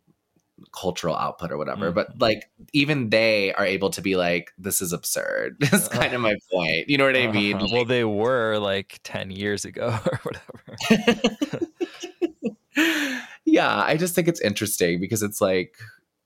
cultural 0.72 1.16
output 1.16 1.50
or 1.50 1.56
whatever. 1.58 1.90
Mhm. 1.90 1.94
But 1.94 2.20
like, 2.20 2.50
even 2.72 3.10
they 3.10 3.52
are 3.54 3.64
able 3.66 3.90
to 3.90 4.02
be 4.02 4.16
like, 4.16 4.52
this 4.58 4.80
is 4.82 4.92
absurd. 4.92 5.56
That's 5.60 5.88
kind 5.88 6.12
of 6.14 6.20
my 6.20 6.36
point. 6.52 6.88
You 6.88 6.98
know 6.98 7.06
what 7.06 7.16
I 7.16 7.26
mean? 7.30 7.56
Uh-huh. 7.56 7.68
Well, 7.72 7.84
they 7.84 8.04
were 8.04 8.58
like 8.58 9.00
10 9.04 9.30
years 9.30 9.64
ago 9.64 9.98
or 10.06 10.20
whatever. 10.22 11.60
yeah, 13.44 13.82
I 13.82 13.96
just 13.96 14.14
think 14.14 14.28
it's 14.28 14.40
interesting 14.40 15.00
because 15.00 15.22
it's 15.22 15.40
like, 15.40 15.76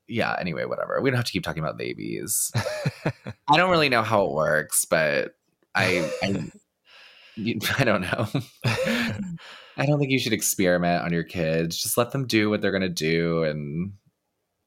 yeah, 0.08 0.36
anyway, 0.38 0.64
whatever. 0.64 1.00
We 1.00 1.10
don't 1.10 1.16
have 1.16 1.24
to 1.26 1.32
keep 1.32 1.42
talking 1.42 1.62
about 1.62 1.76
babies. 1.76 2.52
I 3.48 3.56
don't 3.56 3.70
really 3.70 3.88
know 3.88 4.02
how 4.02 4.24
it 4.26 4.32
works, 4.32 4.84
but 4.84 5.34
I, 5.74 6.08
I, 6.22 6.50
I 7.78 7.84
don't 7.84 8.02
know. 8.02 8.26
I 9.76 9.84
don't 9.84 9.98
think 9.98 10.10
you 10.10 10.18
should 10.18 10.32
experiment 10.32 11.02
on 11.02 11.12
your 11.12 11.24
kids. 11.24 11.80
Just 11.80 11.98
let 11.98 12.12
them 12.12 12.26
do 12.26 12.48
what 12.48 12.62
they're 12.62 12.72
gonna 12.72 12.88
do, 12.88 13.42
and 13.44 13.92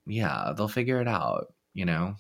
yeah, 0.06 0.54
they'll 0.56 0.68
figure 0.68 1.02
it 1.02 1.08
out. 1.08 1.54
You 1.74 1.86
know? 1.86 2.16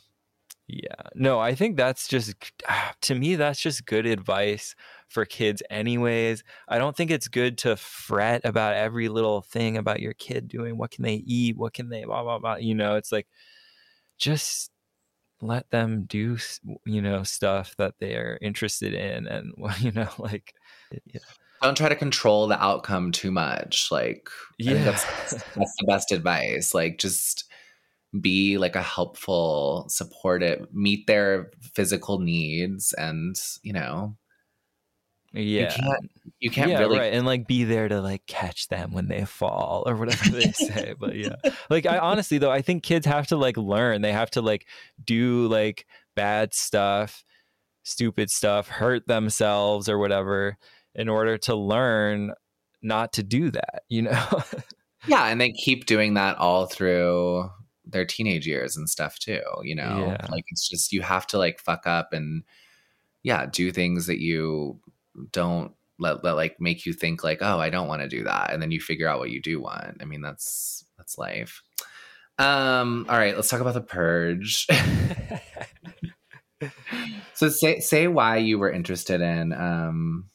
Yeah. 0.68 0.94
No, 1.16 1.40
I 1.40 1.56
think 1.56 1.78
that's 1.78 2.08
just 2.08 2.36
ah, 2.68 2.94
to 3.02 3.16
me 3.16 3.36
that's 3.36 3.60
just 3.60 3.88
good 3.88 4.06
advice 4.06 4.76
for 5.08 5.26
kids 5.26 5.64
anyways. 5.72 6.44
I 6.68 6.78
don't 6.78 6.96
think 6.96 7.10
it's 7.10 7.28
good 7.28 7.58
to 7.60 7.76
fret 7.76 8.42
about 8.44 8.76
every 8.76 9.10
little 9.10 9.42
thing 9.42 9.78
about 9.78 10.00
your 10.00 10.14
kid 10.14 10.48
doing. 10.48 10.78
What 10.78 10.92
can 10.92 11.04
they 11.04 11.16
eat? 11.26 11.58
What 11.58 11.74
can 11.74 11.90
they 11.90 12.04
blah 12.04 12.22
blah 12.22 12.38
blah. 12.38 12.56
You 12.58 12.76
know, 12.76 12.96
it's 12.98 13.12
like 13.12 13.28
just 14.20 14.70
let 15.42 15.70
them 15.72 16.04
do 16.04 16.38
you 16.86 17.02
know 17.02 17.24
stuff 17.24 17.74
that 17.78 17.96
they're 18.00 18.38
interested 18.42 18.94
in 18.94 19.26
and 19.26 19.54
you 19.80 19.92
know 19.92 20.10
like 20.20 20.54
yeah. 21.06 21.22
Don't 21.62 21.76
try 21.76 21.90
to 21.90 21.96
control 21.96 22.48
the 22.48 22.64
outcome 22.64 23.12
too 23.12 23.32
much. 23.32 23.92
Like, 23.92 24.30
Yeah. 24.60 24.82
that's 24.84 25.04
that's 25.56 25.76
the 25.78 25.86
best 25.88 26.12
advice. 26.14 26.74
Like, 26.74 27.00
just 27.00 27.49
be 28.20 28.58
like 28.58 28.76
a 28.76 28.82
helpful, 28.82 29.86
supportive, 29.90 30.68
meet 30.74 31.08
their 31.08 31.52
physical 31.76 32.20
needs, 32.20 32.94
and 32.94 33.36
you 33.62 33.74
know, 33.74 34.16
yeah. 35.34 35.62
You 35.62 35.68
can't- 35.68 36.12
you 36.42 36.50
can't 36.50 36.72
yeah, 36.72 36.80
really 36.80 36.98
right, 36.98 37.14
and 37.14 37.26
like 37.26 37.48
be 37.48 37.66
there 37.66 37.90
to 37.90 38.00
like 38.02 38.26
catch 38.26 38.70
them 38.70 38.94
when 38.94 39.10
they 39.10 39.26
fall 39.26 39.84
or 39.86 39.96
whatever 39.96 40.30
they 40.30 40.52
say. 40.54 40.94
But 40.98 41.16
yeah, 41.16 41.36
like 41.70 41.86
I 41.86 41.98
honestly 41.98 42.38
though, 42.38 42.52
I 42.52 42.62
think 42.62 42.82
kids 42.84 43.06
have 43.06 43.28
to 43.28 43.36
like 43.36 43.58
learn. 43.58 44.02
They 44.02 44.14
have 44.14 44.32
to 44.32 44.42
like 44.42 44.66
do 45.04 45.48
like 45.48 45.86
bad 46.16 46.54
stuff, 46.54 47.26
stupid 47.84 48.30
stuff, 48.30 48.70
hurt 48.70 49.06
themselves 49.06 49.90
or 49.90 49.98
whatever 49.98 50.58
in 50.96 51.10
order 51.10 51.38
to 51.40 51.56
learn 51.56 52.34
not 52.82 53.12
to 53.14 53.24
do 53.24 53.52
that. 53.52 53.84
You 53.90 54.04
know? 54.04 54.44
Yeah, 55.08 55.28
and 55.28 55.40
they 55.40 55.52
keep 55.54 55.86
doing 55.86 56.16
that 56.16 56.38
all 56.40 56.66
through 56.66 57.50
their 57.92 58.06
teenage 58.06 58.48
years 58.48 58.78
and 58.78 58.90
stuff 58.90 59.20
too, 59.20 59.42
you 59.64 59.76
know? 59.76 60.16
Yeah. 60.20 60.28
Like 60.30 60.46
it's 60.50 60.68
just 60.68 60.92
you 60.92 61.02
have 61.02 61.28
to 61.28 61.38
like 61.38 61.60
fuck 61.60 61.86
up 61.88 62.14
and 62.14 62.44
yeah, 63.24 63.46
do 63.46 63.72
things 63.72 64.08
that 64.08 64.20
you 64.20 64.80
don't 65.32 65.74
let, 66.00 66.24
that 66.24 66.36
like 66.36 66.60
make 66.60 66.86
you 66.86 66.94
think 66.94 67.24
like, 67.24 67.40
"Oh, 67.42 67.60
I 67.60 67.70
don't 67.70 67.88
want 67.88 68.02
to 68.02 68.08
do 68.08 68.24
that." 68.24 68.54
And 68.54 68.62
then 68.62 68.72
you 68.72 68.80
figure 68.80 69.08
out 69.08 69.20
what 69.20 69.32
you 69.32 69.42
do 69.42 69.62
want. 69.62 69.98
I 70.02 70.06
mean, 70.06 70.22
that's 70.22 70.86
that's 70.98 71.18
life. 71.18 71.62
Um, 72.38 73.06
all 73.10 73.18
right, 73.18 73.36
let's 73.36 73.50
talk 73.50 73.60
about 73.60 73.74
the 73.74 73.82
purge. 73.82 74.66
so 77.34 77.50
say 77.50 77.80
say 77.82 78.08
why 78.08 78.38
you 78.38 78.58
were 78.58 78.72
interested 78.72 79.20
in 79.22 79.52
um 79.54 80.30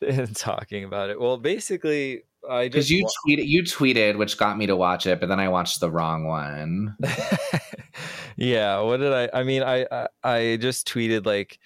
in 0.00 0.34
talking 0.34 0.84
about 0.84 1.10
it. 1.10 1.20
Well, 1.20 1.38
basically, 1.38 2.24
I 2.50 2.68
because 2.68 2.90
you 2.90 3.04
wa- 3.04 3.10
tweeted 3.26 3.46
you 3.46 3.62
tweeted 3.62 4.18
which 4.18 4.36
got 4.36 4.58
me 4.58 4.66
to 4.66 4.76
watch 4.76 5.06
it, 5.06 5.20
but 5.20 5.28
then 5.28 5.40
I 5.40 5.48
watched 5.48 5.80
the 5.80 5.90
wrong 5.90 6.26
one. 6.26 6.96
yeah 8.36 8.80
what 8.80 8.98
did 8.98 9.12
i 9.12 9.28
i 9.34 9.42
mean 9.42 9.62
I, 9.62 9.86
I 9.90 10.08
i 10.22 10.56
just 10.56 10.88
tweeted 10.88 11.26
like 11.26 11.58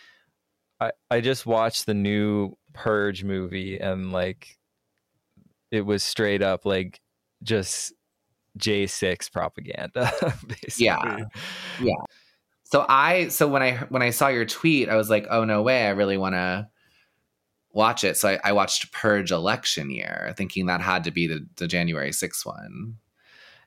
i 0.80 0.90
i 1.10 1.20
just 1.20 1.46
watched 1.46 1.86
the 1.86 1.94
new 1.94 2.56
purge 2.72 3.22
movie 3.22 3.78
and 3.78 4.12
like 4.12 4.58
it 5.70 5.82
was 5.82 6.02
straight 6.02 6.42
up 6.42 6.64
like 6.64 7.00
just 7.42 7.92
j6 8.58 9.30
propaganda 9.30 10.10
basically 10.48 10.84
Yeah. 11.80 11.94
So 12.64 12.84
I 12.88 13.28
so 13.28 13.46
when 13.46 13.62
I 13.62 13.76
when 13.90 14.02
I 14.02 14.10
saw 14.10 14.28
your 14.28 14.46
tweet, 14.46 14.88
I 14.88 14.96
was 14.96 15.08
like, 15.10 15.26
oh 15.30 15.44
no 15.44 15.62
way, 15.62 15.86
I 15.86 15.90
really 15.90 16.16
want 16.16 16.34
to 16.34 16.66
watch 17.74 18.04
it. 18.04 18.16
So 18.16 18.30
I, 18.30 18.38
I 18.44 18.52
watched 18.52 18.92
Purge 18.92 19.30
Election 19.30 19.90
Year, 19.90 20.32
thinking 20.36 20.66
that 20.66 20.80
had 20.80 21.04
to 21.04 21.10
be 21.10 21.26
the, 21.26 21.46
the 21.56 21.68
January 21.68 22.10
6th 22.10 22.46
one. 22.46 22.96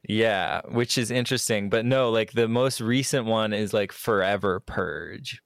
yeah 0.08 0.62
which 0.70 0.98
is 0.98 1.12
interesting 1.12 1.70
but 1.70 1.84
no 1.86 2.10
like 2.10 2.32
the 2.32 2.48
most 2.48 2.80
recent 2.80 3.26
one 3.26 3.52
is 3.52 3.74
like 3.74 3.92
forever 3.92 4.60
purge 4.62 5.42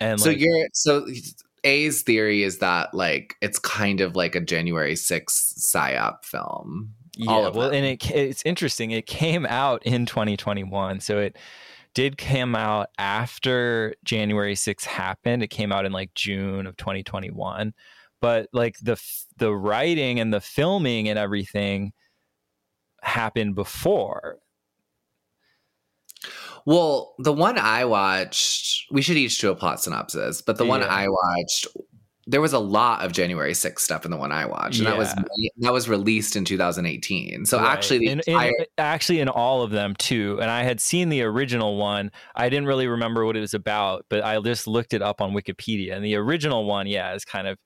and 0.00 0.20
so 0.20 0.28
like, 0.30 0.38
you're 0.38 0.68
so 0.72 1.06
A's 1.64 2.02
theory 2.02 2.42
is 2.42 2.58
that 2.58 2.94
like 2.94 3.36
it's 3.40 3.58
kind 3.58 4.00
of 4.00 4.16
like 4.16 4.34
a 4.34 4.40
January 4.40 4.94
6th 4.94 5.58
psyop 5.58 6.24
film. 6.24 6.94
Yeah, 7.16 7.48
well, 7.48 7.70
them. 7.70 7.74
and 7.74 7.84
it 7.84 8.10
it's 8.12 8.42
interesting. 8.44 8.92
It 8.92 9.06
came 9.06 9.44
out 9.44 9.84
in 9.84 10.06
2021, 10.06 11.00
so 11.00 11.18
it 11.18 11.36
did 11.98 12.16
come 12.16 12.54
out 12.54 12.90
after 12.96 13.92
January 14.04 14.54
6th 14.54 14.84
happened. 14.84 15.42
It 15.42 15.48
came 15.48 15.72
out 15.72 15.84
in 15.84 15.90
like 15.90 16.14
June 16.14 16.68
of 16.68 16.76
2021, 16.76 17.74
but 18.20 18.48
like 18.52 18.76
the 18.80 18.96
the 19.38 19.52
writing 19.52 20.20
and 20.20 20.32
the 20.32 20.40
filming 20.40 21.08
and 21.08 21.18
everything 21.18 21.92
happened 23.02 23.56
before. 23.56 24.38
Well, 26.64 27.16
the 27.18 27.32
one 27.32 27.58
I 27.58 27.84
watched, 27.84 28.84
we 28.92 29.02
should 29.02 29.16
each 29.16 29.40
do 29.40 29.50
a 29.50 29.56
plot 29.56 29.82
synopsis, 29.82 30.40
but 30.40 30.56
the 30.56 30.66
one 30.66 30.84
I 30.84 31.08
watched, 31.08 31.66
there 32.30 32.42
was 32.42 32.52
a 32.52 32.58
lot 32.58 33.02
of 33.02 33.12
January 33.12 33.52
6th 33.52 33.78
stuff 33.80 34.04
in 34.04 34.10
the 34.10 34.16
one 34.18 34.32
I 34.32 34.44
watched, 34.44 34.78
and 34.78 34.86
that 34.86 34.98
was 34.98 35.14
that 35.60 35.72
was 35.72 35.88
released 35.88 36.36
in 36.36 36.44
2018. 36.44 37.46
So 37.46 37.58
Right. 37.58 37.72
actually, 37.72 37.98
the 38.00 38.10
in, 38.10 38.20
in- 38.26 38.52
actually 38.76 39.20
in 39.20 39.28
all 39.30 39.62
of 39.62 39.70
them 39.70 39.94
too. 39.96 40.38
And 40.40 40.50
I 40.50 40.62
had 40.62 40.78
seen 40.78 41.08
the 41.08 41.22
original 41.22 41.78
one. 41.78 42.12
I 42.36 42.50
didn't 42.50 42.66
really 42.66 42.86
remember 42.86 43.24
what 43.24 43.36
it 43.36 43.40
was 43.40 43.54
about, 43.54 44.04
but 44.10 44.22
I 44.22 44.38
just 44.40 44.66
looked 44.66 44.92
it 44.92 45.00
up 45.00 45.22
on 45.22 45.32
Wikipedia. 45.32 45.94
And 45.94 46.04
the 46.04 46.16
original 46.16 46.66
one, 46.66 46.86
yeah, 46.86 47.14
is 47.14 47.24
kind 47.24 47.48
of 47.48 47.56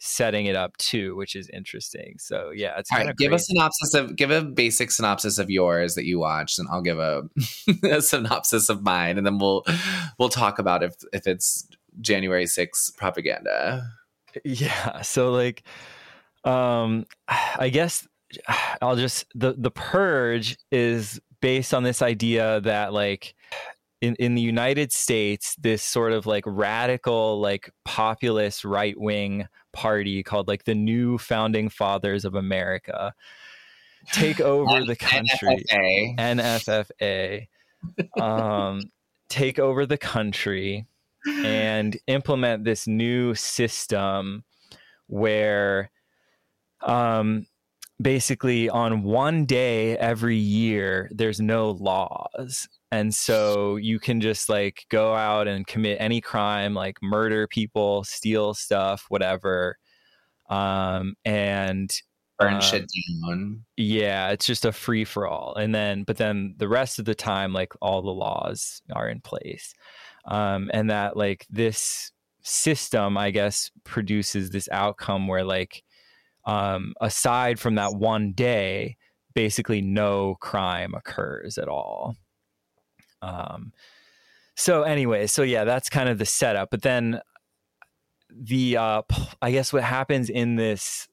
setting 0.00 0.46
it 0.46 0.56
up 0.56 0.76
too, 0.76 1.16
which 1.16 1.34
is 1.34 1.48
interesting. 1.50 2.16
So 2.18 2.50
yeah, 2.54 2.78
it's 2.78 2.90
kind 2.90 3.04
right, 3.06 3.10
of 3.10 3.16
give 3.16 3.32
a 3.32 3.38
synopsis 3.38 3.94
of 3.94 4.16
give 4.16 4.30
a 4.30 4.42
basic 4.42 4.90
synopsis 4.90 5.38
of 5.38 5.48
yours 5.48 5.94
that 5.94 6.04
you 6.04 6.18
watched, 6.18 6.58
and 6.58 6.68
I'll 6.70 6.82
give 6.82 6.98
a, 6.98 7.22
a 7.84 8.02
synopsis 8.02 8.68
of 8.68 8.82
mine, 8.82 9.16
and 9.16 9.26
then 9.26 9.38
we'll 9.38 9.64
we'll 10.18 10.28
talk 10.28 10.58
about 10.58 10.82
if 10.82 10.94
if 11.14 11.26
it's 11.26 11.66
January 12.02 12.44
6th 12.44 12.96
propaganda. 12.98 13.82
Yeah. 14.44 15.02
So 15.02 15.32
like 15.32 15.62
um 16.44 17.06
i 17.58 17.68
guess 17.68 18.06
i'll 18.82 18.96
just 18.96 19.26
the 19.34 19.54
the 19.56 19.70
purge 19.70 20.56
is 20.70 21.20
based 21.40 21.72
on 21.74 21.82
this 21.82 22.02
idea 22.02 22.60
that 22.60 22.92
like 22.92 23.34
in, 24.00 24.14
in 24.16 24.34
the 24.34 24.42
united 24.42 24.92
states 24.92 25.56
this 25.56 25.82
sort 25.82 26.12
of 26.12 26.26
like 26.26 26.44
radical 26.46 27.40
like 27.40 27.70
populist 27.84 28.64
right-wing 28.64 29.46
party 29.72 30.22
called 30.22 30.48
like 30.48 30.64
the 30.64 30.74
new 30.74 31.18
founding 31.18 31.68
fathers 31.68 32.24
of 32.24 32.34
america 32.34 33.14
take 34.12 34.40
over 34.40 34.84
the 34.84 34.96
country 34.96 35.64
NFFA. 36.18 37.46
nffa 38.16 38.20
um 38.20 38.80
take 39.28 39.58
over 39.58 39.86
the 39.86 39.98
country 39.98 40.86
and 41.26 41.98
implement 42.06 42.64
this 42.64 42.86
new 42.86 43.34
system 43.34 44.44
where 45.06 45.90
um 46.82 47.46
basically 48.00 48.70
on 48.70 49.02
one 49.02 49.44
day 49.44 49.96
every 49.98 50.36
year 50.36 51.10
there's 51.12 51.40
no 51.40 51.72
laws. 51.72 52.68
And 52.92 53.14
so 53.14 53.76
you 53.76 54.00
can 54.00 54.20
just 54.20 54.48
like 54.48 54.86
go 54.88 55.14
out 55.14 55.46
and 55.46 55.66
commit 55.66 55.98
any 56.00 56.20
crime 56.20 56.74
like 56.74 56.96
murder 57.02 57.46
people 57.46 58.04
steal 58.04 58.54
stuff 58.54 59.04
whatever. 59.08 59.76
Um 60.48 61.14
and 61.24 61.90
Burn 62.38 62.54
uh, 62.54 62.60
shit 62.60 62.90
down. 63.22 63.64
yeah 63.76 64.30
it's 64.30 64.46
just 64.46 64.64
a 64.64 64.72
free 64.72 65.04
for 65.04 65.26
all 65.26 65.54
and 65.56 65.74
then 65.74 66.04
but 66.04 66.16
then 66.16 66.54
the 66.56 66.68
rest 66.68 66.98
of 66.98 67.04
the 67.04 67.14
time 67.14 67.52
like 67.52 67.74
all 67.82 68.00
the 68.00 68.10
laws 68.10 68.80
are 68.94 69.10
in 69.10 69.20
place 69.20 69.74
um 70.30 70.70
and 70.72 70.90
that 70.90 71.16
like 71.16 71.46
this 71.50 72.12
system 72.42 73.18
i 73.18 73.30
guess 73.30 73.70
produces 73.84 74.50
this 74.50 74.68
outcome 74.72 75.28
where 75.28 75.44
like 75.44 75.82
um 76.46 76.94
aside 77.00 77.60
from 77.60 77.74
that 77.74 77.94
one 77.94 78.32
day 78.32 78.96
basically 79.34 79.80
no 79.80 80.36
crime 80.40 80.94
occurs 80.94 81.58
at 81.58 81.68
all. 81.68 82.16
Um 83.22 83.72
so 84.56 84.82
anyway 84.82 85.26
so 85.26 85.42
yeah 85.42 85.64
that's 85.64 85.88
kind 85.88 86.08
of 86.08 86.18
the 86.18 86.26
setup. 86.26 86.70
But 86.70 86.82
then 86.82 87.20
the 88.32 88.76
uh 88.76 89.02
i 89.42 89.50
guess 89.50 89.72
what 89.72 89.82
happens 89.82 90.30
in 90.30 90.54
this 90.54 91.08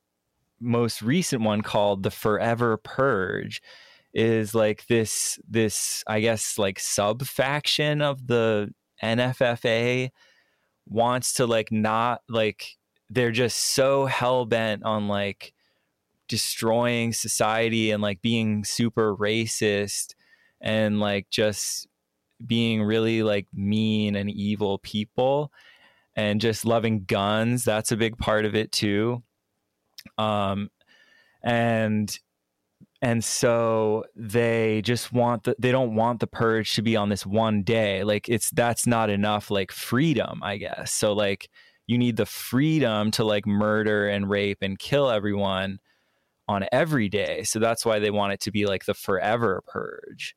most 0.60 1.02
recent 1.02 1.42
one 1.42 1.62
called 1.62 2.04
the 2.04 2.12
forever 2.12 2.78
purge 2.78 3.60
is 4.14 4.54
like 4.54 4.86
this 4.86 5.40
this 5.50 6.04
i 6.06 6.20
guess 6.20 6.60
like 6.60 6.80
sub 6.80 7.24
faction 7.24 8.04
of 8.04 8.28
the 8.28 8.72
nffa 9.04 10.10
wants 10.88 11.34
to 11.34 11.46
like 11.46 11.72
not 11.72 12.22
like 12.30 12.78
they're 13.10 13.32
just 13.32 13.58
so 13.58 14.06
hell 14.06 14.46
bent 14.46 14.84
on 14.84 15.08
like 15.08 15.54
destroying 16.28 17.14
society 17.14 17.92
and 17.92 18.02
like 18.02 18.22
being 18.22 18.64
super 18.64 19.16
racist 19.16 20.14
and 20.62 21.00
like 21.00 21.30
just 21.30 21.88
being 22.46 22.84
really 22.84 23.24
like 23.24 23.48
mean 23.54 24.16
and 24.16 24.30
evil 24.30 24.78
people 24.80 25.52
and 26.16 26.42
just 26.42 26.66
loving 26.66 27.04
guns 27.06 27.64
that's 27.64 27.92
a 27.92 27.98
big 27.98 28.18
part 28.18 28.46
of 28.46 28.56
it 28.56 28.72
too. 28.72 29.24
Um 30.18 30.70
and 31.44 32.18
and 33.02 33.24
so 33.24 34.06
they 34.16 34.82
just 34.84 35.14
want 35.14 35.44
the 35.44 35.56
they 35.60 35.72
don't 35.72 35.96
want 35.96 36.20
the 36.20 36.28
purge 36.28 36.74
to 36.76 36.82
be 36.82 36.96
on 36.96 37.10
this 37.10 37.26
one 37.26 37.62
day. 37.64 38.04
Like 38.04 38.28
it's 38.28 38.50
that's 38.52 38.88
not 38.88 39.10
enough 39.10 39.52
like 39.52 39.72
freedom 39.72 40.42
i 40.44 40.58
guess. 40.58 40.94
So 40.94 41.14
like 41.14 41.50
you 41.86 41.98
need 41.98 42.18
the 42.18 42.26
freedom 42.26 43.12
to 43.12 43.24
like 43.24 43.46
murder 43.46 44.08
and 44.10 44.30
rape 44.30 44.60
and 44.62 44.78
kill 44.80 45.10
everyone 45.10 45.80
on 46.48 46.66
every 46.72 47.10
day. 47.10 47.44
So 47.44 47.60
that's 47.60 47.86
why 47.86 48.00
they 48.00 48.12
want 48.12 48.34
it 48.34 48.40
to 48.42 48.52
be 48.52 48.66
like 48.66 48.86
the 48.86 48.94
forever 48.94 49.62
purge. 49.68 50.36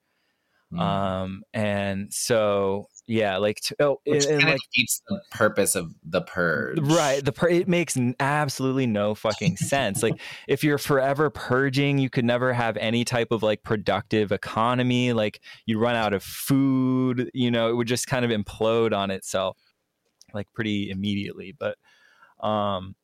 Mm. 0.73 0.81
um 0.81 1.43
and 1.53 2.13
so 2.13 2.87
yeah 3.11 3.39
like 3.39 3.61
to, 3.61 3.75
oh 3.81 4.01
Which 4.05 4.25
and, 4.25 4.35
and, 4.35 4.41
kind 4.43 4.53
like 4.53 4.61
defeats 4.73 5.03
the 5.09 5.21
purpose 5.33 5.75
of 5.75 5.93
the 6.05 6.23
purge. 6.23 6.79
Right. 6.79 7.25
The 7.25 7.33
pur- 7.33 7.49
it 7.49 7.67
makes 7.67 7.99
absolutely 8.21 8.87
no 8.87 9.17
fucking 9.17 9.57
sense. 9.57 10.03
like 10.03 10.21
if 10.47 10.63
you're 10.63 10.79
forever 10.79 11.29
purging, 11.29 11.99
you 11.99 12.09
could 12.09 12.25
never 12.25 12.53
have 12.53 12.77
any 12.77 13.05
type 13.05 13.33
of 13.33 13.43
like 13.43 13.65
productive 13.65 14.31
economy. 14.31 15.13
Like 15.13 15.41
you 15.67 15.79
run 15.81 15.97
out 15.97 16.15
of 16.15 16.23
food, 16.23 17.31
you 17.35 17.51
know, 17.51 17.69
it 17.69 17.75
would 17.75 17.89
just 17.89 18.07
kind 18.07 18.25
of 18.25 18.31
implode 18.31 18.97
on 18.97 19.11
itself 19.11 19.59
like 20.33 20.47
pretty 20.53 20.91
immediately. 20.91 21.53
But 21.59 21.77
um 22.39 22.95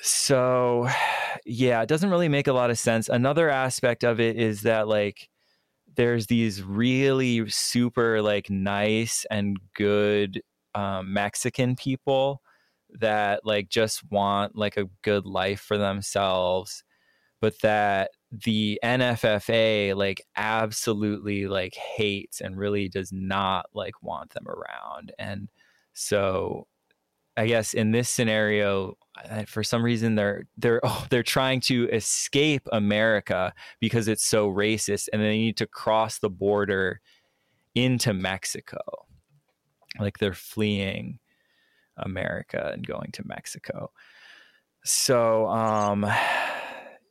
so 0.00 0.88
yeah, 1.44 1.82
it 1.82 1.88
doesn't 1.88 2.10
really 2.10 2.28
make 2.28 2.46
a 2.46 2.52
lot 2.52 2.70
of 2.70 2.78
sense. 2.78 3.08
Another 3.08 3.50
aspect 3.50 4.04
of 4.04 4.20
it 4.20 4.36
is 4.36 4.62
that 4.62 4.86
like 4.86 5.28
there's 5.96 6.26
these 6.26 6.62
really 6.62 7.48
super 7.50 8.22
like 8.22 8.50
nice 8.50 9.24
and 9.30 9.58
good 9.74 10.42
um, 10.74 11.12
Mexican 11.12 11.76
people 11.76 12.42
that 13.00 13.44
like 13.44 13.68
just 13.68 14.02
want 14.10 14.56
like 14.56 14.76
a 14.76 14.88
good 15.02 15.26
life 15.26 15.60
for 15.60 15.78
themselves, 15.78 16.84
but 17.40 17.54
that 17.62 18.10
the 18.30 18.78
NFFA 18.84 19.94
like 19.96 20.22
absolutely 20.36 21.46
like 21.46 21.74
hates 21.74 22.40
and 22.40 22.56
really 22.56 22.88
does 22.88 23.12
not 23.12 23.66
like 23.74 24.02
want 24.02 24.30
them 24.30 24.46
around. 24.48 25.12
And 25.18 25.48
so 25.92 26.66
I 27.36 27.46
guess 27.46 27.74
in 27.74 27.90
this 27.90 28.08
scenario, 28.08 28.96
for 29.46 29.62
some 29.64 29.84
reason 29.84 30.14
they're 30.14 30.46
they're 30.56 30.80
oh, 30.84 31.06
they're 31.10 31.22
trying 31.22 31.60
to 31.62 31.88
escape 31.90 32.66
America 32.72 33.52
because 33.80 34.08
it's 34.08 34.24
so 34.24 34.48
racist, 34.48 35.08
and 35.12 35.22
they 35.22 35.36
need 35.36 35.56
to 35.58 35.66
cross 35.66 36.18
the 36.18 36.30
border 36.30 37.00
into 37.74 38.14
Mexico, 38.14 38.80
like 39.98 40.18
they're 40.18 40.32
fleeing 40.32 41.18
America 41.96 42.70
and 42.72 42.86
going 42.86 43.10
to 43.12 43.26
Mexico. 43.26 43.90
So 44.84 45.46
um, 45.48 46.06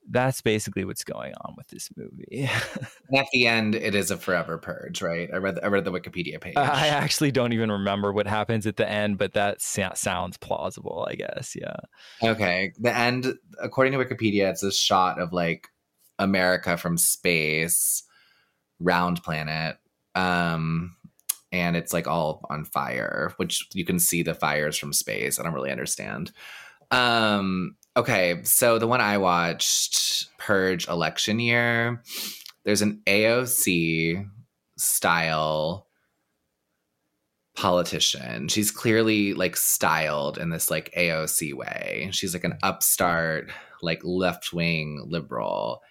that's 0.10 0.41
basically 0.41 0.86
what's 0.86 1.04
going 1.04 1.34
on 1.41 1.54
with 1.58 1.68
this 1.68 1.89
movie. 1.95 2.49
At 3.16 3.28
the 3.32 3.47
end, 3.47 3.76
it 3.76 3.95
is 3.95 4.12
a 4.12 4.18
forever 4.18 4.58
purge, 4.58 5.01
right? 5.01 5.30
I 5.34 5.38
read 5.38 5.60
I 5.64 5.68
read 5.68 5.86
the 5.86 5.91
Wikipedia 5.91 6.39
page. 6.39 6.56
I 6.58 6.88
actually 6.88 7.32
don't 7.32 7.54
even 7.54 7.72
remember 7.72 8.12
what 8.12 8.28
happens 8.28 8.68
at 8.68 8.78
the 8.78 8.89
end, 8.89 9.18
but 9.18 9.34
that 9.34 9.62
sa- 9.62 9.93
sounds 9.93 10.38
plausible, 10.38 11.08
I 11.10 11.16
guess. 11.16 11.56
Yeah. 11.60 11.76
Okay. 12.22 12.74
The 12.80 12.95
end, 12.95 13.34
according 13.62 13.93
to 13.93 13.99
Wikipedia, 13.99 14.49
it's 14.49 14.64
a 14.64 14.72
shot 14.72 15.20
of 15.20 15.32
like 15.34 15.70
America 16.20 16.78
from 16.78 16.97
space, 16.97 18.04
round 18.80 19.24
planet. 19.24 19.78
Um, 20.16 20.95
and 21.51 21.76
it's 21.76 21.93
like 21.93 22.08
all 22.08 22.45
on 22.49 22.66
fire, 22.66 23.34
which 23.38 23.68
you 23.74 23.86
can 23.86 23.99
see 23.99 24.24
the 24.24 24.34
fires 24.34 24.78
from 24.78 24.91
space. 24.91 25.39
I 25.39 25.43
don't 25.43 25.54
really 25.54 25.72
understand. 25.72 26.32
Um, 26.91 27.76
okay. 27.96 28.41
So 28.44 28.80
the 28.80 28.88
one 28.88 29.02
I 29.02 29.18
watched, 29.18 30.28
Purge 30.38 30.88
election 30.88 31.39
year, 31.39 32.02
there's 32.66 32.82
an 32.82 33.02
AOC 33.06 34.30
style 34.78 35.88
politician. 37.56 38.48
She's 38.48 38.72
clearly 38.72 39.34
like 39.34 39.56
styled 39.56 40.38
in 40.38 40.50
this 40.50 40.72
like 40.72 40.94
AOC 40.98 41.54
way. 41.54 42.10
She's 42.12 42.34
like 42.34 42.44
an 42.44 42.58
upstart, 42.64 43.52
like 43.82 44.02
left 44.04 44.54
wing 44.54 45.06
liberal. 45.08 45.82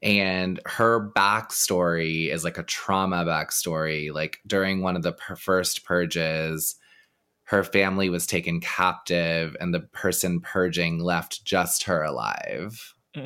And 0.00 0.60
her 0.64 1.10
backstory 1.10 2.32
is 2.32 2.44
like 2.44 2.56
a 2.58 2.62
trauma 2.62 3.24
backstory. 3.24 4.12
Like 4.12 4.38
during 4.46 4.80
one 4.80 4.94
of 4.94 5.02
the 5.02 5.12
per- 5.12 5.34
first 5.34 5.84
purges, 5.84 6.76
her 7.48 7.64
family 7.64 8.10
was 8.10 8.26
taken 8.26 8.60
captive, 8.60 9.56
and 9.60 9.72
the 9.72 9.80
person 9.80 10.40
purging 10.40 11.00
left 11.00 11.44
just 11.44 11.84
her 11.84 12.02
alive. 12.02 12.94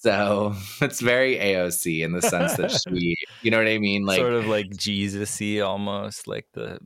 So 0.00 0.54
it's 0.80 1.00
very 1.00 1.36
AOC 1.38 2.04
in 2.04 2.12
the 2.12 2.22
sense 2.22 2.54
that 2.54 2.70
she, 2.70 3.16
you 3.42 3.50
know 3.50 3.58
what 3.58 3.66
I 3.66 3.78
mean? 3.78 4.06
Like, 4.06 4.20
sort 4.20 4.32
of 4.32 4.46
like 4.46 4.70
Jesus-y 4.70 5.58
almost, 5.58 6.28
like 6.28 6.46
the 6.52 6.78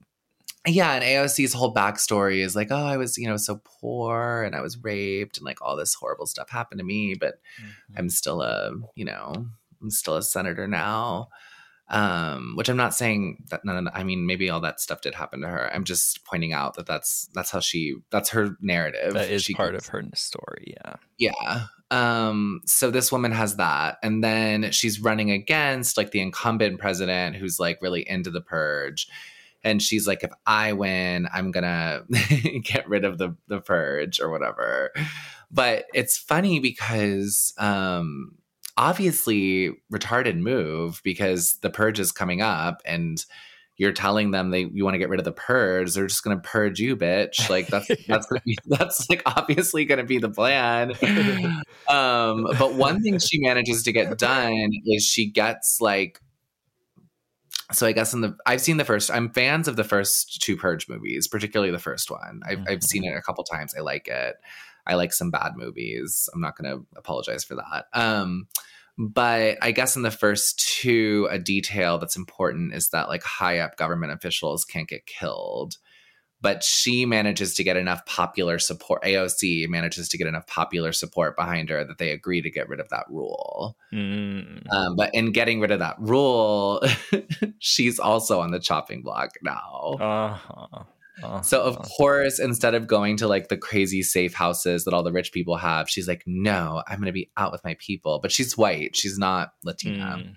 yeah, 0.66 0.94
and 0.94 1.04
AOC's 1.04 1.52
whole 1.52 1.74
backstory 1.74 2.38
is 2.38 2.56
like, 2.56 2.68
oh, 2.70 2.86
I 2.86 2.96
was, 2.96 3.18
you 3.18 3.28
know, 3.28 3.36
so 3.36 3.60
poor 3.64 4.42
and 4.44 4.54
I 4.54 4.60
was 4.60 4.82
raped 4.82 5.36
and 5.36 5.44
like 5.44 5.60
all 5.60 5.76
this 5.76 5.92
horrible 5.92 6.24
stuff 6.26 6.48
happened 6.48 6.78
to 6.78 6.84
me, 6.84 7.14
but 7.14 7.34
mm-hmm. 7.60 7.98
I'm 7.98 8.08
still 8.08 8.42
a, 8.42 8.72
you 8.94 9.04
know, 9.04 9.34
I'm 9.82 9.90
still 9.90 10.16
a 10.16 10.22
senator 10.22 10.66
now. 10.66 11.28
Um, 11.88 12.54
which 12.56 12.70
I'm 12.70 12.76
not 12.78 12.94
saying 12.94 13.44
that 13.50 13.64
none 13.66 13.86
of, 13.86 13.92
I 13.94 14.02
mean, 14.02 14.24
maybe 14.26 14.48
all 14.48 14.60
that 14.60 14.80
stuff 14.80 15.02
did 15.02 15.14
happen 15.14 15.42
to 15.42 15.48
her. 15.48 15.70
I'm 15.74 15.84
just 15.84 16.24
pointing 16.24 16.54
out 16.54 16.74
that 16.76 16.86
that's 16.86 17.28
that's 17.34 17.50
how 17.50 17.60
she 17.60 17.96
that's 18.10 18.30
her 18.30 18.56
narrative. 18.62 19.12
that 19.12 19.28
is 19.30 19.42
She 19.42 19.52
part 19.54 19.72
goes- 19.72 19.82
of 19.82 19.88
her 19.88 20.02
story. 20.14 20.74
Yeah. 20.82 20.94
yeah. 21.18 21.66
Um, 21.90 22.62
so 22.64 22.90
this 22.90 23.12
woman 23.12 23.32
has 23.32 23.56
that. 23.56 23.98
And 24.02 24.24
then 24.24 24.70
she's 24.70 25.00
running 25.00 25.30
against 25.30 25.98
like 25.98 26.12
the 26.12 26.20
incumbent 26.20 26.78
president 26.80 27.36
who's 27.36 27.60
like 27.60 27.82
really 27.82 28.08
into 28.08 28.30
the 28.30 28.40
purge. 28.40 29.06
and 29.62 29.82
she's 29.82 30.06
like, 30.06 30.24
if 30.24 30.30
I 30.46 30.72
win, 30.72 31.28
I'm 31.30 31.50
gonna 31.50 32.04
get 32.64 32.88
rid 32.88 33.04
of 33.04 33.18
the 33.18 33.36
the 33.48 33.60
purge 33.60 34.18
or 34.18 34.30
whatever. 34.30 34.92
But 35.50 35.84
it's 35.92 36.16
funny 36.16 36.58
because 36.58 37.52
um 37.58 38.36
obviously 38.76 39.70
retarded 39.92 40.38
move 40.38 41.00
because 41.04 41.54
the 41.62 41.70
purge 41.70 42.00
is 42.00 42.12
coming 42.12 42.40
up 42.40 42.82
and 42.84 43.24
you're 43.76 43.92
telling 43.92 44.30
them 44.30 44.50
they 44.50 44.66
you 44.72 44.84
want 44.84 44.94
to 44.94 44.98
get 44.98 45.08
rid 45.08 45.18
of 45.18 45.24
the 45.24 45.32
purge, 45.32 45.94
they're 45.94 46.06
just 46.06 46.22
gonna 46.22 46.38
purge 46.38 46.78
you, 46.78 46.96
bitch. 46.96 47.48
Like 47.48 47.68
that's 47.68 47.88
that's 48.08 48.26
be, 48.44 48.56
that's 48.66 49.08
like 49.08 49.22
obviously 49.26 49.84
gonna 49.84 50.04
be 50.04 50.18
the 50.18 50.30
plan. 50.30 50.92
Um, 51.88 52.46
but 52.58 52.74
one 52.74 53.02
thing 53.02 53.18
she 53.18 53.40
manages 53.40 53.82
to 53.82 53.92
get 53.92 54.16
done 54.16 54.70
is 54.86 55.04
she 55.04 55.28
gets 55.28 55.78
like 55.80 56.20
so 57.72 57.86
I 57.86 57.92
guess 57.92 58.14
in 58.14 58.20
the 58.20 58.36
I've 58.46 58.60
seen 58.60 58.76
the 58.76 58.84
first 58.84 59.10
I'm 59.10 59.30
fans 59.30 59.68
of 59.68 59.76
the 59.76 59.84
first 59.84 60.40
two 60.40 60.56
Purge 60.56 60.88
movies, 60.88 61.28
particularly 61.28 61.72
the 61.72 61.78
first 61.78 62.10
one. 62.10 62.40
I've 62.46 62.60
I've 62.68 62.82
seen 62.82 63.04
it 63.04 63.14
a 63.14 63.20
couple 63.20 63.44
times. 63.44 63.74
I 63.76 63.80
like 63.80 64.08
it. 64.08 64.36
I 64.86 64.94
like 64.94 65.12
some 65.12 65.30
bad 65.30 65.52
movies. 65.56 66.28
I'm 66.34 66.40
not 66.40 66.56
going 66.56 66.70
to 66.70 66.86
apologize 66.96 67.44
for 67.44 67.56
that. 67.56 67.86
Um 67.92 68.48
but 68.98 69.56
I 69.62 69.72
guess 69.72 69.96
in 69.96 70.02
the 70.02 70.10
first 70.10 70.58
two, 70.58 71.26
a 71.30 71.38
detail 71.38 71.98
that's 71.98 72.16
important 72.16 72.74
is 72.74 72.90
that 72.90 73.08
like 73.08 73.22
high 73.22 73.58
up 73.58 73.76
government 73.76 74.12
officials 74.12 74.64
can't 74.64 74.88
get 74.88 75.06
killed. 75.06 75.78
But 76.42 76.64
she 76.64 77.06
manages 77.06 77.54
to 77.54 77.64
get 77.64 77.76
enough 77.76 78.04
popular 78.04 78.58
support. 78.58 79.02
AOC 79.04 79.68
manages 79.68 80.08
to 80.08 80.18
get 80.18 80.26
enough 80.26 80.46
popular 80.48 80.92
support 80.92 81.36
behind 81.36 81.70
her 81.70 81.84
that 81.84 81.98
they 81.98 82.10
agree 82.10 82.42
to 82.42 82.50
get 82.50 82.68
rid 82.68 82.80
of 82.80 82.88
that 82.88 83.04
rule. 83.08 83.76
Mm. 83.92 84.68
Um, 84.72 84.96
but 84.96 85.14
in 85.14 85.30
getting 85.30 85.60
rid 85.60 85.70
of 85.70 85.78
that 85.78 85.94
rule, 86.00 86.82
she's 87.60 88.00
also 88.00 88.40
on 88.40 88.50
the 88.50 88.58
chopping 88.58 89.02
block 89.02 89.30
now. 89.42 89.96
Uh-huh. 90.00 90.82
Uh-huh. 91.22 91.42
So 91.42 91.62
of 91.62 91.78
course, 91.78 92.38
instead 92.38 92.74
of 92.74 92.86
going 92.86 93.16
to 93.18 93.28
like 93.28 93.48
the 93.48 93.56
crazy 93.56 94.02
safe 94.02 94.32
houses 94.32 94.84
that 94.84 94.94
all 94.94 95.02
the 95.02 95.12
rich 95.12 95.32
people 95.32 95.56
have, 95.56 95.88
she's 95.88 96.08
like, 96.08 96.22
"No, 96.26 96.82
I'm 96.88 96.96
going 96.96 97.06
to 97.06 97.12
be 97.12 97.30
out 97.36 97.52
with 97.52 97.62
my 97.64 97.76
people." 97.78 98.18
But 98.20 98.32
she's 98.32 98.56
white; 98.56 98.96
she's 98.96 99.18
not 99.18 99.52
Latina. 99.62 100.22
Mm. 100.22 100.36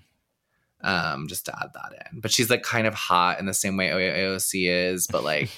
Um, 0.82 1.26
just 1.28 1.46
to 1.46 1.58
add 1.58 1.70
that 1.72 2.10
in. 2.12 2.20
But 2.20 2.30
she's 2.30 2.50
like 2.50 2.62
kind 2.62 2.86
of 2.86 2.94
hot 2.94 3.40
in 3.40 3.46
the 3.46 3.54
same 3.54 3.76
way 3.76 3.88
AOC 3.88 4.68
is, 4.68 5.06
but 5.06 5.24
like, 5.24 5.50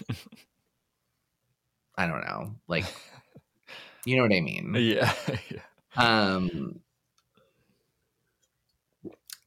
I 1.98 2.06
don't 2.06 2.24
know, 2.24 2.54
like, 2.68 2.84
you 4.04 4.16
know 4.16 4.22
what 4.22 4.32
I 4.32 4.40
mean? 4.40 4.74
Yeah. 4.78 5.12
yeah. 5.50 5.60
Um. 5.96 6.80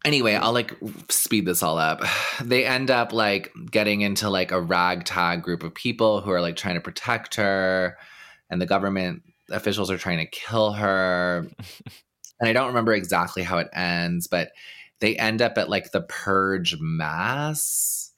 Anyway, 0.04 0.34
I'll 0.34 0.54
like 0.54 0.76
speed 1.10 1.46
this 1.46 1.64
all 1.64 1.78
up. 1.78 2.02
They 2.44 2.66
end 2.66 2.90
up 2.90 3.14
like 3.14 3.52
getting 3.70 4.02
into 4.02 4.30
like 4.30 4.52
a 4.52 4.60
ragtag 4.60 5.44
group 5.44 5.62
of 5.62 5.76
people 5.76 6.22
who 6.22 6.32
are 6.32 6.42
like 6.42 6.56
trying 6.56 6.76
to 6.76 6.82
protect 6.82 7.36
her, 7.36 7.98
and 8.50 8.60
the 8.60 8.66
government 8.66 9.22
officials 9.52 9.92
are 9.92 9.98
trying 9.98 10.18
to 10.18 10.26
kill 10.26 10.74
her. 10.74 11.48
and 12.40 12.50
I 12.50 12.54
don't 12.54 12.68
remember 12.68 12.94
exactly 12.94 13.44
how 13.44 13.60
it 13.60 13.70
ends, 13.74 14.28
but 14.28 14.52
they 15.02 15.16
end 15.16 15.42
up 15.42 15.58
at 15.58 15.70
like 15.70 15.92
the 15.92 16.02
purge 16.02 16.78
mass, 16.80 18.12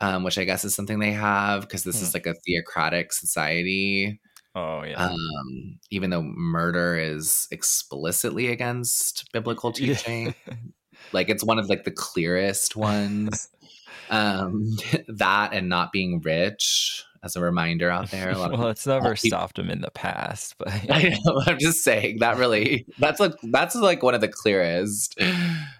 um, 0.00 0.24
which 0.24 0.38
I 0.38 0.44
guess 0.44 0.64
is 0.64 0.74
something 0.74 0.98
they 0.98 1.12
have 1.12 1.62
because 1.62 1.84
this 1.84 2.02
is 2.02 2.14
like 2.14 2.26
a 2.26 2.34
theocratic 2.34 3.12
society 3.12 4.20
Oh 4.58 4.82
yeah. 4.82 5.04
um, 5.04 5.78
even 5.90 6.10
though 6.10 6.22
murder 6.22 6.98
is 6.98 7.46
explicitly 7.52 8.48
against 8.48 9.30
biblical 9.32 9.70
teaching. 9.72 10.34
Like 11.12 11.28
it's 11.28 11.44
one 11.44 11.58
of 11.58 11.68
like 11.68 11.84
the 11.84 11.90
clearest 11.90 12.76
ones. 12.76 13.48
um, 14.10 14.76
that 15.08 15.52
and 15.52 15.68
not 15.68 15.92
being 15.92 16.20
rich 16.20 17.04
as 17.22 17.36
a 17.36 17.40
reminder 17.40 17.90
out 17.90 18.10
there. 18.10 18.30
A 18.30 18.38
lot 18.38 18.52
of 18.52 18.58
well, 18.60 18.68
it's 18.68 18.86
never 18.86 19.14
people- 19.14 19.38
stopped 19.38 19.58
him 19.58 19.70
in 19.70 19.80
the 19.80 19.90
past, 19.90 20.56
but 20.58 20.68
I 20.90 21.18
know. 21.24 21.42
I'm 21.46 21.58
just 21.58 21.82
saying 21.82 22.18
that 22.20 22.36
really 22.36 22.86
that's 22.98 23.20
like 23.20 23.34
that's 23.44 23.74
like 23.74 24.02
one 24.02 24.14
of 24.14 24.20
the 24.20 24.28
clearest. 24.28 25.20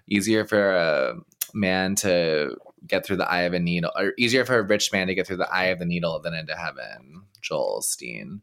Easier 0.09 0.45
for 0.47 0.73
a 0.73 1.15
man 1.55 1.95
to 1.97 2.57
get 2.87 3.05
through 3.05 3.17
the 3.17 3.31
eye 3.31 3.43
of 3.43 3.53
a 3.53 3.59
needle, 3.59 3.91
or 3.97 4.13
easier 4.19 4.45
for 4.45 4.59
a 4.59 4.63
rich 4.63 4.93
man 4.93 5.07
to 5.09 5.15
get 5.15 5.27
through 5.27 5.37
the 5.37 5.53
eye 5.53 5.67
of 5.67 5.79
the 5.79 5.85
needle 5.85 6.19
than 6.21 6.35
into 6.35 6.55
heaven. 6.57 7.23
Joel 7.41 7.81
Osteen. 7.83 8.41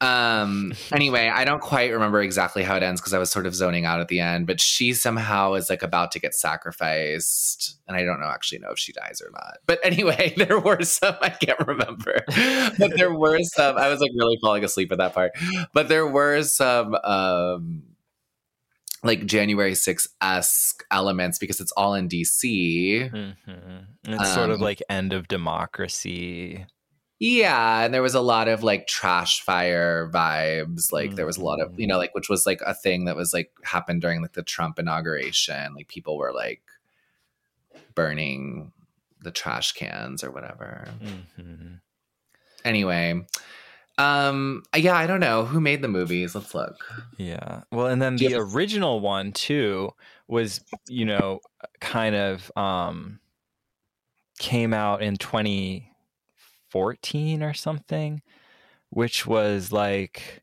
Um. 0.00 0.74
Anyway, 0.92 1.28
I 1.28 1.44
don't 1.46 1.62
quite 1.62 1.90
remember 1.90 2.20
exactly 2.20 2.62
how 2.62 2.76
it 2.76 2.82
ends 2.82 3.00
because 3.00 3.14
I 3.14 3.18
was 3.18 3.30
sort 3.30 3.46
of 3.46 3.54
zoning 3.54 3.86
out 3.86 3.98
at 4.00 4.08
the 4.08 4.20
end. 4.20 4.46
But 4.46 4.60
she 4.60 4.92
somehow 4.92 5.54
is 5.54 5.70
like 5.70 5.82
about 5.82 6.12
to 6.12 6.18
get 6.20 6.34
sacrificed, 6.34 7.78
and 7.88 7.96
I 7.96 8.04
don't 8.04 8.20
know 8.20 8.26
actually 8.26 8.58
know 8.58 8.70
if 8.72 8.78
she 8.78 8.92
dies 8.92 9.22
or 9.24 9.30
not. 9.32 9.58
But 9.66 9.78
anyway, 9.82 10.34
there 10.36 10.58
were 10.60 10.82
some 10.82 11.16
I 11.22 11.30
can't 11.30 11.66
remember, 11.66 12.20
but 12.78 12.96
there 12.96 13.14
were 13.14 13.40
some. 13.42 13.78
I 13.78 13.88
was 13.88 14.00
like 14.00 14.10
really 14.14 14.36
falling 14.42 14.64
asleep 14.64 14.92
at 14.92 14.98
that 14.98 15.14
part, 15.14 15.32
but 15.72 15.88
there 15.88 16.06
were 16.06 16.42
some. 16.42 16.94
um 16.96 17.82
like 19.02 19.24
January 19.26 19.74
6 19.76 20.08
esque 20.20 20.82
elements 20.90 21.38
because 21.38 21.60
it's 21.60 21.70
all 21.72 21.94
in 21.94 22.08
DC. 22.08 23.08
Mhm. 23.12 23.86
it's 24.04 24.34
sort 24.34 24.50
of 24.50 24.56
Um, 24.56 24.62
like 24.62 24.82
end 24.88 25.12
of 25.12 25.28
democracy. 25.28 26.66
Yeah, 27.18 27.80
and 27.82 27.94
there 27.94 28.02
was 28.02 28.14
a 28.14 28.20
lot 28.20 28.46
of 28.46 28.62
like 28.62 28.86
trash 28.86 29.40
fire 29.40 30.10
vibes. 30.12 30.92
Like 30.92 31.14
there 31.14 31.24
was 31.24 31.38
a 31.38 31.44
lot 31.44 31.60
of, 31.60 31.78
you 31.80 31.86
know, 31.86 31.96
like 31.96 32.14
which 32.14 32.28
was 32.28 32.44
like 32.44 32.60
a 32.66 32.74
thing 32.74 33.06
that 33.06 33.16
was 33.16 33.32
like 33.32 33.50
happened 33.62 34.02
during 34.02 34.20
like 34.20 34.34
the 34.34 34.42
Trump 34.42 34.78
inauguration. 34.78 35.74
Like 35.74 35.88
people 35.88 36.18
were 36.18 36.34
like 36.34 36.62
burning 37.94 38.72
the 39.22 39.30
trash 39.30 39.72
cans 39.72 40.22
or 40.22 40.30
whatever. 40.30 40.88
Mhm. 41.38 41.80
Anyway, 42.66 43.24
um 43.96 44.62
yeah, 44.76 44.94
I 44.94 45.06
don't 45.06 45.20
know 45.20 45.46
who 45.46 45.58
made 45.58 45.80
the 45.80 45.88
movies. 45.88 46.34
Let's 46.34 46.54
look. 46.54 46.84
Yeah. 47.16 47.62
Well, 47.72 47.86
and 47.86 48.02
then 48.02 48.16
the 48.16 48.34
original 48.34 49.00
one 49.00 49.32
too 49.32 49.94
was, 50.28 50.60
you 50.86 51.06
know, 51.06 51.40
kind 51.80 52.14
of 52.14 52.52
um 52.56 53.20
came 54.38 54.74
out 54.74 55.02
in 55.02 55.16
2014 56.76 57.42
or 57.42 57.54
something, 57.54 58.22
which 58.90 59.26
was 59.26 59.72
like 59.72 60.42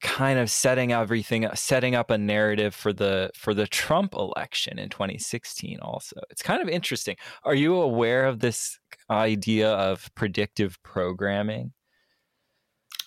kind 0.00 0.38
of 0.38 0.50
setting 0.50 0.92
everything 0.92 1.48
setting 1.54 1.94
up 1.94 2.10
a 2.10 2.18
narrative 2.18 2.74
for 2.74 2.92
the 2.92 3.30
for 3.34 3.54
the 3.54 3.66
Trump 3.66 4.14
election 4.14 4.78
in 4.78 4.88
2016 4.90 5.80
also. 5.80 6.20
It's 6.30 6.42
kind 6.42 6.60
of 6.62 6.68
interesting. 6.68 7.16
Are 7.44 7.54
you 7.54 7.76
aware 7.80 8.26
of 8.26 8.40
this 8.40 8.78
idea 9.10 9.72
of 9.72 10.14
predictive 10.14 10.80
programming? 10.82 11.72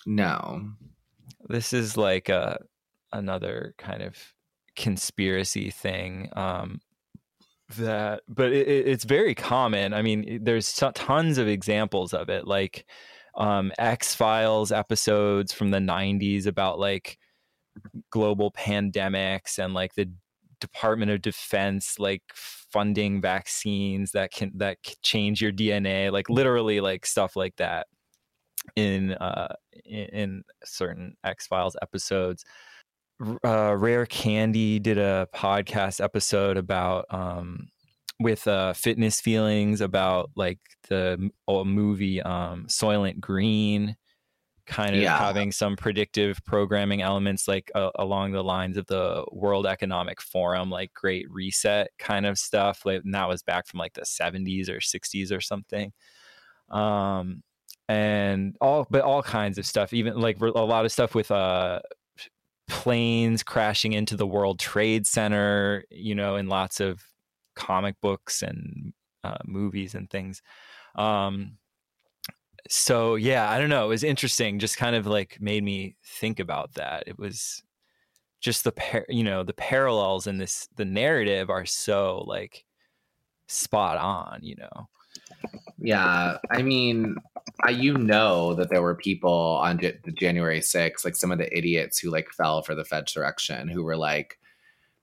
No. 0.06 0.70
this 1.48 1.72
is 1.72 1.96
like 1.96 2.28
a 2.28 2.58
another 3.12 3.74
kind 3.78 4.02
of 4.02 4.16
conspiracy 4.76 5.70
thing 5.70 6.28
um 6.34 6.80
that 7.76 8.22
but 8.28 8.52
it, 8.52 8.66
it- 8.66 8.88
it's 8.88 9.04
very 9.04 9.34
common 9.34 9.92
i 9.92 10.00
mean 10.02 10.42
there's 10.42 10.72
tons 10.94 11.38
of 11.38 11.48
examples 11.48 12.14
of 12.14 12.28
it 12.28 12.46
like 12.46 12.86
um 13.36 13.72
x 13.78 14.14
files 14.14 14.72
episodes 14.72 15.52
from 15.52 15.70
the 15.70 15.78
90s 15.78 16.46
about 16.46 16.78
like 16.78 17.18
global 18.10 18.50
pandemics 18.52 19.58
and 19.58 19.74
like 19.74 19.94
the 19.94 20.10
department 20.60 21.10
of 21.10 21.22
defense 21.22 21.98
like 21.98 22.22
funding 22.34 23.20
vaccines 23.20 24.12
that 24.12 24.32
can 24.32 24.50
that 24.54 24.78
change 25.02 25.40
your 25.40 25.52
dna 25.52 26.10
like 26.10 26.28
literally 26.28 26.80
like 26.80 27.06
stuff 27.06 27.36
like 27.36 27.54
that 27.56 27.86
in 28.76 29.12
uh 29.14 29.54
in, 29.84 30.04
in 30.08 30.42
certain 30.64 31.16
X 31.24 31.46
Files 31.46 31.76
episodes. 31.82 32.44
Uh, 33.20 33.74
Rare 33.76 34.06
Candy 34.06 34.78
did 34.78 34.96
a 34.96 35.28
podcast 35.34 36.02
episode 36.02 36.56
about 36.56 37.04
um 37.12 37.68
with 38.20 38.46
uh 38.46 38.72
fitness 38.74 39.20
feelings 39.20 39.80
about 39.80 40.30
like 40.36 40.58
the 40.88 41.30
movie 41.48 42.22
um 42.22 42.66
Soylent 42.68 43.18
Green 43.18 43.96
kind 44.66 44.94
of 44.94 45.02
Yeah. 45.02 45.18
having 45.18 45.50
some 45.50 45.74
predictive 45.76 46.38
programming 46.44 47.02
elements 47.02 47.48
like 47.48 47.72
uh, 47.74 47.90
along 47.96 48.32
the 48.32 48.44
lines 48.44 48.76
of 48.76 48.86
the 48.86 49.24
World 49.32 49.66
Economic 49.66 50.20
Forum 50.20 50.70
like 50.70 50.92
Great 50.94 51.28
Reset 51.30 51.88
kind 51.98 52.24
of 52.26 52.38
stuff 52.38 52.82
like 52.84 53.02
and 53.04 53.14
that 53.14 53.28
was 53.28 53.42
back 53.42 53.66
from 53.66 53.78
like 53.78 53.94
the 53.94 54.02
70s 54.04 54.68
or 54.68 54.78
60s 54.80 55.32
or 55.32 55.40
something 55.40 55.92
um 56.70 57.42
and 57.88 58.56
all 58.60 58.86
but 58.90 59.00
all 59.02 59.22
kinds 59.22 59.58
of 59.58 59.66
stuff 59.66 59.92
even 59.94 60.20
like 60.20 60.38
a 60.40 60.44
lot 60.46 60.84
of 60.84 60.92
stuff 60.92 61.14
with 61.14 61.30
uh 61.30 61.80
planes 62.68 63.42
crashing 63.42 63.92
into 63.94 64.16
the 64.16 64.26
world 64.26 64.58
trade 64.58 65.06
center 65.06 65.84
you 65.90 66.14
know 66.14 66.36
in 66.36 66.48
lots 66.48 66.80
of 66.80 67.02
comic 67.54 67.96
books 68.00 68.42
and 68.42 68.92
uh, 69.24 69.38
movies 69.44 69.94
and 69.94 70.08
things. 70.10 70.42
Um 70.94 71.58
so 72.70 73.14
yeah 73.14 73.50
i 73.50 73.58
don't 73.58 73.70
know. 73.70 73.86
It 73.86 73.88
was 73.88 74.04
interesting. 74.04 74.58
Just 74.58 74.76
kind 74.76 74.94
of 74.96 75.06
like 75.06 75.38
made 75.40 75.64
me 75.64 75.96
think 76.04 76.40
about 76.40 76.74
that. 76.74 77.04
It 77.06 77.18
was 77.18 77.62
just 78.40 78.64
the 78.64 78.72
par- 78.72 79.06
you 79.08 79.24
know 79.24 79.42
the 79.42 79.54
parallels 79.54 80.26
in 80.26 80.38
this 80.38 80.68
the 80.76 80.84
narrative 80.84 81.50
are 81.50 81.66
so 81.66 82.24
like 82.26 82.64
spot 83.48 83.96
on 83.98 84.40
you 84.42 84.54
know 84.56 84.88
Yeah, 85.80 86.38
I 86.50 86.62
mean, 86.62 87.16
I, 87.62 87.70
you 87.70 87.96
know 87.96 88.54
that 88.54 88.68
there 88.70 88.82
were 88.82 88.94
people 88.94 89.58
on 89.62 89.78
J- 89.78 89.98
January 90.18 90.60
6th, 90.60 91.04
like 91.04 91.16
some 91.16 91.30
of 91.32 91.38
the 91.38 91.56
idiots 91.56 91.98
who 91.98 92.10
like 92.10 92.28
fell 92.30 92.62
for 92.62 92.74
the 92.74 92.84
Fed 92.84 93.06
direction, 93.06 93.68
who 93.68 93.84
were 93.84 93.96
like, 93.96 94.38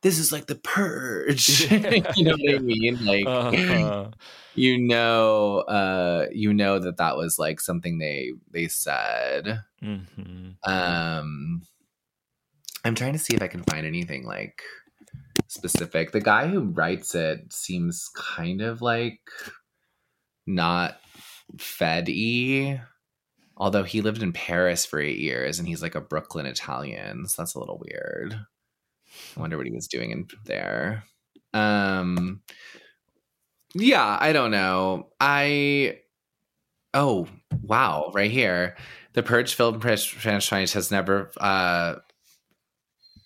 "This 0.01 0.19
is 0.19 0.31
like 0.31 0.47
the 0.47 0.55
purge." 0.55 1.71
you 2.15 2.23
know 2.25 2.35
what 2.37 2.55
I 2.55 2.59
mean? 2.59 2.97
Like, 3.05 3.25
Uh-huh. 3.27 4.09
you 4.55 4.77
know, 4.77 5.59
uh, 5.59 6.27
you 6.31 6.53
know 6.53 6.79
that 6.79 6.97
that 6.97 7.17
was 7.17 7.39
like 7.39 7.59
something 7.61 7.97
they 7.97 8.31
they 8.51 8.67
said. 8.67 9.61
Mhm. 9.81 10.55
Um, 10.63 11.61
I'm 12.83 12.95
trying 12.95 13.13
to 13.13 13.19
see 13.19 13.35
if 13.35 13.41
I 13.41 13.47
can 13.47 13.63
find 13.63 13.85
anything 13.85 14.25
like 14.25 14.61
specific. 15.47 16.11
The 16.11 16.21
guy 16.21 16.47
who 16.47 16.61
writes 16.61 17.15
it 17.15 17.51
seems 17.51 18.09
kind 18.15 18.61
of 18.61 18.81
like 18.81 19.19
not 20.45 20.99
Fed 21.57 22.07
y, 22.07 22.81
although 23.57 23.83
he 23.83 24.01
lived 24.01 24.21
in 24.21 24.33
Paris 24.33 24.85
for 24.85 24.99
eight 24.99 25.19
years 25.19 25.59
and 25.59 25.67
he's 25.67 25.81
like 25.81 25.95
a 25.95 26.01
Brooklyn 26.01 26.45
Italian. 26.45 27.27
So 27.27 27.41
that's 27.41 27.55
a 27.55 27.59
little 27.59 27.81
weird. 27.83 28.33
I 29.35 29.39
wonder 29.39 29.57
what 29.57 29.65
he 29.65 29.71
was 29.71 29.87
doing 29.87 30.11
in 30.11 30.27
there. 30.45 31.03
Um, 31.53 32.41
yeah, 33.73 34.17
I 34.19 34.33
don't 34.33 34.51
know. 34.51 35.09
I 35.19 35.99
oh 36.93 37.27
wow, 37.61 38.11
right 38.13 38.31
here, 38.31 38.75
the 39.13 39.23
Purge 39.23 39.53
film 39.53 39.79
fr- 39.79 39.95
franchise 39.95 40.73
has 40.73 40.91
never. 40.91 41.31
uh 41.37 41.95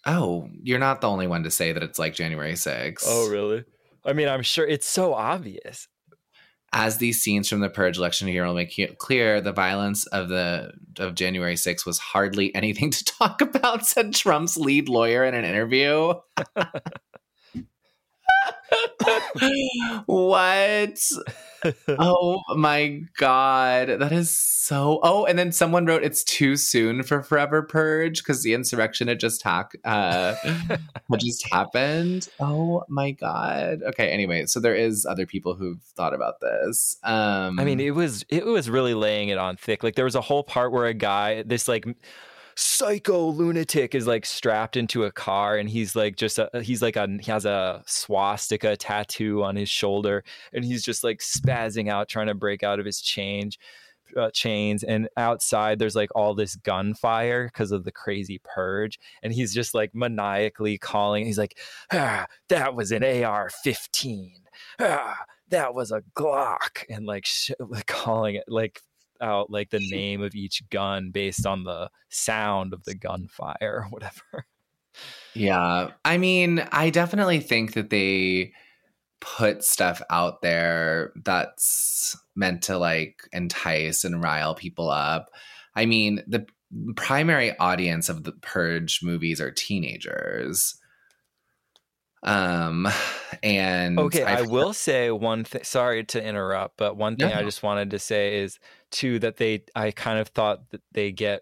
Oh, 0.06 0.50
you're 0.64 0.80
not 0.80 1.02
the 1.02 1.10
only 1.10 1.28
one 1.28 1.44
to 1.44 1.52
say 1.52 1.74
that 1.74 1.84
it's 1.84 2.00
like 2.00 2.16
January 2.16 2.54
6th. 2.54 3.04
Oh, 3.06 3.30
really? 3.30 3.66
I 4.06 4.14
mean, 4.14 4.30
I'm 4.30 4.42
sure 4.42 4.66
it's 4.66 4.88
so 4.88 5.14
obvious. 5.14 5.88
As 6.72 6.98
these 6.98 7.22
scenes 7.22 7.50
from 7.50 7.62
the 7.62 7.70
Purge 7.70 7.98
election 7.98 8.28
will 8.46 8.54
make 8.54 8.78
clear, 9.00 9.42
the 9.42 9.52
violence 9.52 10.06
of 10.08 10.30
the 10.30 10.72
of 11.00 11.16
January 11.16 11.56
6th 11.56 11.86
was 11.86 12.00
hardly 12.00 12.54
anything 12.56 12.92
to 12.92 13.04
talk 13.04 13.42
about, 13.42 13.86
said 13.86 14.14
Trump's 14.14 14.58
lead 14.58 14.90
lawyer 14.90 15.24
in 15.26 15.34
an 15.34 15.46
interview. 15.46 16.14
what? 20.06 21.00
oh 21.88 22.42
my 22.56 23.02
god, 23.18 23.88
that 23.88 24.12
is 24.12 24.30
so. 24.30 25.00
Oh, 25.04 25.26
and 25.26 25.38
then 25.38 25.52
someone 25.52 25.86
wrote 25.86 26.04
it's 26.04 26.24
too 26.24 26.56
soon 26.56 27.04
for 27.04 27.22
Forever 27.22 27.62
Purge 27.62 28.20
because 28.20 28.44
the 28.44 28.54
insurrection 28.54 29.08
had 29.08 29.20
just 29.20 29.44
hack 29.44 29.74
uh, 29.84 30.36
had 30.36 30.80
just 31.20 31.48
happened. 31.52 32.30
Oh 32.40 32.84
my 32.88 33.12
god. 33.12 33.82
Okay. 33.84 34.10
Anyway, 34.10 34.46
so 34.46 34.60
there 34.60 34.76
is 34.76 35.06
other 35.06 35.26
people 35.26 35.56
who've 35.56 35.82
thought 35.96 36.14
about 36.14 36.40
this. 36.40 36.98
Um, 37.04 37.60
I 37.60 37.66
mean, 37.66 37.80
it 37.80 37.96
was 37.96 38.26
it 38.30 38.46
was 38.46 38.70
really 38.70 38.94
laying 38.94 39.30
it 39.30 39.38
on 39.38 39.58
thick. 39.58 39.84
Like 39.84 39.96
there 39.96 40.06
was 40.06 40.16
a 40.16 40.22
whole 40.22 40.44
part 40.44 40.72
where 40.72 40.86
a 40.86 40.94
guy, 40.94 41.44
this 41.44 41.68
like 41.68 41.86
psycho 42.60 43.28
lunatic, 43.28 43.96
is 43.96 44.06
like 44.06 44.26
strapped 44.26 44.76
into 44.76 45.06
a 45.06 45.12
car, 45.12 45.58
and 45.58 45.70
he's 45.70 45.96
like 45.96 46.16
just 46.16 46.40
a 46.40 46.50
he's 46.62 46.82
like 46.82 46.96
a 46.96 47.08
he 47.22 47.32
has 47.32 47.46
a 47.46 47.84
swastika 47.88 48.76
tattoo 48.76 49.44
on 49.44 49.56
his 49.56 49.70
shoulder, 49.70 50.24
and 50.54 50.66
he's 50.66 50.84
just 50.84 51.04
like 51.04 51.20
spazzing 51.20 51.90
out, 51.90 52.10
trying 52.10 52.28
to 52.28 52.36
break 52.36 52.64
out 52.64 52.80
of 52.80 52.86
his 52.86 53.02
change. 53.02 53.60
Uh, 54.18 54.32
chains 54.32 54.82
and 54.82 55.08
outside 55.18 55.78
there's 55.78 55.96
like 55.96 56.10
all 56.16 56.34
this 56.34 56.56
gunfire 56.56 57.46
because 57.46 57.72
of 57.72 57.84
the 57.84 57.92
crazy 57.92 58.42
purge 58.44 58.98
and 59.22 59.32
he's 59.32 59.54
just 59.54 59.76
like 59.76 59.94
maniacally 59.94 60.80
calling 60.80 61.28
he's 61.28 61.38
like 61.38 61.60
ah, 61.94 62.26
that 62.48 62.74
was 62.74 62.92
an 62.92 63.04
ar-15 63.04 64.32
ah, 64.80 65.16
that 65.50 65.74
was 65.74 65.92
a 65.92 66.02
Glock, 66.16 66.84
and 66.90 67.06
like, 67.06 67.26
sh- 67.26 67.52
like 67.60 67.86
calling 67.88 68.36
it 68.36 68.46
like 68.48 68.82
out 69.22 69.50
like 69.50 69.70
the 69.70 69.80
name 69.92 70.22
of 70.22 70.36
each 70.36 70.64
gun 70.70 71.12
based 71.12 71.46
on 71.46 71.64
the 71.64 71.90
sound 72.10 72.74
of 72.74 72.84
the 72.84 72.96
gunfire 72.96 73.56
or 73.62 73.88
whatever. 73.90 74.46
Yeah. 75.34 75.92
I 76.04 76.18
mean, 76.18 76.60
I 76.72 76.90
definitely 76.90 77.40
think 77.40 77.74
that 77.74 77.90
they 77.90 78.54
put 79.22 79.64
stuff 79.64 80.02
out 80.10 80.42
there 80.42 81.12
that's 81.24 82.18
meant 82.36 82.64
to 82.64 82.78
like 82.78 83.22
entice 83.32 84.04
and 84.04 84.24
rile 84.24 84.56
people 84.56 84.90
up. 84.90 85.30
I 85.76 85.86
mean, 85.86 86.24
the 86.28 86.46
primary 86.96 87.58
audience 87.58 88.10
of 88.10 88.24
the 88.24 88.32
Purge 88.32 89.02
movies 89.04 89.42
are 89.42 89.52
teenagers. 89.52 90.76
Um 92.24 92.88
and 93.44 94.00
Okay, 94.00 94.24
I 94.24 94.40
I've- 94.40 94.48
will 94.48 94.74
say 94.74 95.12
one 95.12 95.44
thing. 95.44 95.64
Sorry 95.64 96.04
to 96.06 96.24
interrupt, 96.24 96.78
but 96.78 96.98
one 96.98 97.16
thing 97.16 97.32
I 97.32 97.44
just 97.44 97.64
wanted 97.64 97.92
to 97.92 98.00
say 98.00 98.40
is 98.40 98.60
too 98.92 99.20
that 99.20 99.38
they 99.38 99.64
I 99.76 99.92
kind 99.92 100.20
of 100.20 100.30
thought 100.30 100.70
that 100.72 100.82
they 100.92 101.12
get 101.12 101.42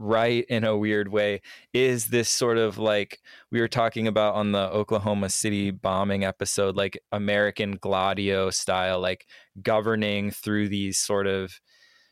right 0.00 0.44
in 0.48 0.62
a 0.62 0.76
weird 0.76 1.08
way 1.08 1.40
is 1.72 2.06
this 2.06 2.28
sort 2.30 2.56
of 2.56 2.78
like 2.78 3.18
we 3.50 3.60
were 3.60 3.66
talking 3.66 4.06
about 4.06 4.36
on 4.36 4.52
the 4.52 4.70
Oklahoma 4.70 5.28
City 5.28 5.72
bombing 5.72 6.22
episode 6.24 6.76
like 6.76 7.00
American 7.10 7.72
Gladio 7.80 8.50
style 8.50 9.00
like 9.00 9.26
governing 9.60 10.30
through 10.30 10.68
these 10.68 10.98
sort 10.98 11.26
of 11.26 11.60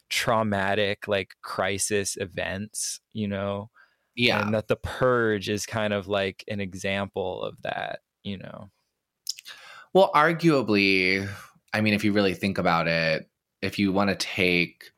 traumatic 0.08 1.06
like 1.06 1.34
crisis 1.42 2.16
events 2.16 3.00
you 3.12 3.28
know 3.28 3.70
Yeah. 4.16 4.42
and 4.42 4.54
that 4.54 4.68
the 4.68 4.76
purge 4.76 5.48
is 5.48 5.66
kind 5.66 5.92
of 5.92 6.08
like 6.08 6.44
an 6.48 6.60
example 6.60 7.42
of 7.42 7.60
that 7.62 8.00
you 8.22 8.38
know 8.38 8.70
Well, 9.92 10.10
arguably, 10.14 11.28
I 11.72 11.80
mean, 11.80 11.94
if 11.94 12.04
you 12.04 12.12
really 12.12 12.34
think 12.34 12.58
about 12.58 12.88
it, 12.88 13.28
if 13.62 13.78
you 13.78 13.92
want 13.92 14.10
to 14.10 14.16
take, 14.16 14.90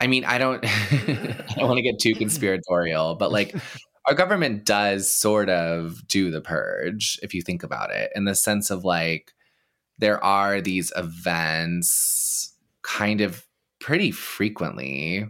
I 0.00 0.06
mean, 0.06 0.24
I 0.24 0.38
don't, 0.38 0.64
I 0.66 1.54
don't 1.56 1.68
want 1.68 1.78
to 1.78 1.82
get 1.82 1.98
too 1.98 2.14
conspiratorial, 2.14 3.16
but 3.16 3.32
like 3.32 3.54
our 4.06 4.14
government 4.14 4.64
does 4.64 5.12
sort 5.12 5.48
of 5.48 6.06
do 6.08 6.30
the 6.30 6.40
purge, 6.40 7.18
if 7.22 7.34
you 7.34 7.42
think 7.42 7.62
about 7.62 7.90
it, 7.90 8.10
in 8.14 8.24
the 8.24 8.34
sense 8.34 8.70
of 8.70 8.84
like 8.84 9.32
there 9.98 10.22
are 10.24 10.60
these 10.60 10.92
events 10.96 12.54
kind 12.82 13.20
of 13.20 13.46
pretty 13.80 14.10
frequently 14.10 15.26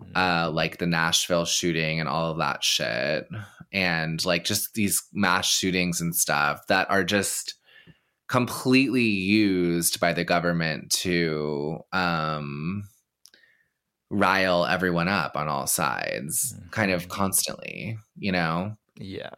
Mhm. 0.00 0.16
uh, 0.16 0.50
like 0.50 0.78
the 0.78 0.86
Nashville 0.86 1.44
shooting 1.44 2.00
and 2.00 2.08
all 2.08 2.30
of 2.32 2.38
that 2.38 2.62
shit, 2.64 3.28
and 3.72 4.24
like 4.24 4.44
just 4.44 4.74
these 4.74 5.02
mass 5.12 5.46
shootings 5.46 6.00
and 6.00 6.14
stuff 6.14 6.66
that 6.68 6.90
are 6.90 7.04
just 7.04 7.54
completely 8.28 9.02
used 9.04 10.00
by 10.00 10.12
the 10.12 10.24
government 10.24 10.90
to 10.90 11.78
um, 11.92 12.84
rile 14.10 14.64
everyone 14.66 15.08
up 15.08 15.36
on 15.36 15.48
all 15.48 15.66
sides, 15.66 16.54
kind 16.70 16.90
of 16.90 17.04
Mhm. 17.04 17.08
constantly, 17.10 17.98
you 18.16 18.32
know? 18.32 18.76
yeah 18.96 19.30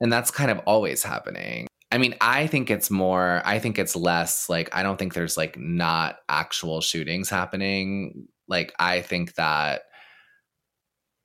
And 0.00 0.12
that's 0.12 0.30
kind 0.32 0.50
of 0.50 0.58
always 0.66 1.02
happening. 1.04 1.68
I 1.92 1.98
mean, 1.98 2.14
I 2.20 2.46
think 2.48 2.70
it's 2.70 2.90
more, 2.90 3.42
I 3.44 3.58
think 3.60 3.78
it's 3.78 3.94
less 3.94 4.48
like, 4.48 4.68
I 4.74 4.82
don't 4.82 4.98
think 4.98 5.14
there's 5.14 5.36
like 5.36 5.56
not 5.58 6.16
actual 6.28 6.80
shootings 6.80 7.28
happening. 7.30 8.26
Like, 8.50 8.74
I 8.78 9.00
think 9.00 9.36
that, 9.36 9.82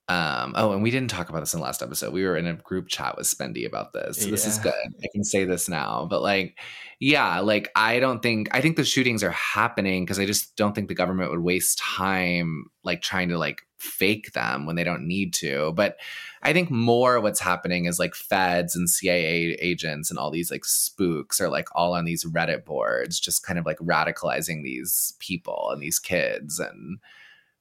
um, 0.07 0.53
oh, 0.55 0.71
and 0.71 0.83
we 0.83 0.91
didn't 0.91 1.09
talk 1.09 1.29
about 1.29 1.39
this 1.39 1.55
in 1.55 1.59
the 1.59 1.65
last 1.65 1.81
episode. 1.81 2.13
We 2.13 2.23
were 2.23 2.37
in 2.37 2.45
a 2.45 2.53
group 2.53 2.87
chat 2.87 3.17
with 3.17 3.25
Spendy 3.25 3.65
about 3.65 3.91
this. 3.91 4.21
So 4.21 4.29
this 4.29 4.45
is 4.45 4.59
good. 4.59 4.71
I 4.71 5.07
can 5.11 5.23
say 5.23 5.45
this 5.45 5.67
now. 5.67 6.05
But 6.07 6.21
like, 6.21 6.59
yeah, 6.99 7.39
like, 7.39 7.71
I 7.75 7.99
don't 7.99 8.21
think, 8.21 8.47
I 8.51 8.61
think 8.61 8.75
the 8.75 8.85
shootings 8.85 9.23
are 9.23 9.31
happening 9.31 10.05
because 10.05 10.19
I 10.19 10.27
just 10.27 10.55
don't 10.55 10.75
think 10.75 10.89
the 10.89 10.93
government 10.93 11.31
would 11.31 11.39
waste 11.39 11.79
time 11.79 12.67
like 12.83 13.01
trying 13.01 13.29
to 13.29 13.39
like 13.39 13.63
fake 13.77 14.31
them 14.33 14.65
when 14.65 14.75
they 14.75 14.83
don't 14.83 15.07
need 15.07 15.33
to. 15.33 15.73
But 15.73 15.97
I 16.41 16.53
think 16.53 16.69
more 16.71 17.19
what's 17.19 17.39
happening 17.39 17.85
is 17.85 17.99
like 17.99 18.15
feds 18.15 18.75
and 18.75 18.89
CIA 18.89 19.57
agents 19.59 20.09
and 20.09 20.19
all 20.19 20.31
these 20.31 20.51
like 20.51 20.65
spooks 20.65 21.41
are 21.41 21.49
like 21.49 21.67
all 21.73 21.93
on 21.93 22.05
these 22.05 22.25
Reddit 22.25 22.65
boards, 22.65 23.19
just 23.19 23.45
kind 23.45 23.59
of 23.59 23.65
like 23.65 23.77
radicalizing 23.79 24.63
these 24.63 25.13
people 25.19 25.69
and 25.71 25.81
these 25.81 25.99
kids 25.99 26.59
and 26.59 26.99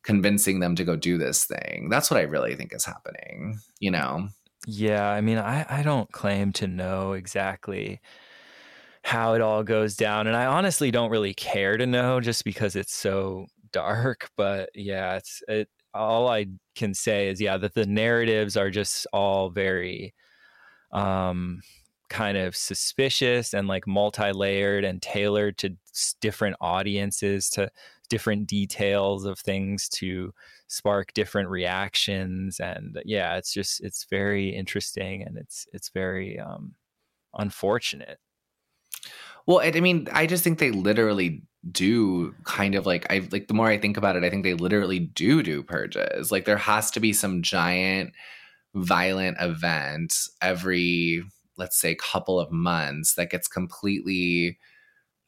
convincing 0.03 0.61
them 0.61 0.75
to 0.77 0.85
go 0.85 0.97
do 0.97 1.19
this 1.19 1.45
thing. 1.45 1.89
That's 1.91 2.11
what 2.11 2.21
I 2.21 2.25
really 2.25 2.55
think 2.55 2.75
is 2.75 2.85
happening, 2.85 3.59
you 3.81 3.91
know? 3.91 4.29
Yeah, 4.67 5.09
I 5.09 5.21
mean, 5.21 5.39
I, 5.39 5.67
I 5.69 5.83
don't 5.83 6.11
claim 6.13 6.53
to 6.55 6.67
know 6.67 7.13
exactly 7.13 8.01
how 9.03 9.35
it 9.35 9.43
all 9.43 9.63
goes 9.63 9.97
down. 9.97 10.27
And 10.27 10.37
I 10.37 10.47
honestly 10.47 10.91
don't 10.91 11.11
really 11.11 11.35
care 11.35 11.77
to 11.77 11.87
know 11.87 12.21
just 12.21 12.45
because 12.45 12.75
it's 12.75 12.95
so 12.95 13.47
dark. 13.71 14.31
But 14.37 14.71
yeah, 14.75 15.17
it's 15.17 15.43
it 15.47 15.69
all 15.95 16.29
I 16.29 16.47
can 16.75 16.95
say 16.95 17.29
is 17.29 17.41
yeah, 17.41 17.57
that 17.59 17.75
the 17.75 17.87
narratives 17.87 18.57
are 18.57 18.71
just 18.71 19.07
all 19.13 19.51
very 19.51 20.15
um 20.93 21.61
kind 22.11 22.37
of 22.37 22.55
suspicious 22.55 23.55
and 23.55 23.67
like 23.67 23.87
multi-layered 23.87 24.85
and 24.85 25.03
tailored 25.03 25.59
to 25.59 25.71
different 26.21 26.57
audiences 26.61 27.49
to 27.51 27.71
different 28.09 28.47
details 28.47 29.25
of 29.25 29.39
things 29.39 29.89
to 29.89 30.33
spark 30.69 31.13
different 31.15 31.49
reactions. 31.49 32.61
And 32.61 33.01
yeah 33.05 33.37
it's 33.37 33.53
just 33.53 33.83
it's 33.83 34.05
very 34.11 34.51
interesting 34.51 35.23
and 35.23 35.39
it's 35.39 35.67
it's 35.73 35.89
very 35.91 36.39
um 36.39 36.75
unfortunate 37.35 38.19
Well, 39.47 39.61
I 39.61 39.73
I 39.75 39.81
mean, 39.81 40.09
I 40.13 40.27
just 40.27 40.45
think 40.45 40.59
they 40.59 40.71
literally 40.71 41.43
do 41.71 42.35
kind 42.45 42.75
of 42.75 42.87
like 42.87 43.11
I 43.11 43.27
like 43.31 43.49
the 43.49 43.55
more 43.55 43.69
I 43.69 43.79
think 43.79 43.97
about 43.97 44.17
it, 44.17 44.25
I 44.25 44.31
think 44.31 44.45
they 44.45 44.55
literally 44.55 45.01
do 45.01 45.43
do 45.43 45.63
purges. 45.63 46.31
Like 46.31 46.45
there 46.45 46.57
has 46.57 46.91
to 46.93 47.01
be 47.01 47.13
some 47.13 47.43
giant 47.43 48.13
violent 48.75 49.37
event 49.41 50.15
every 50.43 51.23
let's 51.57 51.79
say 51.79 51.95
couple 51.95 52.41
of 52.41 52.51
months 52.51 53.15
that 53.15 53.31
gets 53.31 53.47
completely 53.47 54.59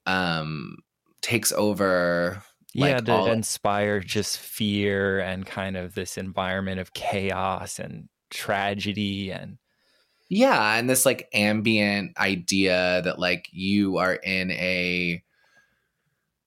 um 0.06 0.76
takes 1.22 1.52
over 1.52 2.42
yeah, 2.74 2.96
like 2.96 3.04
to 3.06 3.12
all 3.12 3.32
inspire 3.32 4.00
just 4.00 4.38
fear 4.38 5.20
and 5.20 5.46
kind 5.46 5.76
of 5.76 5.94
this 5.94 6.18
environment 6.18 6.78
of 6.80 6.92
chaos 6.92 7.78
and 7.78 8.08
tragedy 8.30 9.30
and 9.30 9.56
Yeah, 10.28 10.76
and 10.76 10.90
this 10.90 11.06
like 11.06 11.28
ambient 11.32 12.18
idea 12.18 13.00
that 13.04 13.18
like 13.18 13.48
you 13.52 13.98
are 13.98 14.14
in 14.14 14.50
a 14.50 15.22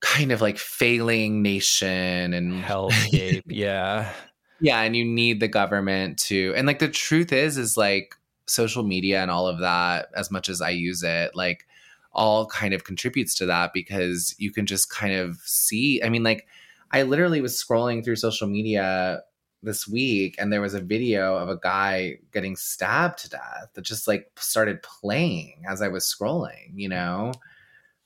kind 0.01 0.31
of 0.31 0.41
like 0.41 0.57
failing 0.57 1.41
nation 1.41 2.33
and 2.33 2.63
hellscape. 2.63 3.43
yeah. 3.47 4.11
yeah, 4.59 4.81
and 4.81 4.95
you 4.95 5.05
need 5.05 5.39
the 5.39 5.47
government 5.47 6.17
to 6.19 6.53
and 6.55 6.67
like 6.67 6.79
the 6.79 6.89
truth 6.89 7.31
is 7.31 7.57
is 7.57 7.77
like 7.77 8.15
social 8.47 8.83
media 8.83 9.21
and 9.21 9.31
all 9.31 9.47
of 9.47 9.59
that 9.59 10.07
as 10.15 10.31
much 10.31 10.49
as 10.49 10.61
I 10.61 10.71
use 10.71 11.03
it, 11.03 11.35
like 11.35 11.65
all 12.11 12.47
kind 12.47 12.73
of 12.73 12.83
contributes 12.83 13.35
to 13.35 13.45
that 13.45 13.71
because 13.73 14.35
you 14.39 14.51
can 14.51 14.65
just 14.65 14.89
kind 14.89 15.13
of 15.13 15.37
see 15.45 16.01
I 16.03 16.09
mean 16.09 16.23
like 16.23 16.47
I 16.91 17.03
literally 17.03 17.39
was 17.39 17.61
scrolling 17.63 18.03
through 18.03 18.15
social 18.15 18.47
media 18.47 19.21
this 19.61 19.87
week 19.87 20.35
and 20.39 20.51
there 20.51 20.61
was 20.61 20.73
a 20.73 20.81
video 20.81 21.35
of 21.35 21.49
a 21.49 21.57
guy 21.57 22.17
getting 22.31 22.55
stabbed 22.55 23.19
to 23.19 23.29
death 23.29 23.69
that 23.73 23.81
just 23.81 24.07
like 24.07 24.31
started 24.37 24.81
playing 24.83 25.63
as 25.67 25.81
I 25.81 25.89
was 25.89 26.05
scrolling, 26.05 26.71
you 26.75 26.89
know? 26.89 27.33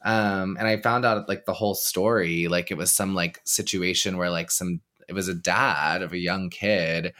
Um, 0.03 0.57
and 0.59 0.67
I 0.67 0.81
found 0.81 1.05
out 1.05 1.29
like 1.29 1.45
the 1.45 1.53
whole 1.53 1.75
story, 1.75 2.47
like 2.47 2.71
it 2.71 2.77
was 2.77 2.91
some 2.91 3.15
like 3.15 3.39
situation 3.43 4.17
where 4.17 4.29
like 4.29 4.51
some 4.51 4.81
it 5.07 5.13
was 5.13 5.27
a 5.27 5.33
dad 5.33 6.01
of 6.01 6.13
a 6.13 6.17
young 6.17 6.49
kid 6.49 7.13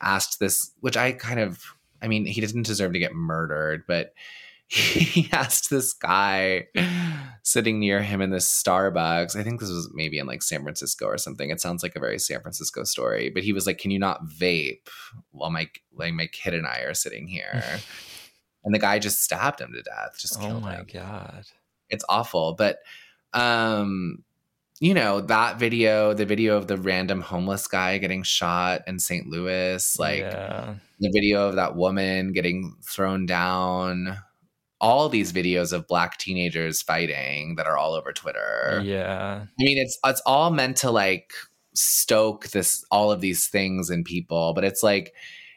asked 0.00 0.40
this, 0.40 0.72
which 0.80 0.96
I 0.96 1.12
kind 1.12 1.40
of 1.40 1.62
I 2.02 2.08
mean, 2.08 2.26
he 2.26 2.40
didn't 2.40 2.64
deserve 2.64 2.92
to 2.92 2.98
get 2.98 3.14
murdered, 3.14 3.84
but 3.86 4.12
he 4.68 5.28
asked 5.32 5.70
this 5.70 5.92
guy 5.92 6.66
sitting 7.42 7.78
near 7.78 8.02
him 8.02 8.20
in 8.20 8.30
this 8.30 8.48
Starbucks. 8.48 9.36
I 9.36 9.44
think 9.44 9.60
this 9.60 9.70
was 9.70 9.90
maybe 9.94 10.18
in 10.18 10.26
like 10.26 10.42
San 10.42 10.62
Francisco 10.62 11.06
or 11.06 11.18
something. 11.18 11.50
It 11.50 11.60
sounds 11.60 11.84
like 11.84 11.94
a 11.94 12.00
very 12.00 12.18
San 12.18 12.40
Francisco 12.40 12.82
story. 12.82 13.30
But 13.30 13.44
he 13.44 13.52
was 13.52 13.66
like, 13.66 13.78
"Can 13.78 13.92
you 13.92 14.00
not 14.00 14.26
vape 14.26 14.88
while 15.30 15.50
my 15.50 15.68
like 15.94 16.14
my 16.14 16.26
kid 16.26 16.52
and 16.52 16.66
I 16.66 16.80
are 16.80 16.94
sitting 16.94 17.28
here?" 17.28 17.62
and 18.64 18.74
the 18.74 18.80
guy 18.80 18.98
just 18.98 19.22
stabbed 19.22 19.60
him 19.60 19.72
to 19.72 19.82
death. 19.82 20.16
Just 20.18 20.40
Oh 20.40 20.58
my 20.58 20.76
him. 20.76 20.86
god. 20.92 21.44
It's 21.88 22.04
awful, 22.08 22.54
but 22.54 22.78
um 23.32 24.24
you 24.80 24.94
know 24.94 25.20
that 25.20 25.58
video 25.58 26.12
the 26.12 26.26
video 26.26 26.56
of 26.56 26.66
the 26.66 26.76
random 26.76 27.20
homeless 27.20 27.66
guy 27.66 27.96
getting 27.98 28.22
shot 28.22 28.82
in 28.86 28.98
st 28.98 29.26
louis 29.26 29.98
like 29.98 30.20
yeah. 30.20 30.74
the 31.00 31.10
video 31.10 31.48
of 31.48 31.56
that 31.56 31.76
woman 31.76 32.32
getting 32.32 32.76
thrown 32.82 33.24
down 33.24 34.18
all 34.80 35.08
these 35.08 35.32
videos 35.32 35.72
of 35.72 35.86
black 35.86 36.18
teenagers 36.18 36.82
fighting 36.82 37.54
that 37.56 37.66
are 37.66 37.76
all 37.78 37.94
over 37.94 38.12
twitter 38.12 38.80
Yeah. 38.84 39.44
i 39.58 39.62
mean 39.62 39.78
it's 39.78 39.98
it's 40.04 40.20
all 40.26 40.50
meant 40.50 40.76
to 40.78 40.90
like 40.90 41.32
stoke 41.74 42.48
this 42.48 42.84
all 42.90 43.10
of 43.12 43.20
these 43.20 43.48
things 43.48 43.90
in 43.90 44.04
people 44.04 44.52
but 44.54 44.64
it's 44.64 44.82
like 44.82 45.12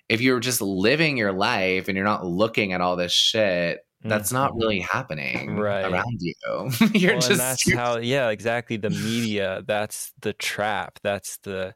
if 0.10 0.22
you're 0.22 0.40
just 0.40 0.62
living 0.62 1.18
your 1.18 1.32
life 1.32 1.88
and 1.88 1.96
you're 1.96 2.06
not 2.06 2.26
looking 2.26 2.74
at 2.74 2.82
all 2.82 2.96
this 2.96 3.12
shit 3.14 3.80
that's 4.04 4.32
not 4.32 4.52
Mhm. 4.54 4.60
really 4.62 4.80
happening 4.80 5.58
Right. 5.58 5.84
around 5.84 6.20
you 6.22 6.34
you're 6.94 7.12
well, 7.14 7.22
just 7.22 7.38
that's 7.38 7.74
how 7.74 7.98
yeah 7.98 8.30
exactly 8.30 8.78
the 8.78 8.90
media 8.90 9.64
that's 9.68 10.14
the 10.22 10.34
trap 10.34 11.00
that's 11.04 11.38
the 11.40 11.74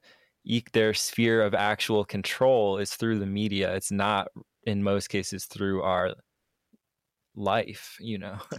their 0.74 0.94
sphere 0.94 1.42
of 1.42 1.54
actual 1.54 2.04
control 2.06 2.78
is 2.78 2.96
through 2.96 3.20
the 3.20 3.26
media 3.26 3.74
it's 3.76 3.92
not 3.92 4.28
in 4.66 4.84
most 4.84 5.08
cases 5.10 5.46
through 5.46 5.82
our 5.84 6.14
life 7.36 7.98
you 8.00 8.18
know 8.18 8.38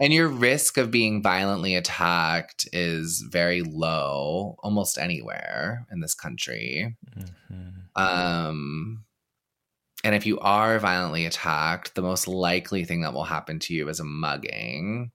And 0.00 0.14
your 0.14 0.28
risk 0.28 0.78
of 0.78 0.90
being 0.90 1.22
violently 1.22 1.74
attacked 1.74 2.66
is 2.72 3.22
very 3.30 3.60
low 3.60 4.56
almost 4.60 4.96
anywhere 4.96 5.86
in 5.92 6.00
this 6.00 6.14
country. 6.14 6.96
Mhm. 7.18 7.84
Um, 7.94 9.04
and 10.02 10.14
if 10.14 10.24
you 10.24 10.38
are 10.40 10.78
violently 10.78 11.26
attacked, 11.26 11.94
the 11.94 12.02
most 12.02 12.26
likely 12.26 12.86
thing 12.86 13.02
that 13.02 13.12
will 13.12 13.24
happen 13.24 13.58
to 13.60 13.74
you 13.74 13.90
is 13.90 14.00
a 14.00 14.04
mugging, 14.04 15.12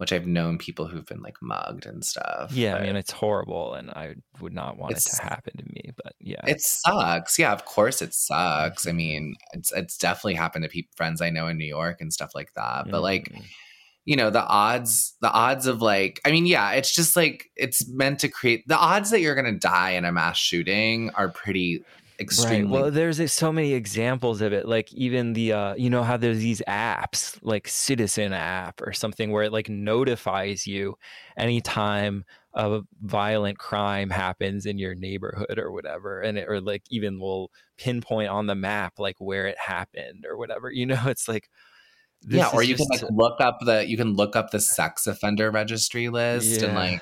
which 0.00 0.12
I've 0.14 0.26
known 0.26 0.56
people 0.56 0.86
who've 0.88 1.04
been 1.04 1.20
like 1.20 1.36
mugged 1.42 1.84
and 1.86 2.02
stuff. 2.04 2.52
yeah 2.52 2.76
i 2.76 2.82
mean 2.86 2.96
it's 2.96 3.10
horrible 3.10 3.74
and 3.74 3.90
i 3.90 4.14
would 4.40 4.54
not 4.54 4.78
want 4.78 4.96
it 4.96 5.00
to 5.00 5.22
happen 5.22 5.52
to 5.58 5.64
me 5.74 5.90
but 6.02 6.14
yeah 6.18 6.40
it 6.46 6.60
sucks. 6.62 7.38
Yeah, 7.38 7.52
of 7.52 7.64
course 7.66 8.00
it 8.00 8.14
sucks. 8.14 8.86
I 8.86 8.90
Mhm. 8.92 8.96
mean, 8.96 9.34
it's 9.52 9.70
it's 9.72 9.98
definitely 9.98 10.34
happened 10.34 10.64
to 10.64 10.68
people, 10.70 10.90
friends 10.96 11.20
I 11.20 11.28
know 11.30 11.46
in 11.48 11.58
New 11.58 11.66
York 11.66 12.00
and 12.00 12.12
stuff 12.12 12.34
like 12.34 12.52
that. 12.54 12.90
But 12.90 13.02
like, 13.02 13.24
Mhm. 13.30 13.44
you 14.06 14.16
know 14.16 14.30
the 14.30 14.42
odds 14.44 15.14
the 15.20 15.30
odds 15.30 15.66
of 15.66 15.82
like 15.82 16.20
i 16.24 16.30
mean 16.30 16.46
yeah 16.46 16.70
it's 16.72 16.92
just 16.94 17.14
like 17.16 17.50
it's 17.54 17.86
meant 17.88 18.18
to 18.20 18.28
create 18.28 18.66
the 18.66 18.76
odds 18.78 19.10
that 19.10 19.20
you're 19.20 19.34
gonna 19.34 19.52
die 19.52 19.90
in 19.90 20.06
a 20.06 20.10
mass 20.12 20.38
shooting 20.38 21.10
are 21.14 21.28
pretty 21.28 21.84
extremely 22.20 22.82
Right. 22.82 22.82
Well, 22.82 22.90
there's 22.90 23.32
so 23.32 23.52
many 23.52 23.72
examples 23.72 24.40
of 24.40 24.52
it. 24.52 24.66
Like 24.66 24.92
even 24.92 25.32
the, 25.32 25.52
uh, 25.52 25.74
you 25.74 25.90
know 25.90 26.02
how 26.02 26.16
there's 26.16 26.38
these 26.38 26.62
apps, 26.68 27.38
like 27.42 27.66
Citizen 27.68 28.32
app 28.32 28.80
or 28.82 28.92
something, 28.92 29.30
where 29.30 29.44
it 29.44 29.52
like 29.52 29.68
notifies 29.68 30.66
you 30.66 30.96
anytime 31.36 32.24
a 32.54 32.80
violent 33.02 33.58
crime 33.58 34.10
happens 34.10 34.66
in 34.66 34.78
your 34.78 34.94
neighborhood 34.94 35.58
or 35.58 35.70
whatever, 35.72 36.20
and 36.20 36.38
it, 36.38 36.48
or 36.48 36.60
like 36.60 36.82
even 36.90 37.18
will 37.20 37.50
pinpoint 37.78 38.28
on 38.28 38.46
the 38.46 38.54
map 38.54 38.98
like 38.98 39.16
where 39.18 39.46
it 39.46 39.58
happened 39.58 40.26
or 40.28 40.36
whatever. 40.36 40.70
You 40.70 40.86
know, 40.86 41.02
it's 41.06 41.28
like 41.28 41.48
this 42.22 42.38
yeah 42.38 42.50
or 42.52 42.62
you 42.62 42.74
can 42.74 42.86
like 42.90 43.02
look 43.10 43.40
up 43.40 43.58
the 43.62 43.86
you 43.88 43.96
can 43.96 44.14
look 44.14 44.36
up 44.36 44.50
the 44.50 44.60
sex 44.60 45.06
offender 45.06 45.50
registry 45.50 46.08
list 46.08 46.62
and 46.62 46.74
like 46.74 47.00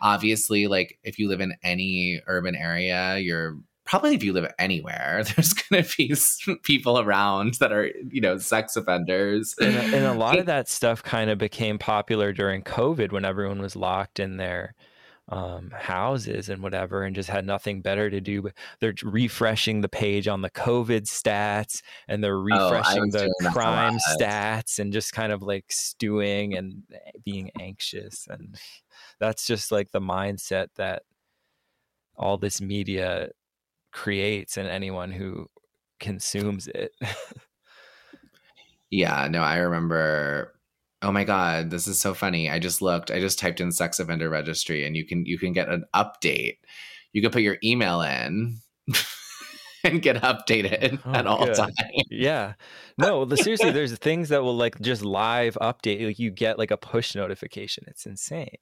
obviously 0.00 0.66
like 0.68 0.98
if 1.02 1.18
you 1.18 1.28
live 1.28 1.40
in 1.40 1.54
any 1.62 2.20
urban 2.26 2.54
area 2.54 3.18
you're 3.18 3.58
probably 3.88 4.14
if 4.14 4.22
you 4.22 4.32
live 4.32 4.52
anywhere 4.58 5.24
there's 5.36 5.52
gonna 5.54 5.84
be 5.96 6.14
people 6.62 6.98
around 7.00 7.54
that 7.54 7.72
are 7.72 7.90
you 8.10 8.20
know 8.20 8.36
sex 8.38 8.76
offenders 8.76 9.54
and, 9.60 9.74
a- 9.76 9.96
and 9.96 10.04
a 10.06 10.12
lot 10.12 10.38
of 10.38 10.46
that 10.46 10.68
stuff 10.68 11.02
kind 11.02 11.30
of 11.30 11.38
became 11.38 11.78
popular 11.78 12.32
during 12.32 12.62
COVID 12.62 13.12
when 13.12 13.24
everyone 13.24 13.60
was 13.60 13.74
locked 13.74 14.20
in 14.20 14.36
their 14.36 14.74
um, 15.30 15.70
houses 15.76 16.48
and 16.48 16.62
whatever 16.62 17.02
and 17.02 17.14
just 17.14 17.28
had 17.28 17.44
nothing 17.44 17.82
better 17.82 18.08
to 18.08 18.20
do. 18.20 18.40
But 18.40 18.54
they're 18.80 18.94
refreshing 19.02 19.82
the 19.82 19.88
page 19.88 20.26
on 20.26 20.40
the 20.40 20.50
COVID 20.50 21.02
stats 21.02 21.82
and 22.08 22.24
they're 22.24 22.38
Oh, 22.50 22.72
refreshing 22.72 23.02
was 23.02 23.12
the 23.12 23.18
doing 23.20 23.30
that 23.40 23.48
a 23.50 23.52
crime 23.52 23.98
stats 24.18 24.78
and 24.78 24.90
just 24.92 25.12
kind 25.12 25.32
of 25.32 25.42
like 25.42 25.66
stewing 25.70 26.54
and 26.54 26.82
being 27.24 27.50
anxious. 27.60 28.26
And 28.30 28.58
that's 29.20 29.46
just 29.46 29.70
like 29.70 29.90
the 29.90 30.00
mindset 30.00 30.68
that 30.76 31.02
all 32.16 32.38
this 32.38 32.60
media 32.60 33.28
creates 33.92 34.56
and 34.56 34.68
anyone 34.68 35.10
who 35.12 35.48
consumes 36.00 36.68
it. 36.68 36.92
Yeah, 38.90 39.28
no, 39.30 39.42
I 39.42 39.58
remember. 39.58 40.54
Oh 41.02 41.12
my 41.12 41.24
god, 41.24 41.70
this 41.70 41.86
is 41.86 42.00
so 42.00 42.14
funny. 42.14 42.50
I 42.50 42.58
just 42.58 42.80
looked. 42.82 43.10
I 43.10 43.20
just 43.20 43.38
typed 43.38 43.60
in 43.60 43.70
sex 43.70 44.00
offender 44.00 44.28
registry, 44.30 44.86
and 44.86 44.96
you 44.96 45.04
can 45.04 45.26
you 45.26 45.38
can 45.38 45.52
get 45.52 45.68
an 45.68 45.84
update. 45.94 46.56
You 47.12 47.22
can 47.22 47.30
put 47.30 47.42
your 47.42 47.58
email 47.62 48.00
in 48.00 48.58
and 49.84 50.00
get 50.02 50.16
updated 50.22 51.00
Oh, 51.04 51.12
at 51.12 51.26
all 51.26 51.44
good. 51.46 51.56
times. 51.56 51.74
Yeah. 52.10 52.54
No, 52.96 53.24
the, 53.24 53.36
seriously, 53.36 53.70
there's 53.70 53.96
things 53.98 54.30
that 54.30 54.42
will 54.42 54.56
like 54.56 54.80
just 54.80 55.02
live 55.04 55.56
update. 55.60 56.04
Like 56.06 56.18
you 56.18 56.30
get 56.30 56.58
like 56.58 56.70
a 56.70 56.76
push 56.78 57.14
notification. 57.14 57.84
It's 57.88 58.06
insane. 58.06 58.56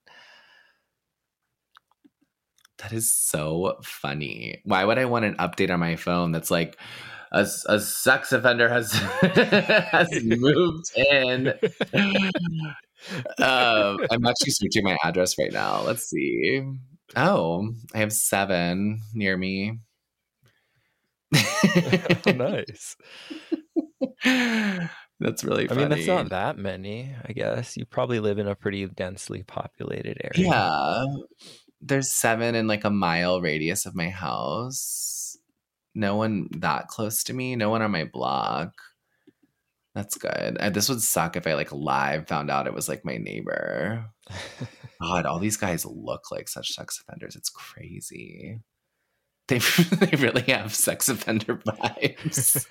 That 2.79 2.93
is 2.93 3.11
so 3.11 3.79
funny. 3.83 4.61
Why 4.65 4.85
would 4.85 4.99
I 4.99 5.07
want 5.07 5.25
an 5.25 5.37
update 5.37 5.71
on 5.71 5.81
my 5.81 5.97
phone 5.97 6.33
that's 6.33 6.51
like 6.51 6.77
a, 7.33 7.47
a 7.69 7.81
sex 7.81 8.33
offender 8.33 8.69
has 8.69 8.93
has 9.23 10.09
moved 10.23 10.91
in? 10.97 11.49
um, 13.39 13.99
I'm 14.11 14.27
actually 14.27 14.51
searching 14.51 14.85
my 14.85 14.97
address 15.03 15.39
right 15.39 15.53
now. 15.53 15.83
Let's 15.83 16.09
see. 16.09 16.63
Oh, 17.15 17.73
I 17.95 17.99
have 17.99 18.13
seven 18.13 19.01
near 19.15 19.37
me. 19.37 19.79
oh, 21.35 22.21
nice. 22.35 22.97
That's 25.19 25.45
really 25.45 25.65
I 25.65 25.69
funny. 25.69 25.81
mean, 25.81 25.89
that's 25.89 26.07
not 26.07 26.29
that 26.29 26.59
many, 26.59 27.15
I 27.25 27.33
guess. 27.33 27.77
You 27.77 27.87
probably 27.87 28.21
live 28.21 28.39
in 28.39 28.49
a 28.49 28.55
pretty 28.55 28.87
densely 28.87 29.43
populated 29.45 30.19
area. 30.23 30.49
Yeah. 30.49 31.05
There's 31.87 32.11
seven 32.11 32.55
in 32.55 32.67
like 32.67 32.85
a 32.85 32.91
mile 32.91 33.41
radius 33.41 33.87
of 33.87 33.95
my 33.95 34.09
house. 34.09 35.37
No 35.95 36.17
one 36.17 36.49
that 36.59 36.89
close 36.89 37.23
to 37.25 37.33
me. 37.33 37.55
No 37.57 37.71
one 37.71 37.83
on 37.83 37.91
my 37.91 38.05
block. 38.05 38.73
That's 39.95 40.17
good. 40.19 40.57
And 40.61 40.75
this 40.75 40.89
would 40.89 41.01
suck 41.01 41.37
if 41.37 41.47
I 41.47 41.55
like 41.55 41.73
live 41.73 42.29
found 42.29 42.51
out 42.51 42.67
it 42.67 42.75
was 42.75 42.89
like 42.89 43.05
my 43.05 43.17
neighbor. 43.17 44.05
God, 45.01 45.27
all 45.27 45.39
these 45.39 45.57
guys 45.57 45.87
look 45.87 46.31
like 46.31 46.49
such 46.49 46.73
sex 46.73 47.01
offenders. 47.01 47.37
It's 47.37 47.49
crazy. 47.51 48.61
They, 49.49 49.59
they 49.59 50.17
really 50.17 50.43
have 50.43 50.75
sex 50.75 51.09
offender 51.09 51.55
vibes. 51.55 52.67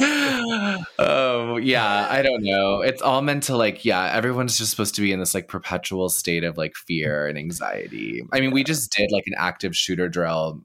oh, 0.98 1.58
yeah. 1.58 2.08
I 2.10 2.22
don't 2.22 2.42
know. 2.42 2.80
It's 2.80 3.02
all 3.02 3.20
meant 3.20 3.42
to 3.44 3.56
like, 3.56 3.84
yeah, 3.84 4.06
everyone's 4.06 4.56
just 4.56 4.70
supposed 4.70 4.94
to 4.94 5.02
be 5.02 5.12
in 5.12 5.20
this 5.20 5.34
like 5.34 5.46
perpetual 5.46 6.08
state 6.08 6.42
of 6.42 6.56
like 6.56 6.74
fear 6.74 7.26
and 7.26 7.36
anxiety. 7.36 8.22
I 8.32 8.40
mean, 8.40 8.50
we 8.50 8.64
just 8.64 8.90
did 8.92 9.10
like 9.12 9.24
an 9.26 9.34
active 9.36 9.76
shooter 9.76 10.08
drill 10.08 10.62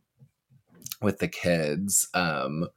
with 1.01 1.19
the 1.19 1.27
kids. 1.27 2.07
Um, 2.13 2.69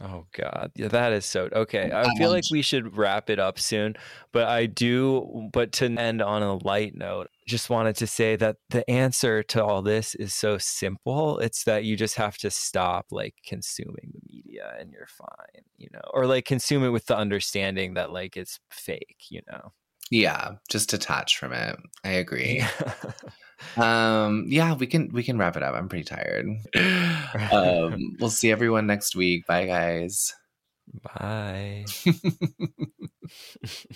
Oh 0.00 0.26
God, 0.32 0.72
yeah, 0.74 0.88
that 0.88 1.12
is 1.12 1.24
so 1.24 1.48
okay. 1.52 1.90
I 1.94 2.12
feel 2.16 2.30
like 2.30 2.44
we 2.50 2.62
should 2.62 2.96
wrap 2.96 3.30
it 3.30 3.38
up 3.38 3.60
soon, 3.60 3.94
but 4.32 4.48
I 4.48 4.66
do. 4.66 5.48
But 5.52 5.70
to 5.72 5.86
end 5.86 6.20
on 6.20 6.42
a 6.42 6.56
light 6.56 6.96
note, 6.96 7.28
just 7.46 7.70
wanted 7.70 7.94
to 7.96 8.06
say 8.08 8.34
that 8.34 8.56
the 8.70 8.88
answer 8.90 9.44
to 9.44 9.64
all 9.64 9.82
this 9.82 10.16
is 10.16 10.34
so 10.34 10.58
simple. 10.58 11.38
It's 11.38 11.62
that 11.64 11.84
you 11.84 11.96
just 11.96 12.16
have 12.16 12.36
to 12.38 12.50
stop 12.50 13.06
like 13.12 13.36
consuming 13.46 14.10
the 14.12 14.20
media, 14.28 14.74
and 14.80 14.90
you're 14.90 15.06
fine, 15.06 15.62
you 15.76 15.88
know, 15.92 16.02
or 16.12 16.26
like 16.26 16.44
consume 16.44 16.82
it 16.82 16.88
with 16.88 17.06
the 17.06 17.16
understanding 17.16 17.94
that 17.94 18.12
like 18.12 18.36
it's 18.36 18.58
fake, 18.70 19.26
you 19.30 19.42
know. 19.48 19.72
Yeah, 20.10 20.52
just 20.70 20.90
detach 20.90 21.38
from 21.38 21.52
it. 21.52 21.76
I 22.04 22.10
agree. 22.10 22.64
Um, 23.76 24.46
yeah, 24.48 24.74
we 24.74 24.86
can 24.86 25.10
we 25.12 25.22
can 25.22 25.38
wrap 25.38 25.56
it 25.56 25.62
up. 25.62 25.74
I'm 25.74 25.88
pretty 25.88 26.04
tired. 26.04 26.46
Um, 27.50 28.16
we'll 28.20 28.30
see 28.30 28.52
everyone 28.52 28.86
next 28.86 29.16
week. 29.16 29.46
Bye, 29.46 29.66
guys. 29.66 30.32
Bye. 31.02 31.84